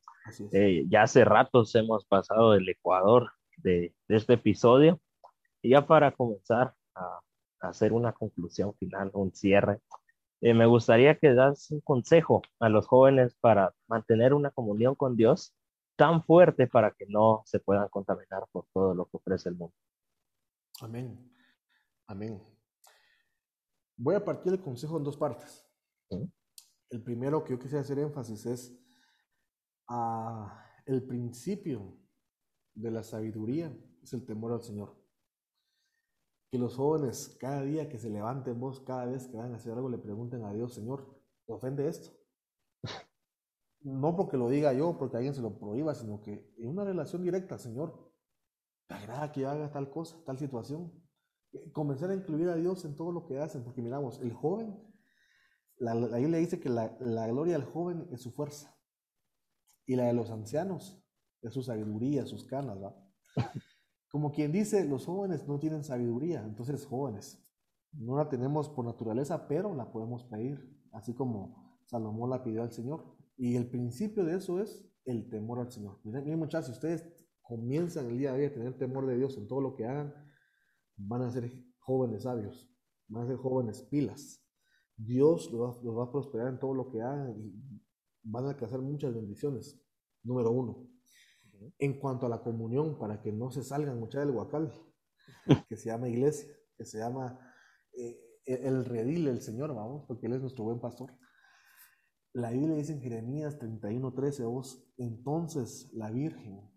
Eh, 0.52 0.84
ya 0.88 1.02
hace 1.02 1.24
ratos 1.24 1.74
hemos 1.74 2.04
pasado 2.04 2.54
el 2.54 2.68
Ecuador 2.68 3.32
de, 3.56 3.94
de 4.06 4.16
este 4.16 4.34
episodio 4.34 5.00
y 5.62 5.70
ya 5.70 5.86
para 5.86 6.12
comenzar 6.12 6.74
a, 6.94 7.20
a, 7.60 7.68
hacer 7.68 7.92
una 7.92 8.12
conclusión 8.12 8.74
final, 8.74 9.10
un 9.14 9.34
cierre, 9.34 9.80
eh, 10.40 10.54
me 10.54 10.66
gustaría 10.66 11.18
que 11.18 11.34
das 11.34 11.70
un 11.70 11.80
consejo 11.80 12.42
a 12.60 12.68
los 12.68 12.86
jóvenes 12.86 13.36
para 13.40 13.74
mantener 13.88 14.34
una 14.34 14.50
comunión 14.50 14.94
con 14.94 15.16
Dios 15.16 15.54
tan 15.96 16.22
fuerte 16.22 16.68
para 16.68 16.92
que 16.92 17.06
no 17.06 17.42
se 17.44 17.58
puedan 17.58 17.88
contaminar 17.88 18.44
por 18.52 18.66
todo 18.72 18.94
lo 18.94 19.06
que 19.06 19.16
ofrece 19.16 19.48
el 19.48 19.56
mundo. 19.56 19.74
Amén. 20.80 21.37
Amén. 22.08 22.42
Voy 23.98 24.14
a 24.14 24.24
partir 24.24 24.52
el 24.52 24.62
consejo 24.62 24.96
en 24.96 25.04
dos 25.04 25.16
partes. 25.16 25.66
¿Sí? 26.08 26.32
El 26.88 27.02
primero 27.02 27.44
que 27.44 27.52
yo 27.52 27.58
quisiera 27.58 27.82
hacer 27.82 27.98
énfasis 27.98 28.46
es 28.46 28.78
a 29.88 30.64
el 30.86 31.06
principio 31.06 31.98
de 32.74 32.90
la 32.90 33.02
sabiduría 33.02 33.76
es 34.02 34.12
el 34.14 34.24
temor 34.24 34.52
al 34.52 34.62
Señor. 34.62 34.96
Que 36.50 36.58
los 36.58 36.76
jóvenes 36.76 37.36
cada 37.38 37.62
día 37.62 37.90
que 37.90 37.98
se 37.98 38.08
levanten 38.08 38.58
vos, 38.58 38.80
cada 38.80 39.04
vez 39.04 39.26
que 39.26 39.36
van 39.36 39.52
a 39.52 39.56
hacer 39.56 39.74
algo, 39.74 39.90
le 39.90 39.98
pregunten 39.98 40.44
a 40.44 40.54
Dios, 40.54 40.72
Señor, 40.72 41.22
¿te 41.46 41.52
ofende 41.52 41.88
esto? 41.88 42.10
No 43.80 44.16
porque 44.16 44.36
lo 44.36 44.48
diga 44.48 44.72
yo, 44.72 44.98
porque 44.98 45.18
alguien 45.18 45.34
se 45.34 45.40
lo 45.40 45.56
prohíba, 45.56 45.94
sino 45.94 46.20
que 46.20 46.52
en 46.58 46.68
una 46.68 46.84
relación 46.84 47.22
directa, 47.22 47.58
Señor, 47.58 48.12
¿te 48.88 48.94
agrada 48.96 49.30
que 49.30 49.46
haga 49.46 49.70
tal 49.70 49.88
cosa, 49.88 50.16
tal 50.24 50.36
situación? 50.36 50.92
Comenzar 51.72 52.10
a 52.10 52.14
incluir 52.14 52.48
a 52.48 52.56
Dios 52.56 52.84
en 52.84 52.96
todo 52.96 53.12
lo 53.12 53.26
que 53.26 53.38
hacen, 53.38 53.64
porque 53.64 53.82
miramos, 53.82 54.20
el 54.20 54.32
joven, 54.32 54.78
la, 55.78 55.94
la 55.94 56.18
Biblia 56.18 56.38
dice 56.38 56.60
que 56.60 56.68
la, 56.68 56.96
la 57.00 57.26
gloria 57.28 57.54
del 57.54 57.64
joven 57.64 58.08
es 58.12 58.22
su 58.22 58.32
fuerza, 58.32 58.76
y 59.86 59.96
la 59.96 60.04
de 60.04 60.12
los 60.12 60.30
ancianos 60.30 61.02
es 61.42 61.54
su 61.54 61.62
sabiduría, 61.62 62.26
sus 62.26 62.44
canas, 62.44 62.78
¿va? 62.82 62.96
Como 64.10 64.32
quien 64.32 64.52
dice, 64.52 64.84
los 64.86 65.06
jóvenes 65.06 65.46
no 65.46 65.58
tienen 65.58 65.84
sabiduría, 65.84 66.42
entonces 66.42 66.86
jóvenes, 66.86 67.44
no 67.92 68.16
la 68.16 68.28
tenemos 68.28 68.68
por 68.68 68.84
naturaleza, 68.84 69.46
pero 69.48 69.74
la 69.74 69.90
podemos 69.90 70.24
pedir, 70.24 70.58
así 70.92 71.14
como 71.14 71.78
Salomón 71.84 72.30
la 72.30 72.42
pidió 72.42 72.62
al 72.62 72.72
Señor. 72.72 73.04
Y 73.36 73.56
el 73.56 73.68
principio 73.68 74.24
de 74.24 74.36
eso 74.36 74.60
es 74.60 74.90
el 75.04 75.28
temor 75.28 75.60
al 75.60 75.70
Señor. 75.70 76.00
Miren, 76.04 76.24
miren 76.24 76.38
muchachos, 76.38 76.66
si 76.66 76.72
ustedes 76.72 77.08
comienzan 77.42 78.06
el 78.06 78.18
día 78.18 78.32
de 78.32 78.40
hoy 78.40 78.44
a 78.46 78.52
tener 78.52 78.76
temor 78.78 79.06
de 79.06 79.16
Dios 79.16 79.36
en 79.36 79.46
todo 79.46 79.60
lo 79.60 79.74
que 79.74 79.86
hagan, 79.86 80.14
van 80.98 81.22
a 81.22 81.30
ser 81.30 81.50
jóvenes 81.78 82.24
sabios, 82.24 82.70
van 83.06 83.24
a 83.24 83.26
ser 83.28 83.36
jóvenes 83.36 83.82
pilas. 83.82 84.44
Dios 84.96 85.50
los 85.52 85.60
va, 85.60 85.82
los 85.82 85.96
va 85.96 86.04
a 86.04 86.12
prosperar 86.12 86.48
en 86.48 86.58
todo 86.58 86.74
lo 86.74 86.90
que 86.90 87.00
hagan 87.00 87.34
y 87.38 87.80
van 88.22 88.46
a 88.46 88.50
alcanzar 88.50 88.80
muchas 88.80 89.14
bendiciones. 89.14 89.80
Número 90.22 90.50
uno. 90.50 90.88
En 91.78 91.98
cuanto 91.98 92.26
a 92.26 92.28
la 92.28 92.42
comunión, 92.42 92.98
para 92.98 93.22
que 93.22 93.32
no 93.32 93.50
se 93.50 93.62
salgan 93.62 93.98
muchas 93.98 94.26
del 94.26 94.34
huacal, 94.34 94.72
que 95.68 95.76
se 95.76 95.86
llama 95.86 96.08
iglesia, 96.08 96.48
que 96.76 96.84
se 96.84 96.98
llama 96.98 97.38
eh, 97.92 98.20
el 98.44 98.84
redil 98.84 99.26
del 99.26 99.40
Señor, 99.40 99.74
vamos, 99.74 100.04
porque 100.06 100.26
Él 100.26 100.34
es 100.34 100.40
nuestro 100.40 100.64
buen 100.64 100.80
pastor. 100.80 101.16
La 102.32 102.50
Biblia 102.50 102.76
dice 102.76 102.92
en 102.92 103.00
Jeremías 103.00 103.58
31:13, 103.58 104.44
vos, 104.48 104.84
entonces 104.96 105.90
la 105.92 106.10
Virgen, 106.10 106.70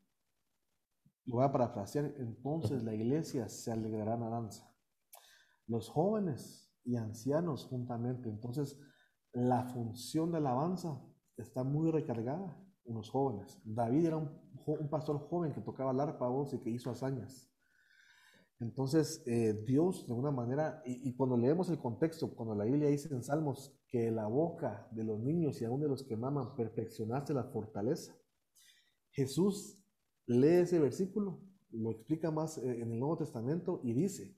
lo 1.26 1.36
voy 1.36 1.46
a 1.46 1.52
parafrasear, 1.52 2.14
entonces 2.18 2.84
la 2.84 2.94
iglesia 2.94 3.48
se 3.48 3.72
alegrará 3.72 4.16
en 4.16 4.22
la 4.22 4.30
danza. 4.30 4.72
Los 5.68 5.90
jóvenes 5.90 6.74
y 6.84 6.96
ancianos 6.96 7.66
juntamente, 7.66 8.30
entonces 8.30 8.80
la 9.34 9.66
función 9.66 10.32
de 10.32 10.40
alabanza 10.40 11.02
está 11.38 11.64
muy 11.64 11.92
recargada 11.92 12.58
en 12.86 12.96
los 12.96 13.10
jóvenes. 13.10 13.62
David 13.64 14.06
era 14.06 14.18
un, 14.18 14.30
un 14.66 14.90
pastor 14.90 15.20
joven 15.30 15.54
que 15.54 15.62
tocaba 15.62 15.92
el 15.92 16.00
arpa 16.00 16.28
voz 16.28 16.54
y 16.54 16.60
que 16.60 16.70
hizo 16.70 16.90
hazañas. 16.90 17.52
Entonces, 18.60 19.24
eh, 19.26 19.54
Dios, 19.66 20.06
de 20.06 20.14
alguna 20.14 20.32
manera, 20.32 20.84
y, 20.86 21.10
y, 21.10 21.16
cuando 21.16 21.36
leemos 21.36 21.70
el 21.70 21.80
contexto, 21.80 22.36
cuando 22.36 22.54
la 22.54 22.64
Biblia 22.64 22.90
dice 22.90 23.12
en 23.12 23.24
Salmos 23.24 23.76
que 23.88 24.12
la 24.12 24.28
boca 24.28 24.88
de 24.92 25.04
los 25.04 25.20
niños 25.20 25.60
y 25.62 25.66
aún 25.66 25.82
de 25.82 25.88
los 25.88 26.04
que 26.04 26.16
maman 26.16 26.56
perfeccionaste 26.56 27.34
la 27.34 27.46
fortaleza, 27.46 28.16
Jesús 29.10 29.81
lee 30.40 30.62
ese 30.62 30.80
versículo, 30.80 31.42
lo 31.72 31.92
explica 31.92 32.32
más 32.32 32.58
eh, 32.58 32.82
en 32.82 32.92
el 32.92 33.00
Nuevo 33.00 33.18
Testamento 33.18 33.82
y 33.84 33.94
dice, 33.94 34.38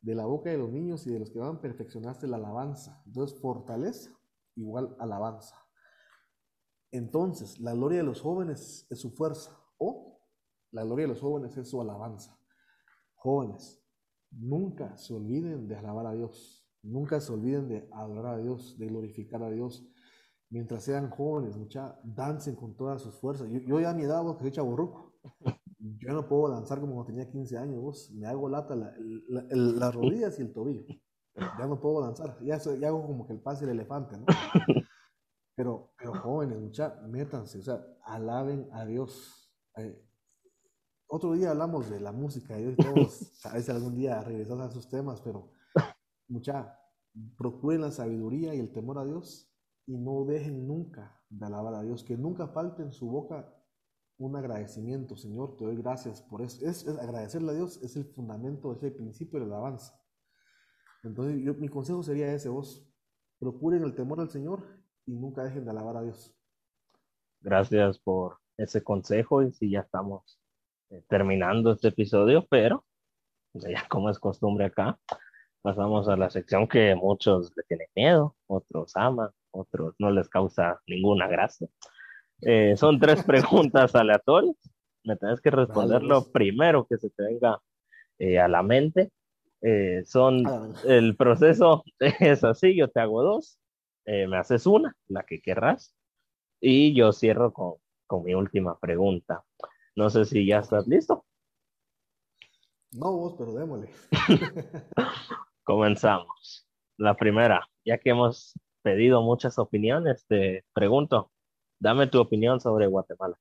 de 0.00 0.14
la 0.14 0.26
boca 0.26 0.50
de 0.50 0.58
los 0.58 0.70
niños 0.70 1.06
y 1.06 1.12
de 1.12 1.18
los 1.18 1.30
que 1.30 1.38
van 1.38 1.60
perfeccionaste 1.60 2.26
la 2.26 2.36
alabanza. 2.36 3.02
Entonces, 3.06 3.40
fortaleza 3.40 4.10
igual 4.54 4.94
alabanza. 4.98 5.56
Entonces, 6.90 7.58
la 7.58 7.72
gloria 7.72 7.98
de 7.98 8.04
los 8.04 8.20
jóvenes 8.20 8.86
es 8.90 9.00
su 9.00 9.10
fuerza 9.10 9.58
o 9.78 10.20
la 10.70 10.84
gloria 10.84 11.04
de 11.04 11.12
los 11.12 11.20
jóvenes 11.20 11.56
es 11.56 11.68
su 11.68 11.80
alabanza. 11.80 12.38
Jóvenes, 13.14 13.82
nunca 14.30 14.96
se 14.98 15.14
olviden 15.14 15.66
de 15.68 15.76
alabar 15.76 16.06
a 16.06 16.12
Dios, 16.12 16.68
nunca 16.82 17.18
se 17.20 17.32
olviden 17.32 17.68
de 17.68 17.88
adorar 17.92 18.34
a 18.34 18.38
Dios, 18.38 18.78
de 18.78 18.86
glorificar 18.86 19.42
a 19.42 19.50
Dios. 19.50 19.88
Mientras 20.50 20.84
sean 20.84 21.10
jóvenes, 21.10 21.56
mucha, 21.56 21.98
dancen 22.04 22.54
con 22.54 22.76
todas 22.76 23.00
sus 23.00 23.18
fuerzas. 23.18 23.48
Yo, 23.50 23.80
ya 23.80 23.90
a 23.90 23.94
mi 23.94 24.02
edad, 24.02 24.22
que 24.36 24.42
soy 24.42 24.52
chaburruco, 24.52 25.13
yo 25.78 26.12
no 26.12 26.26
puedo 26.26 26.50
danzar 26.50 26.80
como 26.80 26.94
cuando 26.94 27.12
tenía 27.12 27.30
15 27.30 27.58
años, 27.58 27.80
vos, 27.80 28.10
me 28.12 28.26
hago 28.26 28.48
lata 28.48 28.74
las 28.74 29.94
rodillas 29.94 30.38
y 30.38 30.42
el 30.42 30.52
tobillo. 30.52 30.84
Ya 31.36 31.66
no 31.66 31.80
puedo 31.80 32.00
danzar, 32.00 32.38
ya, 32.42 32.58
ya 32.58 32.88
hago 32.88 33.06
como 33.06 33.26
que 33.26 33.32
el 33.32 33.40
pase 33.40 33.66
del 33.66 33.76
elefante, 33.78 34.16
¿no? 34.16 34.26
Pero, 35.56 35.92
pero 35.96 36.14
jóvenes, 36.14 36.58
mucha, 36.58 37.00
métanse, 37.06 37.58
o 37.60 37.62
sea, 37.62 37.84
alaben 38.02 38.68
a 38.72 38.84
Dios. 38.84 39.52
Eh, 39.76 40.04
otro 41.06 41.32
día 41.32 41.50
hablamos 41.50 41.88
de 41.90 42.00
la 42.00 42.10
música 42.10 42.58
y 42.58 42.74
todos, 42.74 43.32
a 43.44 43.52
veces 43.52 43.70
algún 43.70 43.94
día 43.94 44.20
regresamos 44.22 44.66
a 44.66 44.70
esos 44.70 44.88
temas, 44.88 45.20
pero 45.20 45.52
mucha, 46.28 46.76
procuren 47.36 47.82
la 47.82 47.92
sabiduría 47.92 48.54
y 48.54 48.58
el 48.58 48.72
temor 48.72 48.98
a 48.98 49.04
Dios 49.04 49.48
y 49.86 49.96
no 49.96 50.24
dejen 50.24 50.66
nunca 50.66 51.20
de 51.28 51.46
alabar 51.46 51.74
a 51.74 51.82
Dios, 51.82 52.02
que 52.02 52.16
nunca 52.16 52.48
falte 52.48 52.82
en 52.82 52.92
su 52.92 53.08
boca 53.08 53.54
un 54.18 54.36
agradecimiento, 54.36 55.16
Señor, 55.16 55.56
te 55.56 55.64
doy 55.64 55.76
gracias 55.76 56.22
por 56.22 56.42
eso. 56.42 56.64
Es, 56.66 56.86
agradecerle 56.86 57.50
a 57.50 57.54
Dios 57.54 57.82
es 57.82 57.96
el 57.96 58.04
fundamento, 58.04 58.72
es 58.72 58.82
el 58.82 58.94
principio 58.94 59.40
de 59.40 59.46
la 59.46 59.56
alabanza. 59.56 60.00
Entonces, 61.02 61.42
yo, 61.42 61.54
mi 61.54 61.68
consejo 61.68 62.02
sería 62.02 62.32
ese, 62.32 62.48
vos 62.48 62.86
procuren 63.38 63.82
el 63.82 63.94
temor 63.94 64.20
al 64.20 64.30
Señor 64.30 64.62
y 65.06 65.12
nunca 65.12 65.44
dejen 65.44 65.64
de 65.64 65.70
alabar 65.70 65.96
a 65.96 66.02
Dios. 66.02 66.34
Gracias 67.40 67.98
por 67.98 68.38
ese 68.56 68.82
consejo 68.82 69.42
y 69.42 69.52
si 69.52 69.70
ya 69.70 69.80
estamos 69.80 70.38
eh, 70.90 71.04
terminando 71.08 71.72
este 71.72 71.88
episodio, 71.88 72.46
pero 72.48 72.84
ya 73.52 73.86
como 73.88 74.10
es 74.10 74.18
costumbre 74.18 74.66
acá, 74.66 74.98
pasamos 75.60 76.08
a 76.08 76.16
la 76.16 76.30
sección 76.30 76.68
que 76.68 76.94
muchos 76.94 77.52
le 77.56 77.62
tienen 77.64 77.88
miedo, 77.94 78.36
otros 78.46 78.96
aman, 78.96 79.30
otros 79.50 79.94
no 79.98 80.10
les 80.10 80.28
causa 80.28 80.80
ninguna 80.86 81.28
gracia. 81.28 81.68
Eh, 82.44 82.76
son 82.76 82.98
tres 82.98 83.22
preguntas 83.24 83.94
aleatorias. 83.94 84.56
Me 85.04 85.16
tienes 85.16 85.40
que 85.40 85.50
responder 85.50 86.02
lo 86.02 86.22
pues. 86.22 86.32
primero 86.32 86.86
que 86.86 86.96
se 86.98 87.10
te 87.10 87.22
venga 87.24 87.60
eh, 88.18 88.38
a 88.38 88.48
la 88.48 88.62
mente. 88.62 89.10
son 90.04 90.46
ah, 90.46 90.68
el 90.84 91.16
proceso 91.16 91.84
es 91.98 92.44
así, 92.44 92.76
yo 92.76 92.88
te 92.88 93.00
hago 93.00 93.22
dos, 93.22 93.58
me 94.06 94.36
haces 94.36 94.66
una, 94.66 94.94
la 95.08 95.22
que 95.24 95.40
querrás, 95.40 95.94
y 96.60 96.94
yo 96.94 97.12
cierro 97.12 97.52
con, 97.52 97.74
con 98.06 98.24
mi 98.24 98.34
última 98.34 98.78
pregunta. 98.78 99.44
No 99.96 100.10
sé 100.10 100.24
si 100.24 100.46
ya 100.46 100.58
estás 100.58 100.86
listo. 100.86 101.24
No 102.92 103.12
vos, 103.12 103.34
pero 103.36 103.52
démosle. 103.52 103.90
Comenzamos. 105.64 106.66
La 106.96 107.16
primera, 107.16 107.68
ya 107.84 107.98
que 107.98 108.10
hemos 108.10 108.54
pedido 108.82 109.22
muchas 109.22 109.58
opiniones, 109.58 110.24
te 110.28 110.64
pregunto, 110.72 111.32
dame 111.84 112.06
tu 112.06 112.18
opinión 112.18 112.60
sobre 112.60 112.86
Guatemala. 112.86 113.38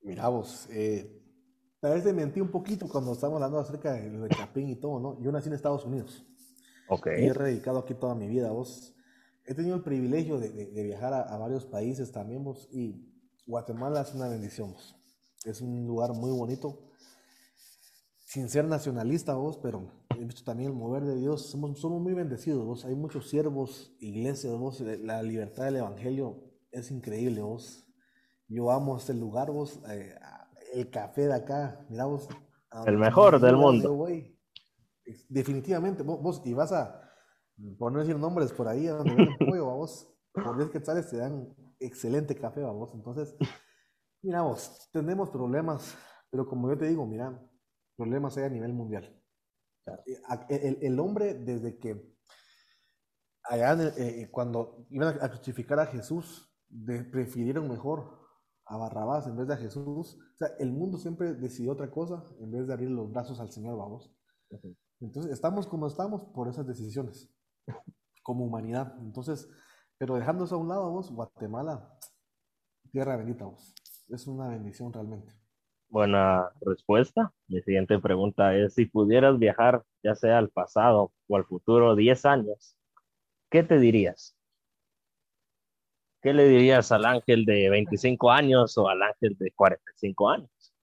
Mira 0.00 0.28
vos, 0.28 0.66
eh, 0.70 1.22
a 1.82 1.90
veces 1.90 2.14
mentí 2.14 2.40
un 2.40 2.50
poquito 2.50 2.88
cuando 2.88 3.12
estamos 3.12 3.36
hablando 3.36 3.58
acerca 3.58 3.92
de, 3.92 4.28
Chapín 4.30 4.70
y 4.70 4.76
todo, 4.76 4.98
¿no? 4.98 5.22
Yo 5.22 5.30
nací 5.30 5.48
en 5.48 5.54
Estados 5.54 5.84
Unidos. 5.84 6.24
Ok. 6.88 7.08
Y 7.18 7.26
he 7.26 7.34
radicado 7.34 7.80
aquí 7.80 7.92
toda 7.92 8.14
mi 8.14 8.26
vida, 8.26 8.50
vos. 8.50 8.94
He 9.44 9.54
tenido 9.54 9.76
el 9.76 9.82
privilegio 9.82 10.38
de, 10.38 10.82
viajar 10.82 11.12
a, 11.12 11.20
a, 11.20 11.36
varios 11.36 11.66
países 11.66 12.10
también, 12.10 12.42
vos, 12.42 12.66
y 12.72 13.06
Guatemala 13.46 14.00
es 14.00 14.14
una 14.14 14.28
bendición. 14.28 14.74
Es 15.44 15.60
un 15.60 15.86
lugar 15.86 16.14
muy 16.14 16.30
bonito. 16.30 16.87
Sin 18.28 18.50
ser 18.50 18.66
nacionalista 18.66 19.32
vos, 19.36 19.56
pero 19.56 19.90
he 20.10 20.22
visto 20.22 20.44
también 20.44 20.70
el 20.70 20.76
mover 20.76 21.02
de 21.02 21.16
Dios. 21.16 21.48
Somos, 21.48 21.80
somos 21.80 22.02
muy 22.02 22.12
bendecidos 22.12 22.62
vos. 22.62 22.84
Hay 22.84 22.94
muchos 22.94 23.26
siervos, 23.30 23.96
iglesias 24.00 24.52
vos. 24.54 24.80
La 24.82 25.22
libertad 25.22 25.64
del 25.64 25.76
evangelio 25.76 26.44
es 26.70 26.90
increíble 26.90 27.40
vos. 27.40 27.88
Yo 28.46 28.70
amo 28.70 28.98
este 28.98 29.14
lugar 29.14 29.50
vos. 29.50 29.80
Eh, 29.88 30.14
el 30.74 30.90
café 30.90 31.22
de 31.22 31.36
acá, 31.36 31.86
mira 31.88 32.04
vos. 32.04 32.28
El 32.84 32.98
mejor 32.98 33.40
del 33.40 33.56
mundo. 33.56 34.06
Definitivamente, 35.30 36.02
vos, 36.02 36.42
y 36.44 36.52
vas 36.52 36.70
a, 36.72 37.00
por 37.78 37.92
no 37.92 38.00
decir 38.00 38.18
nombres 38.18 38.52
por 38.52 38.68
ahí, 38.68 38.88
donde 38.88 39.14
venden 39.14 39.38
pollo, 39.38 39.74
vos, 39.74 40.06
por 40.34 40.54
10 40.54 40.68
quetzales 40.68 41.08
te 41.08 41.16
dan 41.16 41.48
excelente 41.80 42.34
café, 42.34 42.60
vamos. 42.60 42.92
Entonces, 42.92 43.34
mira 44.20 44.42
vos, 44.42 44.86
tenemos 44.92 45.30
problemas, 45.30 45.96
pero 46.28 46.46
como 46.46 46.68
yo 46.68 46.76
te 46.76 46.88
digo, 46.88 47.06
mira, 47.06 47.42
problemas 47.98 48.36
hay 48.38 48.44
a 48.44 48.48
nivel 48.48 48.72
mundial. 48.72 49.12
El, 50.48 50.78
el, 50.82 51.00
hombre, 51.00 51.34
desde 51.34 51.78
que 51.78 52.14
allá 53.42 53.72
eh, 53.72 53.92
eh, 53.96 54.30
cuando 54.30 54.86
iban 54.90 55.18
a 55.20 55.28
crucificar 55.28 55.80
a 55.80 55.86
Jesús, 55.86 56.54
prefirieron 57.10 57.68
mejor 57.68 58.18
a 58.66 58.76
Barrabás 58.76 59.26
en 59.26 59.36
vez 59.36 59.48
de 59.48 59.54
a 59.54 59.56
Jesús. 59.56 60.14
O 60.14 60.36
sea, 60.36 60.48
el 60.58 60.70
mundo 60.72 60.98
siempre 60.98 61.34
decidió 61.34 61.72
otra 61.72 61.90
cosa 61.90 62.24
en 62.38 62.52
vez 62.52 62.68
de 62.68 62.72
abrir 62.74 62.90
los 62.90 63.10
brazos 63.10 63.40
al 63.40 63.50
Señor, 63.50 63.76
vamos. 63.76 64.14
Entonces, 65.00 65.32
estamos 65.32 65.66
como 65.66 65.86
estamos 65.86 66.22
por 66.34 66.48
esas 66.48 66.66
decisiones, 66.66 67.34
como 68.22 68.44
humanidad. 68.44 68.94
Entonces, 69.00 69.48
pero 69.96 70.14
dejando 70.16 70.44
eso 70.44 70.54
a 70.54 70.58
un 70.58 70.68
lado, 70.68 70.90
vos, 70.90 71.10
Guatemala, 71.10 71.98
tierra 72.92 73.16
bendita, 73.16 73.46
vos. 73.46 73.74
Es 74.08 74.26
una 74.26 74.48
bendición 74.48 74.92
realmente. 74.92 75.37
Buena 75.90 76.50
respuesta. 76.60 77.32
Mi 77.46 77.62
siguiente 77.62 77.98
pregunta 77.98 78.54
es, 78.54 78.74
si 78.74 78.84
pudieras 78.84 79.38
viajar 79.38 79.82
ya 80.02 80.14
sea 80.14 80.38
al 80.38 80.50
pasado 80.50 81.12
o 81.26 81.36
al 81.36 81.44
futuro 81.44 81.96
10 81.96 82.26
años, 82.26 82.76
¿qué 83.50 83.62
te 83.62 83.78
dirías? 83.78 84.36
¿Qué 86.20 86.34
le 86.34 86.46
dirías 86.46 86.92
al 86.92 87.06
ángel 87.06 87.44
de 87.46 87.70
25 87.70 88.30
años 88.30 88.76
o 88.76 88.88
al 88.88 89.02
ángel 89.02 89.36
de 89.38 89.50
45 89.52 90.28
años? 90.28 90.74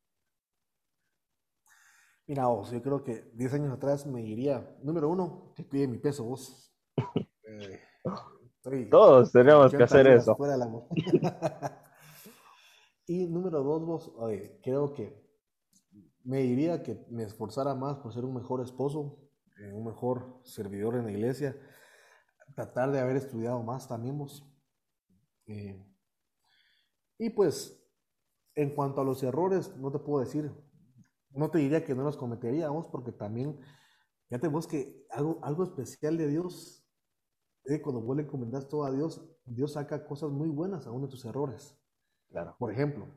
Mira, 2.27 2.47
vos, 2.47 2.71
yo 2.71 2.81
creo 2.81 3.03
que 3.03 3.29
10 3.33 3.53
años 3.53 3.73
atrás 3.73 4.07
me 4.07 4.23
diría, 4.23 4.75
número 4.81 5.09
uno, 5.09 5.53
que 5.55 5.67
cuide 5.67 5.87
mi 5.87 5.97
peso, 5.97 6.23
vos. 6.23 6.73
Eh, 7.47 8.89
todos 8.89 9.31
tenemos 9.31 9.71
que 9.71 9.83
hacer 9.83 10.07
eso. 10.07 10.35
y 13.07 13.27
número 13.27 13.63
dos, 13.63 13.85
vos, 13.85 14.13
creo 14.63 14.93
que 14.93 15.23
me 16.23 16.41
diría 16.41 16.81
que 16.81 17.05
me 17.09 17.23
esforzara 17.23 17.75
más 17.75 17.97
por 17.97 18.13
ser 18.13 18.25
un 18.25 18.33
mejor 18.33 18.61
esposo, 18.61 19.19
eh, 19.59 19.71
un 19.71 19.85
mejor 19.85 20.39
servidor 20.43 20.95
en 20.95 21.05
la 21.05 21.11
iglesia, 21.11 21.55
tratar 22.55 22.91
de 22.91 22.99
haber 22.99 23.17
estudiado 23.17 23.61
más 23.63 23.87
también 23.87 24.17
vos. 24.17 24.43
Eh, 25.45 25.79
y 27.17 27.29
pues, 27.29 27.81
en 28.55 28.73
cuanto 28.73 29.01
a 29.01 29.03
los 29.03 29.21
errores, 29.23 29.75
no 29.77 29.91
te 29.91 29.99
puedo 29.99 30.19
decir, 30.23 30.51
no 31.29 31.51
te 31.51 31.59
diría 31.59 31.83
que 31.83 31.93
no 31.93 32.03
los 32.03 32.17
cometeríamos, 32.17 32.87
porque 32.87 33.11
también, 33.11 33.59
fíjate 34.27 34.47
vos 34.47 34.67
que 34.67 35.05
algo, 35.11 35.39
algo 35.43 35.63
especial 35.63 36.17
de 36.17 36.27
Dios 36.27 36.85
cuando 37.81 38.01
vos 38.01 38.15
le 38.15 38.23
encomendás 38.23 38.67
todo 38.67 38.83
a 38.83 38.91
Dios, 38.91 39.21
Dios 39.45 39.73
saca 39.73 40.05
cosas 40.05 40.29
muy 40.29 40.49
buenas 40.49 40.85
aún 40.85 41.01
de 41.01 41.07
tus 41.07 41.25
errores. 41.25 41.75
Por 42.57 42.71
ejemplo, 42.71 43.07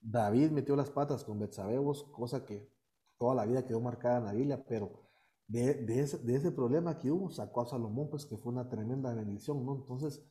David 0.00 0.50
metió 0.50 0.76
las 0.76 0.90
patas 0.90 1.24
con 1.24 1.38
Betsabebos, 1.38 2.04
cosa 2.12 2.44
que 2.44 2.70
toda 3.18 3.34
la 3.34 3.46
vida 3.46 3.64
quedó 3.64 3.80
marcada 3.80 4.18
en 4.18 4.24
la 4.24 4.32
Biblia, 4.32 4.64
pero 4.66 5.04
de, 5.46 6.00
ese, 6.00 6.52
problema 6.52 6.98
que 6.98 7.10
hubo 7.10 7.30
sacó 7.30 7.62
a 7.62 7.66
Salomón, 7.66 8.08
pues 8.10 8.24
que 8.26 8.36
fue 8.36 8.52
una 8.52 8.68
tremenda 8.68 9.14
bendición, 9.14 9.64
¿no? 9.64 9.76
Entonces, 9.76 10.24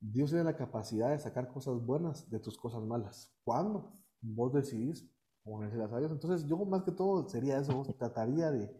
Dios 0.00 0.30
tiene 0.30 0.44
la 0.44 0.56
capacidad 0.56 1.10
de 1.10 1.18
sacar 1.18 1.48
cosas 1.48 1.74
buenas 1.84 2.30
de 2.30 2.38
tus 2.38 2.56
cosas 2.56 2.82
malas. 2.82 3.34
¿Cuándo? 3.44 3.92
Vos 4.20 4.52
decidís 4.52 5.10
ponérselas 5.42 5.92
a 5.92 5.98
Dios. 5.98 6.12
Entonces, 6.12 6.46
yo 6.46 6.56
más 6.64 6.82
que 6.82 6.92
todo 6.92 7.28
sería 7.28 7.58
eso, 7.58 7.82
trataría 7.98 8.50
de, 8.50 8.70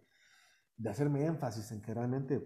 hacerme 0.89 1.25
énfasis 1.25 1.73
en 1.73 1.83
que 1.83 1.93
realmente 1.93 2.41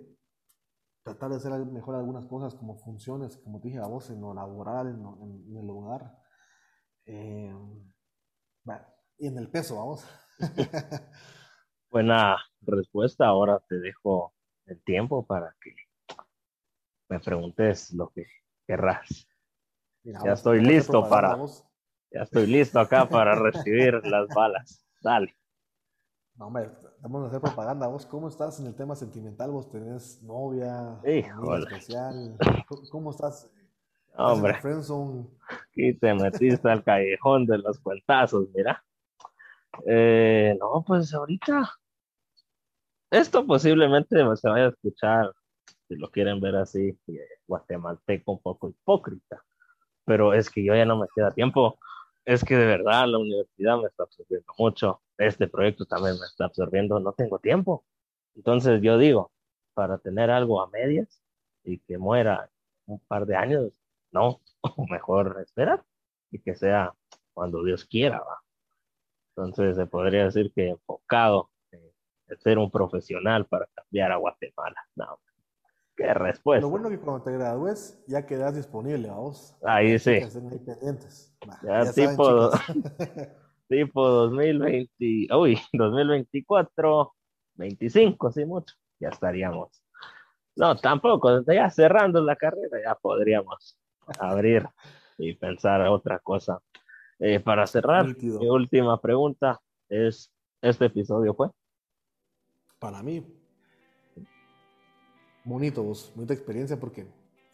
tratar 1.02 1.30
de 1.30 1.36
hacer 1.36 1.52
mejor 1.66 1.96
algunas 1.96 2.26
cosas 2.26 2.54
como 2.54 2.76
funciones, 2.76 3.36
como 3.38 3.60
te 3.60 3.68
dije 3.68 3.80
a 3.80 3.86
vos, 3.86 4.08
en 4.10 4.20
lo 4.20 4.32
laboral, 4.32 4.88
en, 4.88 5.56
el 5.56 5.66
lugar. 5.66 6.18
Eh, 7.06 7.54
y 9.18 9.28
en 9.28 9.38
el 9.38 9.48
peso, 9.48 9.76
vamos. 9.76 10.04
Buena 11.90 12.36
respuesta. 12.62 13.26
Ahora 13.26 13.62
te 13.68 13.78
dejo 13.78 14.34
el 14.66 14.82
tiempo 14.82 15.24
para 15.24 15.54
que 15.60 15.76
me 17.08 17.20
preguntes 17.20 17.92
lo 17.92 18.08
que 18.10 18.26
querrás. 18.66 19.28
ya 20.02 20.32
estoy 20.32 20.60
listo 20.60 21.08
para. 21.08 21.38
Ya 22.10 22.22
estoy 22.22 22.46
listo 22.46 22.80
acá 22.80 23.08
para 23.08 23.34
recibir 23.40 24.04
las 24.04 24.28
balas. 24.28 24.84
Dale. 25.00 25.36
No, 26.34 26.48
hombre, 26.48 26.70
vamos 27.00 27.22
a 27.22 27.26
hacer 27.28 27.40
propaganda. 27.40 27.86
¿Vos 27.86 28.06
cómo 28.06 28.26
estás 28.26 28.58
en 28.58 28.66
el 28.66 28.74
tema 28.74 28.96
sentimental? 28.96 29.52
¿Vos 29.52 29.70
tenés 29.70 30.20
novia? 30.22 30.98
especial? 31.04 32.36
¿Cómo 32.90 33.12
estás? 33.12 33.48
Hombre, 34.14 34.58
aquí 35.48 35.94
te 35.94 36.14
metiste 36.14 36.70
al 36.70 36.84
callejón 36.84 37.46
de 37.46 37.58
los 37.58 37.78
cuentazos, 37.80 38.48
mira. 38.54 38.84
Eh, 39.86 40.56
no, 40.60 40.84
pues 40.86 41.14
ahorita 41.14 41.72
esto 43.12 43.46
posiblemente 43.46 44.16
se 44.36 44.48
vaya 44.48 44.64
a 44.64 44.68
escuchar, 44.68 45.32
si 45.86 45.96
lo 45.96 46.10
quieren 46.10 46.40
ver 46.40 46.56
así, 46.56 46.98
guatemalteco 47.46 48.32
un 48.32 48.40
poco 48.40 48.70
hipócrita, 48.70 49.44
pero 50.06 50.32
es 50.32 50.48
que 50.48 50.64
yo 50.64 50.74
ya 50.74 50.86
no 50.86 50.98
me 50.98 51.06
queda 51.14 51.30
tiempo. 51.30 51.78
Es 52.24 52.42
que 52.42 52.56
de 52.56 52.64
verdad 52.64 53.06
la 53.08 53.18
universidad 53.18 53.78
me 53.78 53.88
está 53.88 54.04
absorbiendo 54.04 54.46
mucho, 54.56 55.02
este 55.18 55.46
proyecto 55.46 55.84
también 55.84 56.18
me 56.18 56.24
está 56.24 56.46
absorbiendo, 56.46 57.00
no 57.00 57.12
tengo 57.12 57.38
tiempo. 57.38 57.84
Entonces 58.34 58.80
yo 58.80 58.96
digo, 58.96 59.30
para 59.74 59.98
tener 59.98 60.30
algo 60.30 60.62
a 60.62 60.70
medias 60.70 61.22
y 61.64 61.80
que 61.80 61.98
muera 61.98 62.50
un 62.86 62.98
par 63.00 63.26
de 63.26 63.36
años, 63.36 63.72
no, 64.12 64.40
mejor 64.90 65.38
esperar 65.42 65.84
y 66.30 66.38
que 66.40 66.54
sea 66.54 66.92
cuando 67.34 67.62
Dios 67.64 67.84
quiera, 67.84 68.20
va. 68.20 68.40
Entonces 69.34 69.76
se 69.76 69.86
podría 69.86 70.24
decir 70.24 70.52
que 70.54 70.68
enfocado 70.68 71.50
en 71.70 71.80
ser 72.38 72.58
un 72.58 72.70
profesional 72.70 73.46
para 73.46 73.66
cambiar 73.74 74.12
a 74.12 74.16
Guatemala. 74.16 74.76
No, 74.94 75.18
qué 75.96 76.12
respuesta. 76.12 76.62
Lo 76.62 76.70
bueno 76.70 76.90
que 76.90 76.98
cuando 76.98 77.24
te 77.24 77.32
gradúes 77.32 78.02
ya 78.06 78.26
quedas 78.26 78.54
disponible 78.54 79.08
a 79.08 79.14
vos. 79.14 79.56
Ahí 79.62 79.98
sí. 79.98 80.20
ya, 81.62 81.92
tipo, 81.92 82.50
tipo 83.68 84.08
2020, 84.08 85.28
uy, 85.34 85.58
2024, 85.72 87.14
25, 87.54 88.32
sí 88.32 88.44
mucho, 88.44 88.74
ya 89.00 89.08
estaríamos. 89.08 89.82
No, 90.54 90.76
tampoco, 90.76 91.42
ya 91.46 91.70
cerrando 91.70 92.20
la 92.20 92.36
carrera 92.36 92.78
ya 92.84 92.94
podríamos 92.94 93.78
abrir 94.18 94.68
y 95.18 95.34
pensar 95.34 95.80
otra 95.88 96.18
cosa. 96.18 96.60
Eh, 97.18 97.40
para 97.40 97.66
cerrar, 97.66 98.16
mi 98.20 98.48
última 98.48 99.00
pregunta 99.00 99.60
es, 99.88 100.30
¿este 100.60 100.86
episodio 100.86 101.34
fue? 101.34 101.50
Para 102.78 103.02
mí, 103.02 103.24
bonito, 105.44 105.82
vos, 105.82 106.12
bonita 106.16 106.34
experiencia 106.34 106.78
porque 106.80 107.06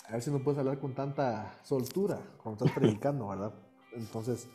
a 0.08 0.12
ver 0.12 0.22
si 0.22 0.30
no 0.30 0.38
puedes 0.38 0.58
hablar 0.58 0.78
con 0.78 0.94
tanta 0.94 1.58
soltura 1.62 2.18
cuando 2.42 2.64
estás 2.64 2.78
predicando, 2.78 3.28
¿verdad? 3.28 3.52
Entonces, 3.92 4.48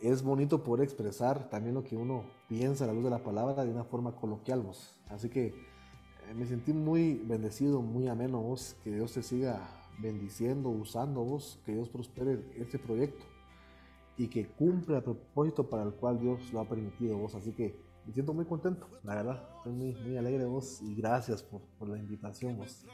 es 0.00 0.22
bonito 0.22 0.62
poder 0.62 0.84
expresar 0.84 1.48
también 1.48 1.74
lo 1.74 1.84
que 1.84 1.96
uno 1.96 2.24
piensa 2.48 2.84
a 2.84 2.86
la 2.88 2.92
luz 2.92 3.04
de 3.04 3.10
la 3.10 3.22
palabra 3.22 3.64
de 3.64 3.70
una 3.70 3.84
forma 3.84 4.16
coloquial, 4.16 4.62
vos. 4.62 4.94
Así 5.08 5.28
que 5.28 5.46
eh, 5.46 6.34
me 6.34 6.46
sentí 6.46 6.72
muy 6.72 7.22
bendecido, 7.24 7.80
muy 7.80 8.08
ameno, 8.08 8.40
vos, 8.40 8.76
que 8.82 8.90
Dios 8.90 9.12
te 9.12 9.22
siga 9.22 9.60
bendiciendo, 9.98 10.68
usando 10.68 11.22
vos, 11.22 11.60
que 11.64 11.72
Dios 11.72 11.88
prospere 11.88 12.40
este 12.56 12.78
proyecto 12.78 13.24
y 14.16 14.28
que 14.28 14.46
cumpla 14.46 14.98
el 14.98 15.02
propósito 15.02 15.68
para 15.68 15.82
el 15.82 15.92
cual 15.92 16.18
Dios 16.18 16.52
lo 16.52 16.60
ha 16.60 16.68
permitido 16.68 17.18
vos. 17.18 17.34
Así 17.34 17.52
que 17.52 17.74
me 18.06 18.12
siento 18.12 18.32
muy 18.32 18.44
contento, 18.44 18.86
la 19.02 19.16
verdad. 19.16 19.42
Estoy 19.58 19.72
muy, 19.72 19.94
muy 19.94 20.16
alegre 20.16 20.44
vos 20.44 20.80
y 20.82 20.94
gracias 20.94 21.42
por, 21.42 21.60
por, 21.78 21.88
la 21.88 21.98
invitación 21.98 22.56
vos. 22.56 22.86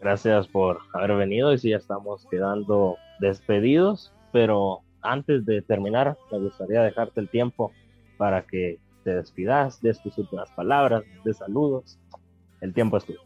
Gracias 0.00 0.46
por 0.46 0.78
haber 0.94 1.16
venido 1.16 1.52
y 1.52 1.58
si 1.58 1.70
ya 1.70 1.76
estamos 1.76 2.24
quedando 2.30 2.96
despedidos, 3.20 4.12
pero 4.32 4.82
antes 5.02 5.44
de 5.44 5.60
terminar 5.62 6.16
me 6.30 6.38
gustaría 6.38 6.82
dejarte 6.82 7.20
el 7.20 7.28
tiempo 7.28 7.72
para 8.16 8.46
que 8.46 8.78
te 9.04 9.14
despidas, 9.14 9.80
des 9.80 10.00
tus 10.02 10.16
últimas 10.18 10.50
palabras, 10.52 11.02
de 11.24 11.34
saludos. 11.34 11.98
El 12.60 12.74
tiempo 12.74 12.96
es 12.96 13.04
tuyo. 13.04 13.20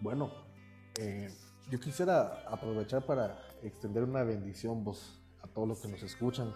Bueno, 0.00 0.30
eh, 1.00 1.28
yo 1.70 1.78
quisiera 1.78 2.44
aprovechar 2.48 3.04
para 3.04 3.38
extender 3.62 4.02
una 4.02 4.22
bendición 4.22 4.84
vos 4.84 5.20
a 5.42 5.46
todos 5.48 5.68
los 5.68 5.80
que 5.80 5.88
nos 5.88 6.02
escuchan. 6.02 6.52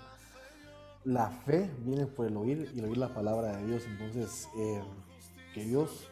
La 1.04 1.30
fe 1.30 1.70
viene 1.80 2.06
por 2.06 2.26
el 2.26 2.36
oír 2.36 2.70
y 2.74 2.78
el 2.78 2.86
oír 2.86 2.96
la 2.96 3.12
palabra 3.12 3.56
de 3.56 3.66
Dios. 3.66 3.84
Entonces, 3.86 4.48
eh, 4.56 4.82
que 5.52 5.64
Dios, 5.64 6.08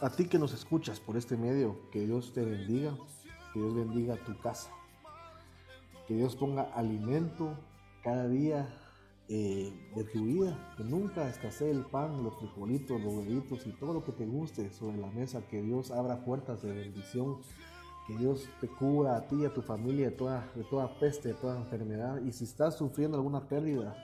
a, 0.00 0.10
ti 0.10 0.26
que 0.26 0.38
nos 0.38 0.52
escuchas 0.54 0.98
por 0.98 1.16
este 1.16 1.36
medio, 1.36 1.88
que 1.90 2.00
Dios 2.00 2.32
te 2.32 2.44
bendiga, 2.44 2.96
que 3.52 3.60
Dios 3.60 3.74
bendiga 3.74 4.16
tu 4.16 4.36
casa, 4.40 4.70
que 6.08 6.14
Dios 6.14 6.34
ponga 6.34 6.62
alimento 6.74 7.56
cada 8.02 8.26
día 8.26 8.74
eh, 9.28 9.72
de 9.94 10.04
tu 10.04 10.24
vida, 10.24 10.74
que 10.76 10.82
nunca 10.82 11.28
escasee 11.28 11.70
el 11.70 11.84
pan, 11.84 12.24
los 12.24 12.36
frijolitos, 12.38 13.00
los 13.00 13.14
huevitos 13.14 13.66
y 13.66 13.72
todo 13.72 13.94
lo 13.94 14.04
que 14.04 14.12
te 14.12 14.26
guste 14.26 14.72
sobre 14.72 14.96
la 14.96 15.10
mesa, 15.10 15.46
que 15.46 15.62
Dios 15.62 15.92
abra 15.92 16.24
puertas 16.24 16.62
de 16.62 16.72
bendición 16.72 17.38
que 18.06 18.16
Dios 18.16 18.48
te 18.60 18.68
cubra 18.68 19.16
a 19.16 19.26
ti 19.26 19.36
y 19.42 19.44
a 19.44 19.54
tu 19.54 19.62
familia 19.62 20.10
de 20.10 20.16
toda, 20.16 20.50
de 20.54 20.64
toda 20.64 20.98
peste, 20.98 21.28
de 21.28 21.34
toda 21.34 21.58
enfermedad. 21.58 22.20
Y 22.22 22.32
si 22.32 22.44
estás 22.44 22.76
sufriendo 22.76 23.16
alguna 23.16 23.48
pérdida 23.48 23.96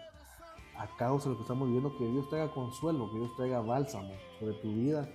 a 0.76 0.86
causa 0.96 1.24
de 1.24 1.30
lo 1.30 1.36
que 1.36 1.42
estamos 1.42 1.66
viviendo, 1.66 1.96
que 1.98 2.06
Dios 2.06 2.28
traiga 2.28 2.52
consuelo, 2.52 3.10
que 3.10 3.18
Dios 3.18 3.36
traiga 3.36 3.60
bálsamo 3.60 4.12
sobre 4.38 4.54
tu 4.54 4.72
vida 4.72 5.08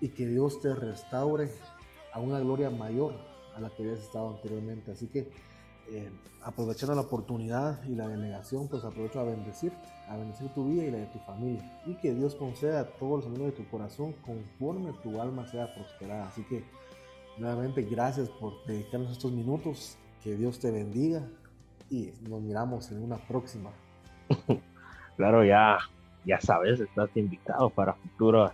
y 0.00 0.08
que 0.08 0.26
Dios 0.26 0.60
te 0.60 0.74
restaure 0.74 1.50
a 2.12 2.20
una 2.20 2.40
gloria 2.40 2.70
mayor 2.70 3.14
a 3.54 3.60
la 3.60 3.70
que 3.70 3.82
habías 3.82 4.00
estado 4.00 4.30
anteriormente. 4.30 4.90
Así 4.90 5.06
que 5.06 5.30
eh, 5.88 6.10
aprovechando 6.42 6.94
la 6.94 7.02
oportunidad 7.02 7.82
y 7.84 7.94
la 7.94 8.08
delegación, 8.08 8.68
pues 8.68 8.84
aprovecho 8.84 9.20
a 9.20 9.24
bendecir, 9.24 9.72
a 10.08 10.16
bendecir 10.16 10.48
tu 10.54 10.68
vida 10.68 10.84
y 10.84 10.90
la 10.90 10.98
de 10.98 11.06
tu 11.06 11.18
familia. 11.20 11.82
Y 11.86 11.94
que 11.96 12.14
Dios 12.14 12.34
conceda 12.34 12.80
a 12.80 12.86
todos 12.86 13.24
los 13.24 13.26
amigos 13.26 13.56
de 13.56 13.64
tu 13.64 13.70
corazón 13.70 14.14
conforme 14.24 14.92
tu 15.02 15.20
alma 15.20 15.46
sea 15.46 15.72
prosperada. 15.74 16.28
Así 16.28 16.42
que 16.44 16.64
Nuevamente, 17.40 17.80
gracias 17.80 18.28
por 18.28 18.62
dedicarnos 18.66 19.12
estos 19.12 19.32
minutos. 19.32 19.96
Que 20.22 20.34
Dios 20.34 20.60
te 20.60 20.70
bendiga 20.70 21.26
y 21.88 22.12
nos 22.28 22.42
miramos 22.42 22.92
en 22.92 23.02
una 23.02 23.16
próxima. 23.16 23.70
claro, 25.16 25.42
ya, 25.42 25.78
ya 26.26 26.38
sabes, 26.38 26.80
estás 26.80 27.08
invitado 27.16 27.70
para 27.70 27.94
futuros 27.94 28.52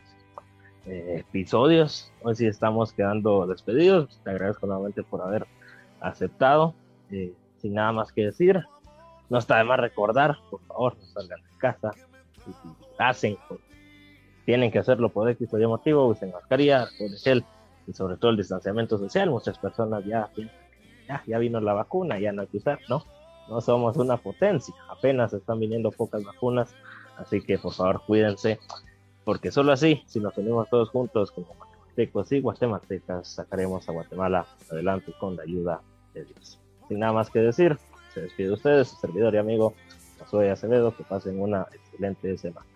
eh, 0.87 1.17
episodios. 1.19 2.13
Hoy 2.23 2.37
sí 2.37 2.47
estamos 2.47 2.93
quedando 2.93 3.45
despedidos. 3.49 4.21
Te 4.23 4.31
agradezco 4.31 4.69
nuevamente 4.69 5.03
por 5.03 5.21
haber 5.21 5.49
aceptado. 6.01 6.73
Eh, 7.11 7.35
sin 7.57 7.75
nada 7.75 7.91
más 7.91 8.13
que 8.13 8.27
decir, 8.27 8.65
no 9.29 9.39
está 9.39 9.59
de 9.59 9.65
más 9.65 9.81
recordar, 9.81 10.37
por 10.49 10.61
favor, 10.69 10.97
no 10.97 11.07
salgan 11.07 11.43
de 11.43 11.59
casa. 11.59 11.91
Hacen, 12.99 13.37
tienen 14.45 14.71
que 14.71 14.79
hacerlo 14.79 15.09
por 15.09 15.29
X 15.29 15.53
o 15.53 15.59
Y 15.59 15.67
motivo, 15.67 16.07
usen 16.07 16.31
mascarilla, 16.31 16.87
por 16.97 17.11
gel 17.19 17.45
y 17.87 17.93
sobre 17.93 18.17
todo 18.17 18.31
el 18.31 18.37
distanciamiento 18.37 18.99
social. 18.99 19.31
Muchas 19.31 19.59
personas 19.59 20.05
ya, 20.05 20.31
ya, 21.27 21.39
vino 21.39 21.61
la 21.61 21.73
vacuna, 21.73 22.19
ya 22.19 22.33
no 22.33 22.43
hay 22.43 22.49
que 22.49 22.59
usar, 22.59 22.79
¿no? 22.89 23.05
No 23.49 23.61
somos 23.61 23.97
una 23.97 24.17
potencia, 24.17 24.75
apenas 24.89 25.33
están 25.33 25.61
viniendo 25.61 25.93
pocas 25.93 26.25
vacunas, 26.25 26.75
así 27.17 27.41
que 27.41 27.59
por 27.59 27.73
favor 27.73 28.03
cuídense, 28.05 28.59
porque 29.25 29.53
solo 29.53 29.73
así, 29.73 30.03
si 30.07 30.19
nos 30.19 30.37
unimos 30.37 30.69
todos 30.69 30.91
juntos 30.91 31.31
como 31.31 31.47
guatemaltecos 31.47 32.33
y 32.33 32.41
guatemaltecas, 32.41 33.29
sacaremos 33.29 33.89
a 33.89 33.93
Guatemala 33.93 34.47
adelante 34.71 35.15
con 35.21 35.37
la 35.37 35.45
ayuda 35.45 35.81
de 36.13 36.25
Dios. 36.25 36.59
Sin 36.89 36.99
nada 36.99 37.13
más 37.13 37.31
que 37.31 37.39
decir, 37.39 37.79
se 38.13 38.23
despide 38.23 38.49
de 38.49 38.55
ustedes, 38.55 38.89
su 38.89 38.97
servidor 38.97 39.35
y 39.35 39.39
amigo 39.39 39.75
Josué 40.19 40.51
Acevedo, 40.51 40.97
que 40.97 41.05
pasen 41.05 41.41
una 41.41 41.67
excelente 41.73 42.37
semana. 42.39 42.67